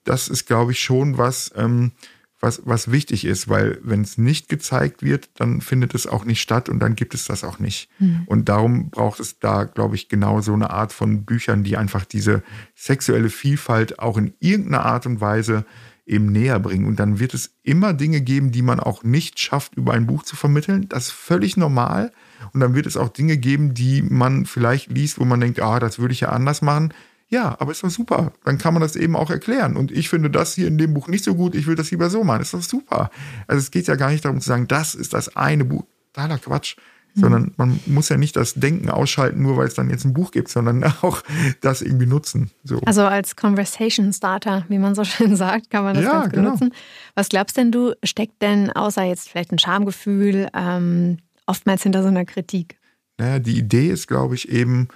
das 0.04 0.30
ist, 0.30 0.46
glaube 0.46 0.72
ich, 0.72 0.80
schon 0.80 1.18
was, 1.18 1.52
ähm, 1.56 1.92
was, 2.40 2.62
was 2.66 2.92
wichtig 2.92 3.26
ist, 3.26 3.50
weil 3.50 3.80
wenn 3.82 4.02
es 4.02 4.18
nicht 4.18 4.48
gezeigt 4.50 5.02
wird, 5.02 5.30
dann 5.36 5.62
findet 5.62 5.96
es 5.96 6.06
auch 6.06 6.24
nicht 6.24 6.42
statt 6.42 6.70
und 6.70 6.80
dann 6.80 6.96
gibt 6.96 7.14
es 7.14 7.26
das 7.26 7.44
auch 7.44 7.60
nicht. 7.60 7.90
Mhm. 8.00 8.24
Und 8.28 8.50
darum 8.50 8.90
braucht 8.90 9.20
es 9.20 9.40
da, 9.40 9.64
glaube 9.64 9.96
ich, 9.96 10.08
genau 10.08 10.42
so 10.42 10.54
eine 10.54 10.70
Art 10.70 10.94
von 10.94 11.26
Büchern, 11.26 11.64
die 11.64 11.78
einfach 11.78 12.06
diese 12.06 12.44
sexuelle 12.76 13.30
Vielfalt 13.30 14.00
auch 14.00 14.18
in 14.18 14.34
irgendeiner 14.40 14.86
Art 14.86 15.06
und 15.06 15.20
Weise 15.20 15.66
eben 16.06 16.32
näher 16.32 16.60
bringen. 16.60 16.86
Und 16.86 17.00
dann 17.00 17.20
wird 17.20 17.34
es 17.34 17.56
immer 17.64 17.94
Dinge 17.94 18.22
geben, 18.22 18.52
die 18.52 18.62
man 18.62 18.80
auch 18.80 19.04
nicht 19.04 19.40
schafft, 19.40 19.76
über 19.76 19.94
ein 19.94 20.08
Buch 20.08 20.24
zu 20.24 20.36
vermitteln. 20.36 20.88
Das 20.90 21.08
ist 21.08 21.12
völlig 21.12 21.58
normal. 21.58 22.12
Und 22.54 22.62
dann 22.62 22.76
wird 22.76 22.86
es 22.86 22.98
auch 22.98 23.10
Dinge 23.10 23.38
geben, 23.38 23.74
die 23.74 24.02
man 24.02 24.46
vielleicht 24.46 24.92
liest, 24.92 25.20
wo 25.20 25.26
man 25.26 25.42
denkt, 25.42 25.60
ah, 25.60 25.80
das 25.80 26.00
würde 26.00 26.14
ich 26.14 26.22
ja 26.22 26.30
anders 26.30 26.62
machen. 26.62 26.94
Ja, 27.30 27.58
aber 27.60 27.72
ist 27.72 27.84
doch 27.84 27.90
super. 27.90 28.32
Dann 28.46 28.58
kann 28.58 28.74
man 28.74 28.82
das 28.82 28.96
eben 28.96 29.16
auch 29.16 29.30
erklären. 29.30 29.76
Und 29.76 29.92
ich 29.92 30.08
finde 30.10 30.30
das 30.30 30.56
hier 30.56 30.68
in 30.68 30.78
dem 30.78 30.94
Buch 30.94 31.08
nicht 31.08 31.26
so 31.26 31.36
gut, 31.36 31.56
ich 31.56 31.68
will 31.68 31.76
das 31.76 31.92
lieber 31.92 32.10
so 32.10 32.24
machen. 32.24 32.42
Ist 32.42 32.54
doch 32.54 32.62
super. 32.62 33.10
Also 33.48 33.60
es 33.60 33.72
geht 33.72 33.88
ja 33.88 33.96
gar 33.96 34.12
nicht 34.12 34.24
darum 34.24 34.40
zu 34.40 34.48
sagen, 34.48 34.68
das 34.68 34.96
ist 34.96 35.14
das 35.14 35.36
eine 35.36 35.66
Buch. 35.66 35.84
Totaler 36.14 36.38
Quatsch. 36.40 36.78
Mhm. 37.14 37.20
Sondern 37.20 37.54
man 37.58 37.80
muss 37.86 38.10
ja 38.10 38.18
nicht 38.18 38.36
das 38.36 38.54
Denken 38.54 38.90
ausschalten, 38.90 39.42
nur 39.42 39.58
weil 39.58 39.68
es 39.68 39.74
dann 39.74 39.90
jetzt 39.90 40.06
ein 40.06 40.14
Buch 40.14 40.32
gibt, 40.32 40.48
sondern 40.48 40.84
auch 41.02 41.22
das 41.62 41.82
irgendwie 41.82 42.06
nutzen. 42.06 42.50
So. 42.64 42.80
Also 42.86 43.04
als 43.04 43.36
Conversation 43.36 44.14
Starter, 44.14 44.66
wie 44.70 44.80
man 44.80 44.96
so 44.96 45.04
schön 45.04 45.36
sagt, 45.36 45.70
kann 45.70 45.84
man 45.84 45.96
das 45.96 46.06
ja, 46.06 46.22
ganz 46.22 46.34
genau. 46.34 46.52
nutzen. 46.52 46.74
Was 47.14 47.28
glaubst 47.30 47.58
denn 47.58 47.72
du, 47.72 47.94
steckt 48.04 48.42
denn 48.42 48.72
außer 48.72 49.04
jetzt 49.04 49.30
vielleicht 49.30 49.52
ein 49.52 49.60
Schamgefühl 49.60 50.48
ähm, 50.54 51.18
oftmals 51.46 51.84
hinter 51.84 52.04
so 52.04 52.08
einer 52.08 52.26
Kritik? 52.26 52.78
Naja, 53.18 53.40
die 53.40 53.58
Idee 53.58 53.90
ist, 53.90 54.08
glaube 54.08 54.36
ich, 54.36 54.50
eben 54.50 54.88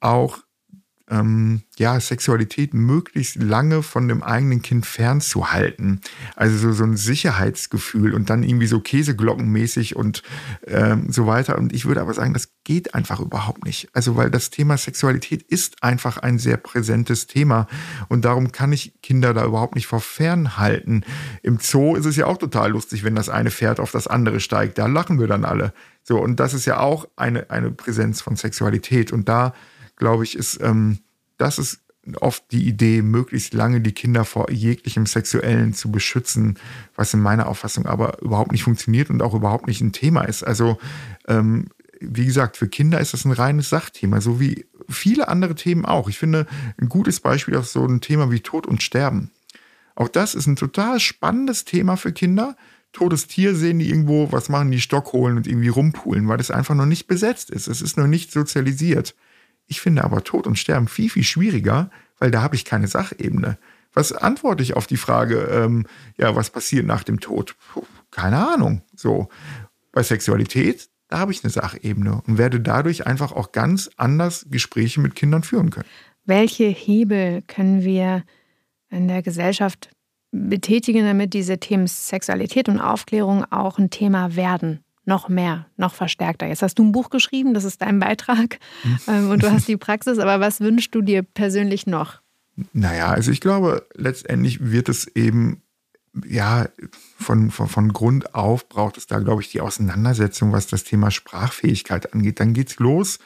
auch 0.00 0.38
ähm, 1.10 1.62
ja, 1.76 1.98
Sexualität 1.98 2.72
möglichst 2.72 3.36
lange 3.36 3.82
von 3.82 4.08
dem 4.08 4.22
eigenen 4.22 4.62
Kind 4.62 4.86
fernzuhalten. 4.86 6.00
Also 6.36 6.56
so, 6.56 6.72
so 6.72 6.84
ein 6.84 6.96
Sicherheitsgefühl 6.96 8.14
und 8.14 8.30
dann 8.30 8.42
irgendwie 8.42 8.66
so 8.66 8.80
Käseglockenmäßig 8.80 9.96
und 9.96 10.22
ähm, 10.66 11.10
so 11.10 11.26
weiter. 11.26 11.58
Und 11.58 11.72
ich 11.72 11.86
würde 11.86 12.00
aber 12.00 12.14
sagen, 12.14 12.32
das 12.32 12.52
geht 12.64 12.94
einfach 12.94 13.20
überhaupt 13.20 13.64
nicht. 13.64 13.88
Also 13.92 14.16
weil 14.16 14.30
das 14.30 14.50
Thema 14.50 14.76
Sexualität 14.76 15.42
ist 15.42 15.82
einfach 15.82 16.18
ein 16.18 16.38
sehr 16.38 16.56
präsentes 16.56 17.26
Thema 17.26 17.66
und 18.08 18.24
darum 18.24 18.52
kann 18.52 18.72
ich 18.72 19.00
Kinder 19.02 19.34
da 19.34 19.44
überhaupt 19.44 19.74
nicht 19.74 19.86
vor 19.86 20.00
fernhalten. 20.00 21.04
Im 21.42 21.58
Zoo 21.60 21.96
ist 21.96 22.06
es 22.06 22.16
ja 22.16 22.26
auch 22.26 22.38
total 22.38 22.70
lustig, 22.70 23.02
wenn 23.02 23.14
das 23.14 23.28
eine 23.28 23.50
Pferd 23.50 23.80
auf 23.80 23.90
das 23.90 24.06
andere 24.06 24.40
steigt. 24.40 24.78
Da 24.78 24.86
lachen 24.86 25.18
wir 25.18 25.26
dann 25.26 25.44
alle. 25.44 25.72
So, 26.02 26.18
und 26.20 26.40
das 26.40 26.54
ist 26.54 26.66
ja 26.66 26.78
auch 26.78 27.08
eine, 27.16 27.50
eine 27.50 27.70
Präsenz 27.70 28.20
von 28.20 28.36
Sexualität. 28.36 29.12
Und 29.12 29.28
da 29.28 29.54
glaube 30.00 30.24
ich, 30.24 30.36
ist, 30.36 30.60
ähm, 30.60 30.98
das 31.38 31.58
ist 31.58 31.80
oft 32.20 32.50
die 32.50 32.66
Idee, 32.66 33.02
möglichst 33.02 33.54
lange 33.54 33.80
die 33.80 33.92
Kinder 33.92 34.24
vor 34.24 34.50
jeglichem 34.50 35.06
Sexuellen 35.06 35.74
zu 35.74 35.92
beschützen, 35.92 36.58
was 36.96 37.14
in 37.14 37.20
meiner 37.20 37.46
Auffassung 37.46 37.86
aber 37.86 38.20
überhaupt 38.22 38.50
nicht 38.50 38.64
funktioniert 38.64 39.10
und 39.10 39.22
auch 39.22 39.34
überhaupt 39.34 39.66
nicht 39.66 39.80
ein 39.80 39.92
Thema 39.92 40.22
ist. 40.22 40.42
Also, 40.42 40.78
ähm, 41.28 41.68
wie 42.00 42.24
gesagt, 42.24 42.56
für 42.56 42.66
Kinder 42.66 42.98
ist 42.98 43.12
das 43.12 43.26
ein 43.26 43.32
reines 43.32 43.68
Sachthema, 43.68 44.22
so 44.22 44.40
wie 44.40 44.66
viele 44.88 45.28
andere 45.28 45.54
Themen 45.54 45.84
auch. 45.84 46.08
Ich 46.08 46.18
finde, 46.18 46.46
ein 46.80 46.88
gutes 46.88 47.20
Beispiel 47.20 47.54
ist 47.54 47.72
so 47.72 47.84
ein 47.84 48.00
Thema 48.00 48.30
wie 48.30 48.40
Tod 48.40 48.66
und 48.66 48.82
Sterben. 48.82 49.30
Auch 49.94 50.08
das 50.08 50.34
ist 50.34 50.46
ein 50.46 50.56
total 50.56 50.98
spannendes 50.98 51.66
Thema 51.66 51.96
für 51.96 52.12
Kinder. 52.12 52.56
Totes 52.92 53.26
Tier 53.26 53.54
sehen 53.54 53.78
die 53.78 53.90
irgendwo, 53.90 54.32
was 54.32 54.48
machen 54.48 54.70
die 54.70 54.80
Stock 54.80 55.12
holen 55.12 55.36
und 55.36 55.46
irgendwie 55.46 55.68
rumpulen, 55.68 56.26
weil 56.26 56.40
es 56.40 56.50
einfach 56.50 56.74
noch 56.74 56.86
nicht 56.86 57.06
besetzt 57.06 57.50
ist. 57.50 57.68
Es 57.68 57.82
ist 57.82 57.98
noch 57.98 58.06
nicht 58.06 58.32
sozialisiert. 58.32 59.14
Ich 59.70 59.80
finde 59.80 60.02
aber 60.02 60.24
Tod 60.24 60.48
und 60.48 60.58
Sterben 60.58 60.88
viel, 60.88 61.08
viel 61.08 61.22
schwieriger, 61.22 61.90
weil 62.18 62.32
da 62.32 62.42
habe 62.42 62.56
ich 62.56 62.64
keine 62.64 62.88
Sachebene. 62.88 63.56
Was 63.92 64.12
antworte 64.12 64.64
ich 64.64 64.74
auf 64.74 64.88
die 64.88 64.96
Frage, 64.96 65.42
ähm, 65.42 65.86
ja, 66.18 66.34
was 66.34 66.50
passiert 66.50 66.86
nach 66.86 67.04
dem 67.04 67.20
Tod? 67.20 67.54
Puh, 67.72 67.84
keine 68.10 68.48
Ahnung. 68.52 68.82
So. 68.96 69.28
Bei 69.92 70.02
Sexualität, 70.02 70.88
da 71.06 71.20
habe 71.20 71.30
ich 71.30 71.44
eine 71.44 71.52
Sachebene 71.52 72.20
und 72.26 72.36
werde 72.36 72.60
dadurch 72.60 73.06
einfach 73.06 73.30
auch 73.30 73.52
ganz 73.52 73.88
anders 73.96 74.46
Gespräche 74.50 75.00
mit 75.00 75.14
Kindern 75.14 75.44
führen 75.44 75.70
können. 75.70 75.88
Welche 76.24 76.64
Hebel 76.64 77.42
können 77.42 77.84
wir 77.84 78.24
in 78.90 79.06
der 79.06 79.22
Gesellschaft 79.22 79.90
betätigen, 80.32 81.04
damit 81.04 81.32
diese 81.32 81.58
Themen 81.58 81.86
Sexualität 81.86 82.68
und 82.68 82.80
Aufklärung 82.80 83.44
auch 83.52 83.78
ein 83.78 83.90
Thema 83.90 84.34
werden? 84.34 84.82
Noch 85.04 85.28
mehr, 85.28 85.66
noch 85.76 85.94
verstärkter. 85.94 86.46
Jetzt 86.46 86.62
hast 86.62 86.78
du 86.78 86.84
ein 86.84 86.92
Buch 86.92 87.10
geschrieben, 87.10 87.54
das 87.54 87.64
ist 87.64 87.82
dein 87.82 87.98
Beitrag 87.98 88.58
mhm. 89.06 89.30
und 89.30 89.42
du 89.42 89.50
hast 89.50 89.68
die 89.68 89.76
Praxis, 89.76 90.18
aber 90.18 90.40
was 90.40 90.60
wünschst 90.60 90.94
du 90.94 91.02
dir 91.02 91.22
persönlich 91.22 91.86
noch? 91.86 92.20
Naja, 92.72 93.08
also 93.08 93.30
ich 93.30 93.40
glaube, 93.40 93.86
letztendlich 93.94 94.70
wird 94.70 94.88
es 94.88 95.06
eben, 95.08 95.62
ja, 96.26 96.66
von, 97.18 97.50
von, 97.50 97.68
von 97.68 97.92
Grund 97.92 98.34
auf 98.34 98.66
braucht 98.68 98.96
es 98.96 99.06
da, 99.06 99.20
glaube 99.20 99.42
ich, 99.42 99.50
die 99.50 99.60
Auseinandersetzung, 99.60 100.50
was 100.52 100.66
das 100.66 100.82
Thema 100.84 101.12
Sprachfähigkeit 101.12 102.12
angeht. 102.12 102.40
Dann 102.40 102.52
geht's 102.52 102.78
los 102.78 103.20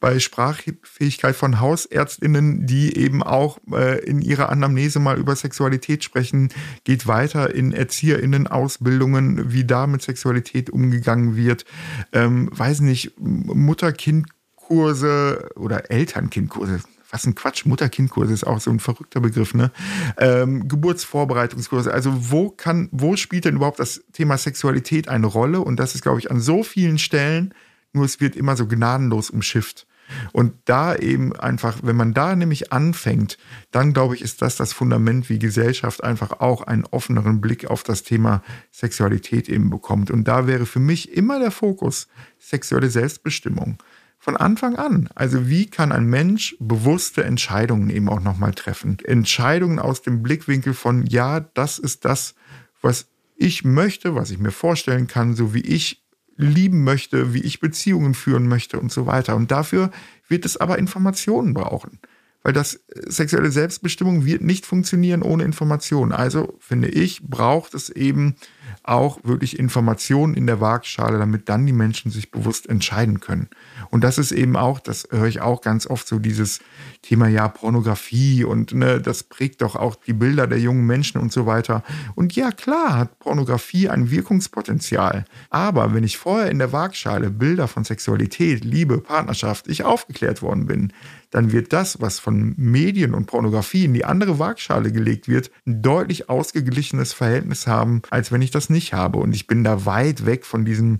bei 0.00 0.18
Sprachfähigkeit 0.18 1.34
von 1.34 1.60
Hausärztinnen, 1.60 2.66
die 2.66 2.94
eben 2.98 3.22
auch 3.22 3.56
äh, 3.72 4.04
in 4.04 4.20
ihrer 4.20 4.50
Anamnese 4.50 5.00
mal 5.00 5.18
über 5.18 5.34
Sexualität 5.34 6.04
sprechen, 6.04 6.50
geht 6.84 7.06
weiter 7.06 7.54
in 7.54 7.72
Erzieherinnen-Ausbildungen, 7.72 9.50
wie 9.52 9.64
da 9.64 9.86
mit 9.86 10.02
Sexualität 10.02 10.68
umgegangen 10.68 11.36
wird. 11.36 11.64
Ähm, 12.12 12.50
weiß 12.52 12.80
nicht, 12.80 13.14
Mutter-Kind-Kurse 13.18 15.48
oder 15.56 15.90
Eltern-Kind-Kurse 15.90 16.80
ein 17.24 17.34
Quatsch, 17.34 17.64
Mutter-Kind-Kurse 17.64 18.34
ist 18.34 18.46
auch 18.46 18.60
so 18.60 18.70
ein 18.70 18.80
verrückter 18.80 19.20
Begriff, 19.20 19.54
ne? 19.54 19.70
Ähm, 20.18 20.68
Geburtsvorbereitungskurse. 20.68 21.92
Also 21.92 22.30
wo 22.30 22.50
kann, 22.50 22.88
wo 22.92 23.16
spielt 23.16 23.44
denn 23.44 23.56
überhaupt 23.56 23.78
das 23.78 24.02
Thema 24.12 24.36
Sexualität 24.36 25.08
eine 25.08 25.26
Rolle? 25.26 25.60
Und 25.60 25.80
das 25.80 25.94
ist, 25.94 26.02
glaube 26.02 26.18
ich, 26.18 26.30
an 26.30 26.40
so 26.40 26.62
vielen 26.62 26.98
Stellen 26.98 27.54
nur 27.96 28.04
es 28.04 28.20
wird 28.20 28.36
immer 28.36 28.56
so 28.56 28.66
gnadenlos 28.68 29.30
umschifft. 29.30 29.86
Und 30.32 30.52
da 30.66 30.94
eben 30.94 31.34
einfach, 31.34 31.78
wenn 31.82 31.96
man 31.96 32.14
da 32.14 32.36
nämlich 32.36 32.72
anfängt, 32.72 33.38
dann 33.72 33.92
glaube 33.92 34.14
ich, 34.14 34.22
ist 34.22 34.40
das 34.40 34.54
das 34.54 34.72
Fundament, 34.72 35.28
wie 35.28 35.40
Gesellschaft 35.40 36.04
einfach 36.04 36.38
auch 36.38 36.62
einen 36.62 36.84
offeneren 36.84 37.40
Blick 37.40 37.66
auf 37.66 37.82
das 37.82 38.04
Thema 38.04 38.42
Sexualität 38.70 39.48
eben 39.48 39.68
bekommt. 39.68 40.12
Und 40.12 40.28
da 40.28 40.46
wäre 40.46 40.64
für 40.64 40.78
mich 40.78 41.12
immer 41.12 41.40
der 41.40 41.50
Fokus 41.50 42.06
sexuelle 42.38 42.88
Selbstbestimmung. 42.88 43.78
Von 44.26 44.36
Anfang 44.36 44.74
an. 44.74 45.08
Also 45.14 45.48
wie 45.48 45.66
kann 45.66 45.92
ein 45.92 46.06
Mensch 46.06 46.56
bewusste 46.58 47.22
Entscheidungen 47.22 47.90
eben 47.90 48.08
auch 48.08 48.20
nochmal 48.20 48.52
treffen? 48.54 48.98
Entscheidungen 49.04 49.78
aus 49.78 50.02
dem 50.02 50.20
Blickwinkel 50.24 50.74
von, 50.74 51.06
ja, 51.06 51.38
das 51.38 51.78
ist 51.78 52.04
das, 52.04 52.34
was 52.82 53.06
ich 53.36 53.62
möchte, 53.62 54.16
was 54.16 54.32
ich 54.32 54.38
mir 54.38 54.50
vorstellen 54.50 55.06
kann, 55.06 55.36
so 55.36 55.54
wie 55.54 55.60
ich 55.60 56.04
lieben 56.36 56.82
möchte, 56.82 57.34
wie 57.34 57.42
ich 57.42 57.60
Beziehungen 57.60 58.14
führen 58.14 58.48
möchte 58.48 58.80
und 58.80 58.90
so 58.90 59.06
weiter. 59.06 59.36
Und 59.36 59.52
dafür 59.52 59.92
wird 60.26 60.44
es 60.44 60.56
aber 60.56 60.76
Informationen 60.76 61.54
brauchen. 61.54 62.00
Weil 62.42 62.52
das 62.52 62.74
äh, 62.74 63.08
sexuelle 63.08 63.52
Selbstbestimmung 63.52 64.24
wird 64.24 64.42
nicht 64.42 64.66
funktionieren 64.66 65.22
ohne 65.22 65.44
Informationen. 65.44 66.10
Also 66.10 66.58
finde 66.58 66.88
ich, 66.88 67.22
braucht 67.22 67.74
es 67.74 67.90
eben 67.90 68.34
auch 68.82 69.18
wirklich 69.24 69.58
Informationen 69.58 70.34
in 70.34 70.46
der 70.46 70.60
Waagschale, 70.60 71.18
damit 71.18 71.48
dann 71.48 71.66
die 71.66 71.72
Menschen 71.72 72.10
sich 72.10 72.30
bewusst 72.30 72.68
entscheiden 72.68 73.20
können. 73.20 73.48
Und 73.90 74.04
das 74.04 74.18
ist 74.18 74.32
eben 74.32 74.56
auch, 74.56 74.80
das 74.80 75.08
höre 75.10 75.26
ich 75.26 75.40
auch 75.40 75.60
ganz 75.60 75.86
oft 75.86 76.06
so 76.06 76.18
dieses 76.18 76.60
Thema 77.02 77.28
ja 77.28 77.48
Pornografie 77.48 78.44
und 78.44 78.74
ne, 78.74 79.00
das 79.00 79.22
prägt 79.22 79.62
doch 79.62 79.76
auch 79.76 79.96
die 79.96 80.12
Bilder 80.12 80.46
der 80.46 80.58
jungen 80.58 80.86
Menschen 80.86 81.20
und 81.20 81.32
so 81.32 81.46
weiter. 81.46 81.82
Und 82.14 82.34
ja, 82.34 82.50
klar 82.50 82.98
hat 82.98 83.18
Pornografie 83.18 83.88
ein 83.88 84.10
Wirkungspotenzial. 84.10 85.24
Aber 85.50 85.94
wenn 85.94 86.04
ich 86.04 86.18
vorher 86.18 86.50
in 86.50 86.58
der 86.58 86.72
Waagschale 86.72 87.30
Bilder 87.30 87.68
von 87.68 87.84
Sexualität, 87.84 88.64
Liebe, 88.64 88.98
Partnerschaft, 88.98 89.68
ich 89.68 89.84
aufgeklärt 89.84 90.42
worden 90.42 90.66
bin, 90.66 90.92
dann 91.30 91.52
wird 91.52 91.72
das, 91.72 92.00
was 92.00 92.18
von 92.18 92.54
Medien 92.56 93.14
und 93.14 93.26
Pornografie 93.26 93.84
in 93.84 93.94
die 93.94 94.04
andere 94.04 94.38
Waagschale 94.38 94.92
gelegt 94.92 95.28
wird, 95.28 95.50
ein 95.66 95.82
deutlich 95.82 96.30
ausgeglichenes 96.30 97.12
Verhältnis 97.12 97.66
haben, 97.66 98.02
als 98.10 98.32
wenn 98.32 98.42
ich 98.42 98.50
das 98.50 98.65
nicht 98.70 98.92
habe. 98.92 99.18
Und 99.18 99.34
ich 99.34 99.46
bin 99.46 99.64
da 99.64 99.84
weit 99.84 100.26
weg 100.26 100.44
von 100.44 100.64
diesem 100.64 100.98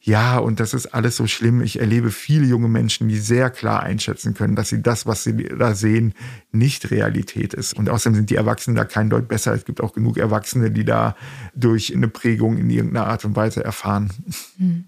ja, 0.00 0.38
und 0.38 0.60
das 0.60 0.74
ist 0.74 0.86
alles 0.86 1.16
so 1.16 1.26
schlimm. 1.26 1.60
Ich 1.60 1.80
erlebe 1.80 2.10
viele 2.10 2.46
junge 2.46 2.68
Menschen, 2.68 3.08
die 3.08 3.18
sehr 3.18 3.50
klar 3.50 3.82
einschätzen 3.82 4.32
können, 4.32 4.54
dass 4.54 4.68
sie 4.68 4.80
das, 4.80 5.06
was 5.06 5.24
sie 5.24 5.36
da 5.36 5.74
sehen, 5.74 6.14
nicht 6.52 6.90
Realität 6.90 7.52
ist. 7.52 7.74
Und 7.74 7.90
außerdem 7.90 8.14
sind 8.14 8.30
die 8.30 8.36
Erwachsenen 8.36 8.76
da 8.76 8.84
kein 8.84 9.10
Deut 9.10 9.26
besser. 9.26 9.52
Es 9.52 9.64
gibt 9.64 9.80
auch 9.80 9.92
genug 9.92 10.16
Erwachsene, 10.16 10.70
die 10.70 10.84
da 10.84 11.16
durch 11.54 11.94
eine 11.94 12.08
Prägung 12.08 12.58
in 12.58 12.70
irgendeiner 12.70 13.08
Art 13.08 13.24
und 13.24 13.34
Weise 13.34 13.64
erfahren. 13.64 14.10
Hm. 14.58 14.84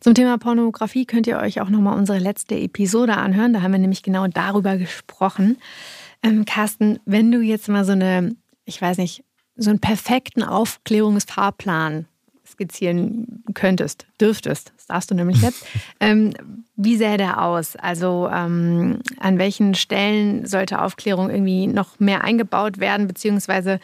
Zum 0.00 0.14
Thema 0.14 0.38
Pornografie 0.38 1.06
könnt 1.06 1.26
ihr 1.26 1.38
euch 1.38 1.60
auch 1.60 1.68
nochmal 1.68 1.98
unsere 1.98 2.18
letzte 2.18 2.54
Episode 2.54 3.16
anhören. 3.16 3.52
Da 3.52 3.62
haben 3.62 3.72
wir 3.72 3.78
nämlich 3.78 4.02
genau 4.02 4.26
darüber 4.28 4.76
gesprochen. 4.76 5.58
Ähm, 6.22 6.44
Carsten, 6.44 7.00
wenn 7.04 7.32
du 7.32 7.40
jetzt 7.40 7.68
mal 7.68 7.84
so 7.84 7.92
eine, 7.92 8.36
ich 8.64 8.80
weiß 8.80 8.98
nicht, 8.98 9.24
so 9.56 9.70
einen 9.70 9.80
perfekten 9.80 10.42
Aufklärungsfahrplan 10.42 12.06
skizzieren 12.46 13.44
könntest, 13.54 14.06
dürftest, 14.20 14.72
das 14.76 14.86
darfst 14.86 15.10
du 15.10 15.14
nämlich 15.14 15.40
jetzt, 15.40 15.64
ähm, 16.00 16.32
wie 16.76 16.96
sähe 16.96 17.16
der 17.16 17.42
aus? 17.42 17.76
Also 17.76 18.28
ähm, 18.32 19.00
an 19.18 19.38
welchen 19.38 19.74
Stellen 19.74 20.46
sollte 20.46 20.82
Aufklärung 20.82 21.30
irgendwie 21.30 21.66
noch 21.66 21.98
mehr 21.98 22.24
eingebaut 22.24 22.78
werden, 22.78 23.06
beziehungsweise 23.06 23.80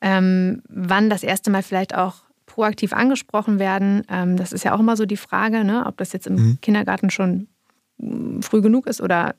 ähm, 0.00 0.62
wann 0.68 1.10
das 1.10 1.22
erste 1.22 1.50
Mal 1.50 1.62
vielleicht 1.62 1.94
auch 1.94 2.16
proaktiv 2.46 2.92
angesprochen 2.92 3.58
werden? 3.58 4.02
Ähm, 4.10 4.36
das 4.36 4.52
ist 4.52 4.64
ja 4.64 4.74
auch 4.74 4.80
immer 4.80 4.96
so 4.96 5.06
die 5.06 5.16
Frage, 5.16 5.64
ne? 5.64 5.84
ob 5.86 5.96
das 5.96 6.12
jetzt 6.12 6.26
im 6.26 6.34
mhm. 6.34 6.58
Kindergarten 6.60 7.10
schon 7.10 7.48
mm, 7.98 8.40
früh 8.40 8.60
genug 8.60 8.86
ist 8.86 9.00
oder 9.00 9.34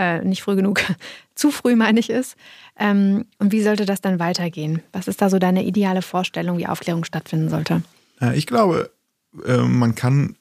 äh, 0.00 0.24
nicht 0.24 0.42
früh 0.42 0.56
genug, 0.56 0.80
zu 1.34 1.50
früh 1.50 1.76
meine 1.76 2.00
ich 2.00 2.10
ist. 2.10 2.36
Ähm, 2.78 3.26
und 3.38 3.52
wie 3.52 3.62
sollte 3.62 3.84
das 3.84 4.00
dann 4.00 4.18
weitergehen? 4.18 4.82
Was 4.92 5.06
ist 5.06 5.20
da 5.20 5.28
so 5.28 5.38
deine 5.38 5.64
ideale 5.64 6.02
Vorstellung, 6.02 6.58
wie 6.58 6.66
Aufklärung 6.66 7.04
stattfinden 7.04 7.50
sollte? 7.50 7.82
Ich 8.34 8.46
glaube, 8.46 8.90
äh, 9.46 9.58
man 9.58 9.94
kann 9.94 10.36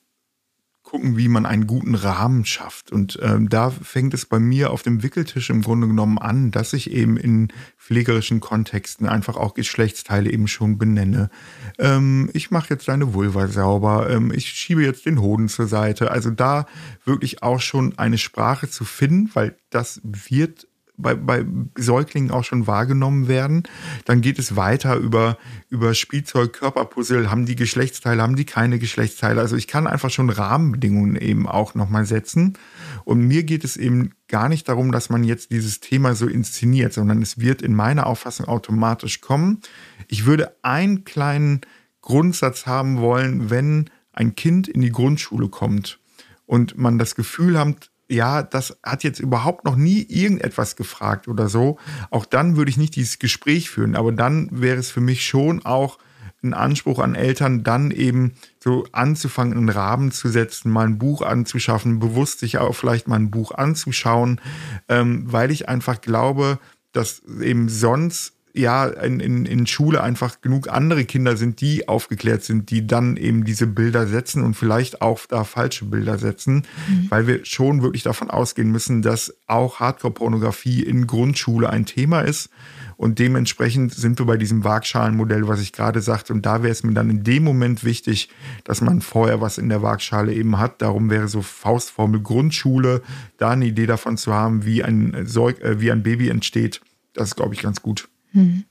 gucken, 0.89 1.17
wie 1.17 1.27
man 1.27 1.45
einen 1.45 1.67
guten 1.67 1.93
Rahmen 1.93 2.45
schafft. 2.45 2.91
Und 2.91 3.19
ähm, 3.21 3.47
da 3.47 3.69
fängt 3.69 4.15
es 4.15 4.25
bei 4.25 4.39
mir 4.39 4.71
auf 4.71 4.81
dem 4.81 5.03
Wickeltisch 5.03 5.51
im 5.51 5.61
Grunde 5.61 5.87
genommen 5.87 6.17
an, 6.17 6.49
dass 6.49 6.73
ich 6.73 6.89
eben 6.89 7.15
in 7.15 7.49
pflegerischen 7.77 8.39
Kontexten 8.39 9.07
einfach 9.07 9.37
auch 9.37 9.53
Geschlechtsteile 9.53 10.31
eben 10.31 10.47
schon 10.47 10.79
benenne. 10.79 11.29
Ähm, 11.77 12.31
ich 12.33 12.49
mache 12.49 12.71
jetzt 12.71 12.87
deine 12.87 13.13
Vulva 13.13 13.47
sauber, 13.47 14.09
ähm, 14.09 14.31
ich 14.33 14.47
schiebe 14.47 14.83
jetzt 14.83 15.05
den 15.05 15.21
Hoden 15.21 15.47
zur 15.47 15.67
Seite. 15.67 16.09
Also 16.09 16.31
da 16.31 16.65
wirklich 17.05 17.43
auch 17.43 17.61
schon 17.61 17.99
eine 17.99 18.17
Sprache 18.17 18.67
zu 18.67 18.83
finden, 18.83 19.29
weil 19.35 19.55
das 19.69 20.01
wird 20.03 20.67
bei, 21.01 21.15
bei 21.15 21.45
Säuglingen 21.77 22.31
auch 22.31 22.43
schon 22.43 22.67
wahrgenommen 22.67 23.27
werden. 23.27 23.63
Dann 24.05 24.21
geht 24.21 24.37
es 24.37 24.55
weiter 24.55 24.95
über, 24.95 25.37
über 25.69 25.93
Spielzeug, 25.93 26.53
Körperpuzzle, 26.53 27.31
haben 27.31 27.45
die 27.45 27.55
Geschlechtsteile, 27.55 28.21
haben 28.21 28.35
die 28.35 28.45
keine 28.45 28.79
Geschlechtsteile. 28.79 29.41
Also 29.41 29.55
ich 29.55 29.67
kann 29.67 29.87
einfach 29.87 30.09
schon 30.09 30.29
Rahmenbedingungen 30.29 31.15
eben 31.15 31.47
auch 31.47 31.73
nochmal 31.73 32.05
setzen. 32.05 32.57
Und 33.05 33.21
mir 33.21 33.43
geht 33.43 33.63
es 33.63 33.77
eben 33.77 34.11
gar 34.27 34.49
nicht 34.49 34.67
darum, 34.67 34.91
dass 34.91 35.09
man 35.09 35.23
jetzt 35.23 35.51
dieses 35.51 35.79
Thema 35.79 36.15
so 36.15 36.27
inszeniert, 36.27 36.93
sondern 36.93 37.21
es 37.21 37.39
wird 37.39 37.61
in 37.61 37.73
meiner 37.73 38.05
Auffassung 38.05 38.47
automatisch 38.47 39.21
kommen. 39.21 39.61
Ich 40.07 40.25
würde 40.25 40.55
einen 40.61 41.05
kleinen 41.05 41.61
Grundsatz 42.01 42.65
haben 42.65 42.99
wollen, 42.99 43.49
wenn 43.49 43.89
ein 44.11 44.35
Kind 44.35 44.67
in 44.67 44.81
die 44.81 44.91
Grundschule 44.91 45.47
kommt 45.47 45.99
und 46.45 46.77
man 46.77 46.97
das 46.97 47.15
Gefühl 47.15 47.57
hat, 47.57 47.89
ja, 48.09 48.43
das 48.43 48.77
hat 48.83 49.03
jetzt 49.03 49.19
überhaupt 49.19 49.65
noch 49.65 49.75
nie 49.75 50.05
irgendetwas 50.09 50.75
gefragt 50.75 51.27
oder 51.27 51.47
so, 51.47 51.77
auch 52.09 52.25
dann 52.25 52.57
würde 52.57 52.71
ich 52.71 52.77
nicht 52.77 52.95
dieses 52.95 53.19
Gespräch 53.19 53.69
führen. 53.69 53.95
Aber 53.95 54.11
dann 54.11 54.49
wäre 54.51 54.77
es 54.77 54.89
für 54.89 55.01
mich 55.01 55.25
schon 55.25 55.65
auch 55.65 55.99
ein 56.41 56.53
Anspruch 56.53 56.99
an 56.99 57.15
Eltern, 57.15 57.63
dann 57.63 57.91
eben 57.91 58.33
so 58.63 58.85
anzufangen, 58.93 59.57
einen 59.57 59.69
Rahmen 59.69 60.11
zu 60.11 60.29
setzen, 60.29 60.71
mal 60.71 60.87
ein 60.87 60.97
Buch 60.97 61.21
anzuschaffen, 61.21 61.99
bewusst 61.99 62.39
sich 62.39 62.57
auch 62.57 62.73
vielleicht 62.73 63.07
mal 63.07 63.17
ein 63.17 63.31
Buch 63.31 63.51
anzuschauen, 63.51 64.39
ähm, 64.87 65.25
weil 65.27 65.51
ich 65.51 65.67
einfach 65.67 66.01
glaube, 66.01 66.59
dass 66.93 67.21
eben 67.41 67.69
sonst 67.69 68.33
ja 68.53 68.87
in, 68.87 69.19
in, 69.19 69.45
in 69.45 69.67
Schule 69.67 70.01
einfach 70.01 70.41
genug 70.41 70.69
andere 70.69 71.05
Kinder 71.05 71.37
sind, 71.37 71.61
die 71.61 71.87
aufgeklärt 71.87 72.43
sind, 72.43 72.69
die 72.71 72.85
dann 72.87 73.17
eben 73.17 73.45
diese 73.45 73.67
Bilder 73.67 74.07
setzen 74.07 74.43
und 74.43 74.55
vielleicht 74.55 75.01
auch 75.01 75.19
da 75.27 75.43
falsche 75.43 75.85
Bilder 75.85 76.17
setzen, 76.17 76.63
mhm. 76.87 77.07
weil 77.09 77.27
wir 77.27 77.45
schon 77.45 77.81
wirklich 77.81 78.03
davon 78.03 78.29
ausgehen 78.29 78.71
müssen, 78.71 79.01
dass 79.01 79.35
auch 79.47 79.79
Hardcore-Pornografie 79.79 80.83
in 80.83 81.07
Grundschule 81.07 81.69
ein 81.69 81.85
Thema 81.85 82.21
ist. 82.21 82.49
Und 82.97 83.17
dementsprechend 83.19 83.93
sind 83.93 84.19
wir 84.19 84.25
bei 84.25 84.35
diesem 84.35 84.65
Waagschalenmodell, 84.65 85.47
was 85.47 85.61
ich 85.61 85.71
gerade 85.71 86.01
sagte. 86.01 86.33
Und 86.33 86.45
da 86.45 86.63
wäre 86.63 86.73
es 86.73 86.83
mir 86.83 86.93
dann 86.93 87.09
in 87.09 87.23
dem 87.23 87.45
Moment 87.45 87.85
wichtig, 87.85 88.27
dass 88.65 88.81
man 88.81 88.99
vorher 88.99 89.39
was 89.39 89.57
in 89.57 89.69
der 89.69 89.81
Waagschale 89.81 90.33
eben 90.33 90.57
hat. 90.57 90.81
Darum 90.81 91.09
wäre 91.09 91.29
so 91.29 91.41
Faustformel 91.41 92.21
Grundschule, 92.21 93.01
da 93.37 93.51
eine 93.51 93.67
Idee 93.67 93.85
davon 93.85 94.17
zu 94.17 94.33
haben, 94.33 94.65
wie 94.65 94.83
ein, 94.83 95.25
Säug 95.25 95.61
äh, 95.61 95.79
wie 95.79 95.93
ein 95.93 96.03
Baby 96.03 96.27
entsteht. 96.27 96.81
Das 97.13 97.29
ist, 97.29 97.35
glaube 97.35 97.53
ich, 97.53 97.61
ganz 97.61 97.81
gut. 97.81 98.09
Hm. 98.33 98.65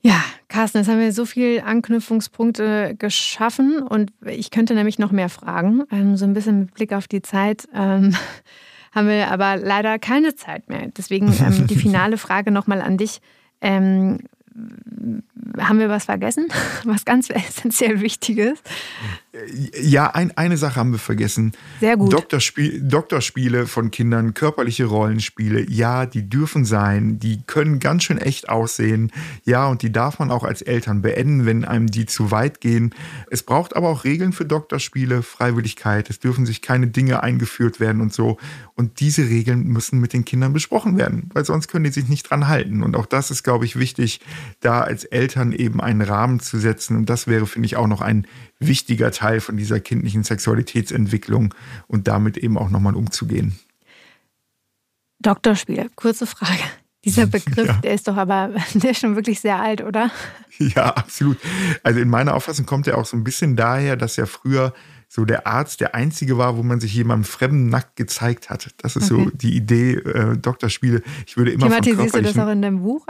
Ja, 0.00 0.22
Carsten, 0.46 0.78
jetzt 0.78 0.88
haben 0.88 1.00
wir 1.00 1.12
so 1.12 1.24
viele 1.24 1.64
Anknüpfungspunkte 1.64 2.94
geschaffen 2.96 3.82
und 3.82 4.12
ich 4.24 4.52
könnte 4.52 4.74
nämlich 4.74 5.00
noch 5.00 5.10
mehr 5.10 5.28
fragen. 5.28 5.82
Ähm, 5.90 6.16
so 6.16 6.24
ein 6.24 6.32
bisschen 6.32 6.60
mit 6.60 6.74
Blick 6.74 6.92
auf 6.92 7.08
die 7.08 7.22
Zeit 7.22 7.68
ähm, 7.74 8.14
haben 8.92 9.08
wir 9.08 9.32
aber 9.32 9.56
leider 9.56 9.98
keine 9.98 10.36
Zeit 10.36 10.68
mehr. 10.68 10.88
Deswegen 10.96 11.34
ähm, 11.40 11.66
die 11.70 11.74
finale 11.74 12.18
Frage 12.18 12.52
nochmal 12.52 12.82
an 12.82 12.98
dich. 12.98 13.20
Ähm, 13.60 14.20
haben 15.58 15.78
wir 15.78 15.88
was 15.88 16.04
vergessen? 16.04 16.48
Was 16.84 17.04
ganz 17.04 17.30
essentiell 17.30 18.00
Wichtiges? 18.00 18.62
Ja, 19.80 20.10
ein, 20.10 20.36
eine 20.36 20.56
Sache 20.56 20.80
haben 20.80 20.92
wir 20.92 20.98
vergessen. 20.98 21.52
Sehr 21.80 21.96
gut. 21.96 22.12
Doktorspiel, 22.12 22.80
Doktorspiele 22.82 23.66
von 23.66 23.90
Kindern, 23.90 24.34
körperliche 24.34 24.86
Rollenspiele, 24.86 25.68
ja, 25.70 26.06
die 26.06 26.28
dürfen 26.28 26.64
sein, 26.64 27.18
die 27.18 27.42
können 27.46 27.78
ganz 27.78 28.04
schön 28.04 28.18
echt 28.18 28.48
aussehen. 28.48 29.12
Ja, 29.44 29.66
und 29.66 29.82
die 29.82 29.92
darf 29.92 30.18
man 30.18 30.30
auch 30.30 30.44
als 30.44 30.62
Eltern 30.62 31.02
beenden, 31.02 31.46
wenn 31.46 31.64
einem 31.64 31.88
die 31.88 32.06
zu 32.06 32.30
weit 32.30 32.60
gehen. 32.60 32.94
Es 33.30 33.42
braucht 33.42 33.76
aber 33.76 33.88
auch 33.88 34.04
Regeln 34.04 34.32
für 34.32 34.44
Doktorspiele, 34.44 35.22
Freiwilligkeit. 35.22 36.08
Es 36.10 36.18
dürfen 36.18 36.46
sich 36.46 36.62
keine 36.62 36.86
Dinge 36.86 37.22
eingeführt 37.22 37.80
werden 37.80 38.00
und 38.00 38.12
so. 38.12 38.38
Und 38.74 39.00
diese 39.00 39.28
Regeln 39.28 39.66
müssen 39.66 40.00
mit 40.00 40.12
den 40.12 40.24
Kindern 40.24 40.52
besprochen 40.52 40.98
werden, 40.98 41.30
weil 41.32 41.44
sonst 41.44 41.68
können 41.68 41.84
die 41.84 41.90
sich 41.90 42.08
nicht 42.08 42.30
dran 42.30 42.48
halten. 42.48 42.82
Und 42.82 42.96
auch 42.96 43.06
das 43.06 43.30
ist, 43.30 43.42
glaube 43.42 43.64
ich, 43.64 43.76
wichtig, 43.76 44.20
da 44.60 44.80
als 44.80 45.04
Eltern 45.04 45.52
eben 45.52 45.80
einen 45.80 46.02
Rahmen 46.02 46.40
zu 46.40 46.58
setzen. 46.58 46.96
Und 46.96 47.10
das 47.10 47.26
wäre, 47.26 47.46
finde 47.46 47.66
ich, 47.66 47.76
auch 47.76 47.86
noch 47.86 48.00
ein 48.00 48.26
wichtiger 48.58 49.10
Teil 49.10 49.25
von 49.40 49.56
dieser 49.56 49.80
kindlichen 49.80 50.24
Sexualitätsentwicklung 50.24 51.54
und 51.86 52.08
damit 52.08 52.36
eben 52.36 52.58
auch 52.58 52.70
nochmal 52.70 52.94
umzugehen. 52.94 53.58
Doktorspiel, 55.20 55.90
kurze 55.94 56.26
Frage. 56.26 56.62
Dieser 57.04 57.26
Begriff, 57.26 57.66
ja. 57.66 57.72
der 57.74 57.94
ist 57.94 58.08
doch 58.08 58.16
aber, 58.16 58.50
der 58.74 58.90
ist 58.90 59.00
schon 59.00 59.16
wirklich 59.16 59.40
sehr 59.40 59.60
alt, 59.60 59.82
oder? 59.82 60.10
Ja, 60.58 60.94
absolut. 60.94 61.38
Also 61.82 62.00
in 62.00 62.08
meiner 62.08 62.34
Auffassung 62.34 62.66
kommt 62.66 62.86
er 62.86 62.98
auch 62.98 63.06
so 63.06 63.16
ein 63.16 63.24
bisschen 63.24 63.56
daher, 63.56 63.96
dass 63.96 64.16
ja 64.16 64.26
früher 64.26 64.72
so 65.08 65.24
der 65.24 65.46
Arzt 65.46 65.80
der 65.80 65.94
einzige 65.94 66.36
war, 66.36 66.56
wo 66.56 66.62
man 66.62 66.80
sich 66.80 66.94
jemandem 66.94 67.24
fremden 67.24 67.68
nackt 67.68 67.96
gezeigt 67.96 68.50
hat. 68.50 68.74
Das 68.78 68.96
ist 68.96 69.10
okay. 69.12 69.24
so 69.24 69.30
die 69.30 69.56
Idee 69.56 69.92
äh, 69.94 70.36
Doktorspiele. 70.36 71.02
Ich 71.26 71.36
würde 71.36 71.52
immer 71.52 71.66
Thematisierst 71.66 72.16
du 72.16 72.22
das 72.22 72.38
auch 72.38 72.48
in 72.48 72.62
deinem 72.62 72.82
Buch? 72.82 73.06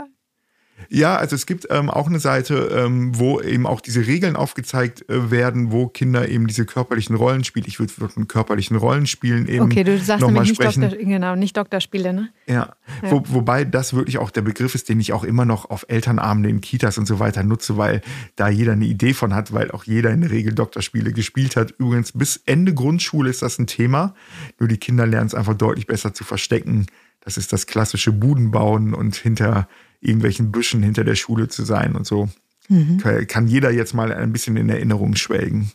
Ja, 0.89 1.17
also 1.17 1.35
es 1.35 1.45
gibt 1.45 1.67
ähm, 1.69 1.89
auch 1.89 2.07
eine 2.07 2.19
Seite, 2.19 2.69
ähm, 2.71 3.17
wo 3.17 3.41
eben 3.41 3.65
auch 3.65 3.81
diese 3.81 4.05
Regeln 4.05 4.35
aufgezeigt 4.35 5.09
äh, 5.09 5.31
werden, 5.31 5.71
wo 5.71 5.87
Kinder 5.87 6.29
eben 6.29 6.47
diese 6.47 6.65
körperlichen 6.65 7.15
Rollenspiele, 7.15 7.67
ich 7.67 7.79
würde 7.79 7.93
von 7.93 8.27
körperlichen 8.27 8.77
Rollenspielen 8.77 9.47
eben 9.47 9.65
Okay, 9.65 9.83
du 9.83 9.97
sagst 9.99 10.25
nämlich 10.25 10.49
nicht 10.49 10.55
sprechen. 10.55 10.81
Doktor, 10.81 10.99
genau, 10.99 11.35
nicht 11.35 11.57
Doktorspiele, 11.57 12.13
ne? 12.13 12.29
Ja, 12.47 12.75
ja. 13.01 13.11
Wo, 13.11 13.23
wobei 13.27 13.65
das 13.65 13.93
wirklich 13.93 14.17
auch 14.17 14.31
der 14.31 14.41
Begriff 14.41 14.75
ist, 14.75 14.87
den 14.87 14.99
ich 14.99 15.13
auch 15.13 15.23
immer 15.23 15.45
noch 15.45 15.69
auf 15.69 15.85
Elternabenden 15.89 16.51
in 16.51 16.61
Kitas 16.61 16.97
und 16.97 17.05
so 17.05 17.19
weiter 17.19 17.43
nutze, 17.43 17.77
weil 17.77 18.01
da 18.35 18.47
jeder 18.47 18.73
eine 18.73 18.85
Idee 18.85 19.13
von 19.13 19.33
hat, 19.33 19.53
weil 19.53 19.71
auch 19.71 19.83
jeder 19.83 20.11
in 20.11 20.21
der 20.21 20.31
Regel 20.31 20.53
Doktorspiele 20.53 21.11
gespielt 21.11 21.55
hat. 21.55 21.71
Übrigens, 21.79 22.11
bis 22.13 22.41
Ende 22.45 22.73
Grundschule 22.73 23.29
ist 23.29 23.41
das 23.41 23.59
ein 23.59 23.67
Thema, 23.67 24.13
nur 24.59 24.69
die 24.69 24.77
Kinder 24.77 25.05
lernen 25.05 25.27
es 25.27 25.35
einfach 25.35 25.55
deutlich 25.55 25.87
besser 25.87 26.13
zu 26.13 26.23
verstecken. 26.23 26.85
Das 27.21 27.37
ist 27.37 27.51
das 27.51 27.67
klassische 27.67 28.13
Budenbauen 28.13 28.93
und 28.93 29.15
hinter 29.15 29.67
irgendwelchen 30.01 30.51
Büschen 30.51 30.83
hinter 30.83 31.03
der 31.03 31.15
Schule 31.15 31.47
zu 31.47 31.63
sein 31.63 31.95
und 31.95 32.05
so. 32.05 32.29
Mhm. 32.69 32.97
Kann 33.27 33.47
jeder 33.47 33.71
jetzt 33.71 33.93
mal 33.93 34.11
ein 34.13 34.33
bisschen 34.33 34.57
in 34.57 34.69
Erinnerung 34.69 35.15
schwelgen. 35.15 35.71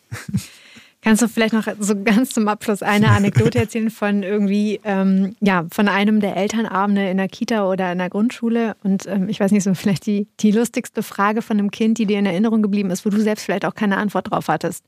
Kannst 1.04 1.20
du 1.20 1.26
vielleicht 1.26 1.52
noch 1.52 1.66
so 1.80 2.00
ganz 2.00 2.30
zum 2.30 2.46
Abschluss 2.46 2.80
eine 2.80 3.08
Anekdote 3.08 3.58
erzählen 3.58 3.90
von 3.90 4.22
irgendwie, 4.22 4.80
ähm, 4.84 5.34
ja, 5.40 5.66
von 5.72 5.88
einem 5.88 6.20
der 6.20 6.36
Elternabende 6.36 7.10
in 7.10 7.16
der 7.16 7.28
Kita 7.28 7.68
oder 7.68 7.90
in 7.90 7.98
der 7.98 8.08
Grundschule? 8.08 8.76
Und 8.84 9.06
ähm, 9.08 9.28
ich 9.28 9.40
weiß 9.40 9.50
nicht, 9.50 9.64
so 9.64 9.74
vielleicht 9.74 10.06
die, 10.06 10.28
die 10.38 10.52
lustigste 10.52 11.02
Frage 11.02 11.42
von 11.42 11.58
einem 11.58 11.72
Kind, 11.72 11.98
die 11.98 12.06
dir 12.06 12.20
in 12.20 12.26
Erinnerung 12.26 12.62
geblieben 12.62 12.90
ist, 12.90 13.04
wo 13.04 13.10
du 13.10 13.20
selbst 13.20 13.44
vielleicht 13.44 13.64
auch 13.64 13.74
keine 13.74 13.96
Antwort 13.96 14.30
drauf 14.30 14.46
hattest. 14.46 14.84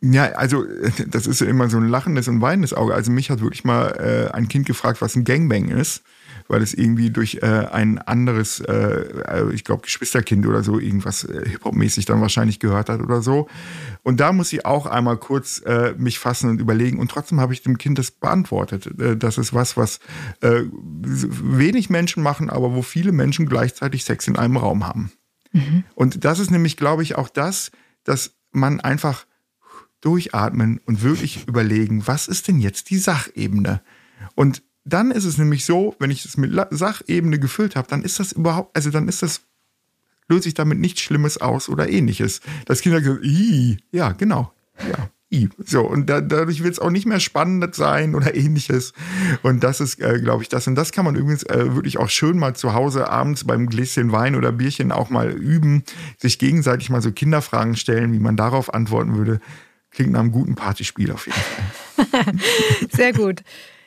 Ja, 0.00 0.32
also 0.32 0.64
das 1.08 1.26
ist 1.26 1.42
ja 1.42 1.46
immer 1.46 1.68
so 1.68 1.76
ein 1.76 1.88
lachendes 1.88 2.26
und 2.28 2.40
weinendes 2.40 2.72
Auge. 2.72 2.94
Also 2.94 3.10
mich 3.10 3.28
hat 3.28 3.42
wirklich 3.42 3.64
mal 3.64 4.30
äh, 4.32 4.34
ein 4.34 4.48
Kind 4.48 4.64
gefragt, 4.64 5.02
was 5.02 5.14
ein 5.14 5.24
Gangbang 5.24 5.68
ist 5.68 6.02
weil 6.50 6.62
es 6.62 6.74
irgendwie 6.74 7.10
durch 7.10 7.38
äh, 7.42 7.46
ein 7.46 7.98
anderes, 7.98 8.60
äh, 8.60 8.72
äh 8.72 9.52
ich 9.54 9.64
glaube, 9.64 9.82
Geschwisterkind 9.82 10.46
oder 10.46 10.62
so 10.62 10.78
irgendwas 10.78 11.24
äh, 11.24 11.48
Hip-Hop-mäßig 11.48 12.06
dann 12.06 12.20
wahrscheinlich 12.20 12.58
gehört 12.58 12.88
hat 12.88 13.00
oder 13.00 13.22
so. 13.22 13.48
Und 14.02 14.18
da 14.18 14.32
muss 14.32 14.52
ich 14.52 14.66
auch 14.66 14.86
einmal 14.86 15.16
kurz 15.16 15.62
äh, 15.64 15.94
mich 15.96 16.18
fassen 16.18 16.50
und 16.50 16.60
überlegen. 16.60 16.98
Und 16.98 17.10
trotzdem 17.10 17.40
habe 17.40 17.52
ich 17.52 17.62
dem 17.62 17.78
Kind 17.78 17.98
das 17.98 18.10
beantwortet. 18.10 18.86
Äh, 19.00 19.16
das 19.16 19.38
ist 19.38 19.54
was, 19.54 19.76
was 19.76 20.00
äh, 20.40 20.62
wenig 20.72 21.88
Menschen 21.88 22.22
machen, 22.22 22.50
aber 22.50 22.74
wo 22.74 22.82
viele 22.82 23.12
Menschen 23.12 23.46
gleichzeitig 23.46 24.04
Sex 24.04 24.26
in 24.26 24.36
einem 24.36 24.56
Raum 24.56 24.86
haben. 24.86 25.12
Mhm. 25.52 25.84
Und 25.94 26.24
das 26.24 26.40
ist 26.40 26.50
nämlich, 26.50 26.76
glaube 26.76 27.04
ich, 27.04 27.16
auch 27.16 27.28
das, 27.28 27.70
dass 28.02 28.34
man 28.50 28.80
einfach 28.80 29.24
durchatmen 30.00 30.80
und 30.84 31.02
wirklich 31.02 31.46
überlegen, 31.46 32.06
was 32.06 32.26
ist 32.26 32.48
denn 32.48 32.58
jetzt 32.58 32.90
die 32.90 32.98
Sachebene? 32.98 33.82
Und 34.34 34.62
dann 34.84 35.10
ist 35.10 35.24
es 35.24 35.38
nämlich 35.38 35.64
so, 35.64 35.94
wenn 35.98 36.10
ich 36.10 36.24
es 36.24 36.36
mit 36.36 36.52
Sachebene 36.70 37.38
gefüllt 37.38 37.76
habe, 37.76 37.88
dann 37.88 38.02
ist 38.02 38.18
das 38.20 38.32
überhaupt, 38.32 38.76
also 38.76 38.90
dann 38.90 39.08
ist 39.08 39.22
das, 39.22 39.42
löse 40.28 40.48
ich 40.48 40.54
damit 40.54 40.78
nichts 40.78 41.00
Schlimmes 41.00 41.38
aus 41.38 41.68
oder 41.68 41.88
ähnliches. 41.88 42.40
Das 42.66 42.80
Kind 42.80 42.94
sagt 42.94 43.06
so, 43.06 43.18
ja, 43.92 44.12
genau, 44.12 44.52
ja. 44.78 45.10
So, 45.64 45.82
und 45.82 46.10
da, 46.10 46.20
dadurch 46.20 46.64
wird 46.64 46.72
es 46.72 46.80
auch 46.80 46.90
nicht 46.90 47.06
mehr 47.06 47.20
spannend 47.20 47.76
sein 47.76 48.16
oder 48.16 48.34
ähnliches. 48.34 48.92
Und 49.42 49.62
das 49.62 49.80
ist, 49.80 50.00
äh, 50.00 50.18
glaube 50.20 50.42
ich, 50.42 50.48
das. 50.48 50.66
Und 50.66 50.74
das 50.74 50.90
kann 50.90 51.04
man 51.04 51.14
übrigens 51.14 51.44
äh, 51.44 51.72
wirklich 51.74 51.98
auch 51.98 52.08
schön 52.08 52.36
mal 52.36 52.56
zu 52.56 52.74
Hause 52.74 53.08
abends 53.08 53.44
beim 53.44 53.68
Gläschen 53.68 54.10
Wein 54.10 54.34
oder 54.34 54.50
Bierchen 54.50 54.90
auch 54.90 55.08
mal 55.08 55.30
üben, 55.30 55.84
sich 56.18 56.40
gegenseitig 56.40 56.90
mal 56.90 57.00
so 57.00 57.12
Kinderfragen 57.12 57.76
stellen, 57.76 58.12
wie 58.12 58.18
man 58.18 58.36
darauf 58.36 58.74
antworten 58.74 59.16
würde. 59.16 59.40
Klingt 59.92 60.12
nach 60.12 60.20
einem 60.20 60.32
guten 60.32 60.56
Partyspiel 60.56 61.12
auf 61.12 61.26
jeden 61.26 61.38
Fall. 61.38 62.34
Sehr 62.90 63.12
gut. 63.12 63.42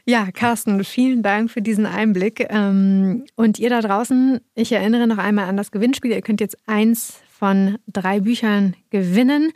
Ja, 0.05 0.31
Carsten, 0.31 0.83
vielen 0.83 1.23
Dank 1.23 1.49
für 1.49 1.61
diesen 1.61 1.85
Einblick. 1.85 2.47
Ähm, 2.49 3.25
und 3.35 3.57
ihr 3.57 3.69
da 3.69 3.81
draußen, 3.81 4.41
ich 4.53 4.71
erinnere 4.73 5.07
noch 5.07 5.17
einmal 5.17 5.47
an 5.47 5.55
das 5.55 5.71
Gewinnspiel. 5.71 6.11
Ihr 6.11 6.21
könnt 6.21 6.41
jetzt 6.41 6.57
eins 6.67 7.21
von 7.29 7.77
drei 7.87 8.19
Büchern 8.19 8.75
gewinnen. 8.89 9.51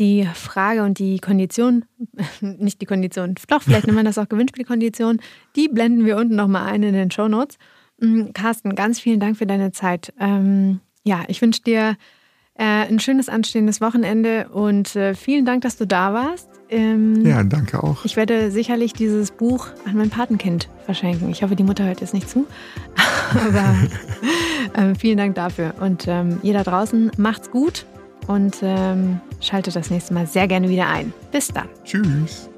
Die 0.00 0.26
Frage 0.34 0.82
und 0.84 0.98
die 0.98 1.18
Kondition, 1.18 1.84
nicht 2.40 2.80
die 2.80 2.86
Kondition, 2.86 3.34
doch, 3.48 3.62
vielleicht 3.62 3.86
nennen 3.86 3.98
wir 3.98 4.04
das 4.04 4.18
auch 4.18 4.28
Gewinnspielkondition, 4.28 5.20
die 5.56 5.66
blenden 5.66 6.06
wir 6.06 6.16
unten 6.16 6.36
nochmal 6.36 6.72
ein 6.72 6.84
in 6.84 6.92
den 6.92 7.10
Show 7.10 7.26
Notes. 7.26 7.58
Mm, 8.00 8.30
Carsten, 8.32 8.76
ganz 8.76 9.00
vielen 9.00 9.18
Dank 9.18 9.36
für 9.36 9.46
deine 9.46 9.72
Zeit. 9.72 10.12
Ähm, 10.20 10.80
ja, 11.02 11.24
ich 11.26 11.42
wünsche 11.42 11.62
dir 11.62 11.96
äh, 12.58 12.64
ein 12.64 12.98
schönes 12.98 13.28
anstehendes 13.28 13.80
Wochenende 13.80 14.48
und 14.48 14.94
äh, 14.96 15.14
vielen 15.14 15.46
Dank, 15.46 15.62
dass 15.62 15.76
du 15.76 15.86
da 15.86 16.12
warst. 16.12 16.48
Ähm, 16.70 17.24
ja, 17.24 17.42
danke 17.42 17.82
auch. 17.82 18.04
Ich 18.04 18.16
werde 18.16 18.50
sicherlich 18.50 18.92
dieses 18.92 19.30
Buch 19.30 19.68
an 19.86 19.96
mein 19.96 20.10
Patenkind 20.10 20.68
verschenken. 20.84 21.30
Ich 21.30 21.42
hoffe, 21.42 21.56
die 21.56 21.62
Mutter 21.62 21.84
hört 21.84 22.00
jetzt 22.00 22.12
nicht 22.12 22.28
zu. 22.28 22.46
Aber 23.30 23.74
äh, 24.90 24.94
vielen 24.94 25.16
Dank 25.16 25.34
dafür. 25.36 25.74
Und 25.80 26.06
ähm, 26.08 26.40
ihr 26.42 26.52
da 26.52 26.64
draußen 26.64 27.12
macht's 27.16 27.50
gut 27.50 27.86
und 28.26 28.56
ähm, 28.62 29.20
schaltet 29.40 29.76
das 29.76 29.90
nächste 29.90 30.12
Mal 30.12 30.26
sehr 30.26 30.48
gerne 30.48 30.68
wieder 30.68 30.88
ein. 30.88 31.12
Bis 31.32 31.48
dann. 31.48 31.68
Tschüss. 31.84 32.50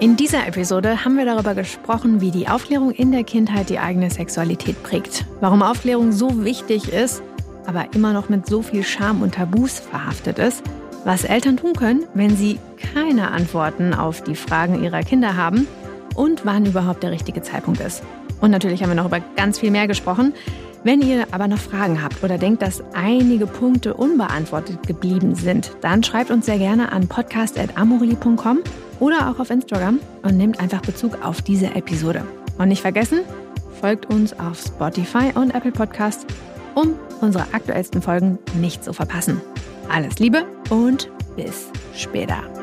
In 0.00 0.14
dieser 0.14 0.46
Episode 0.46 1.04
haben 1.04 1.16
wir 1.16 1.24
darüber 1.24 1.56
gesprochen, 1.56 2.20
wie 2.20 2.30
die 2.30 2.46
Aufklärung 2.46 2.92
in 2.92 3.10
der 3.10 3.24
Kindheit 3.24 3.68
die 3.68 3.80
eigene 3.80 4.10
Sexualität 4.10 4.80
prägt, 4.84 5.24
warum 5.40 5.60
Aufklärung 5.60 6.12
so 6.12 6.44
wichtig 6.44 6.92
ist, 6.92 7.20
aber 7.66 7.86
immer 7.96 8.12
noch 8.12 8.28
mit 8.28 8.46
so 8.46 8.62
viel 8.62 8.84
Scham 8.84 9.22
und 9.22 9.34
Tabus 9.34 9.80
verhaftet 9.80 10.38
ist, 10.38 10.62
was 11.04 11.24
Eltern 11.24 11.56
tun 11.56 11.72
können, 11.72 12.04
wenn 12.14 12.36
sie 12.36 12.60
keine 12.94 13.32
Antworten 13.32 13.92
auf 13.92 14.22
die 14.22 14.36
Fragen 14.36 14.84
ihrer 14.84 15.02
Kinder 15.02 15.36
haben 15.36 15.66
und 16.14 16.46
wann 16.46 16.64
überhaupt 16.64 17.02
der 17.02 17.10
richtige 17.10 17.42
Zeitpunkt 17.42 17.80
ist. 17.80 18.04
Und 18.40 18.52
natürlich 18.52 18.84
haben 18.84 18.90
wir 18.90 18.94
noch 18.94 19.06
über 19.06 19.18
ganz 19.34 19.58
viel 19.58 19.72
mehr 19.72 19.88
gesprochen. 19.88 20.32
Wenn 20.84 21.02
ihr 21.02 21.26
aber 21.32 21.48
noch 21.48 21.58
Fragen 21.58 22.02
habt 22.02 22.22
oder 22.22 22.38
denkt, 22.38 22.62
dass 22.62 22.82
einige 22.94 23.46
Punkte 23.46 23.94
unbeantwortet 23.94 24.86
geblieben 24.86 25.34
sind, 25.34 25.72
dann 25.80 26.02
schreibt 26.02 26.30
uns 26.30 26.46
sehr 26.46 26.58
gerne 26.58 26.92
an 26.92 27.08
podcast.amoreli.com 27.08 28.60
oder 29.00 29.30
auch 29.30 29.40
auf 29.40 29.50
Instagram 29.50 30.00
und 30.22 30.36
nehmt 30.36 30.60
einfach 30.60 30.80
Bezug 30.80 31.24
auf 31.24 31.42
diese 31.42 31.74
Episode. 31.74 32.24
Und 32.58 32.68
nicht 32.68 32.82
vergessen, 32.82 33.20
folgt 33.80 34.06
uns 34.06 34.38
auf 34.38 34.58
Spotify 34.60 35.32
und 35.34 35.54
Apple 35.54 35.72
Podcast, 35.72 36.26
um 36.74 36.94
unsere 37.20 37.44
aktuellsten 37.52 38.02
Folgen 38.02 38.38
nicht 38.60 38.84
zu 38.84 38.92
verpassen. 38.92 39.40
Alles 39.88 40.18
Liebe 40.18 40.44
und 40.70 41.10
bis 41.36 41.66
später. 41.94 42.57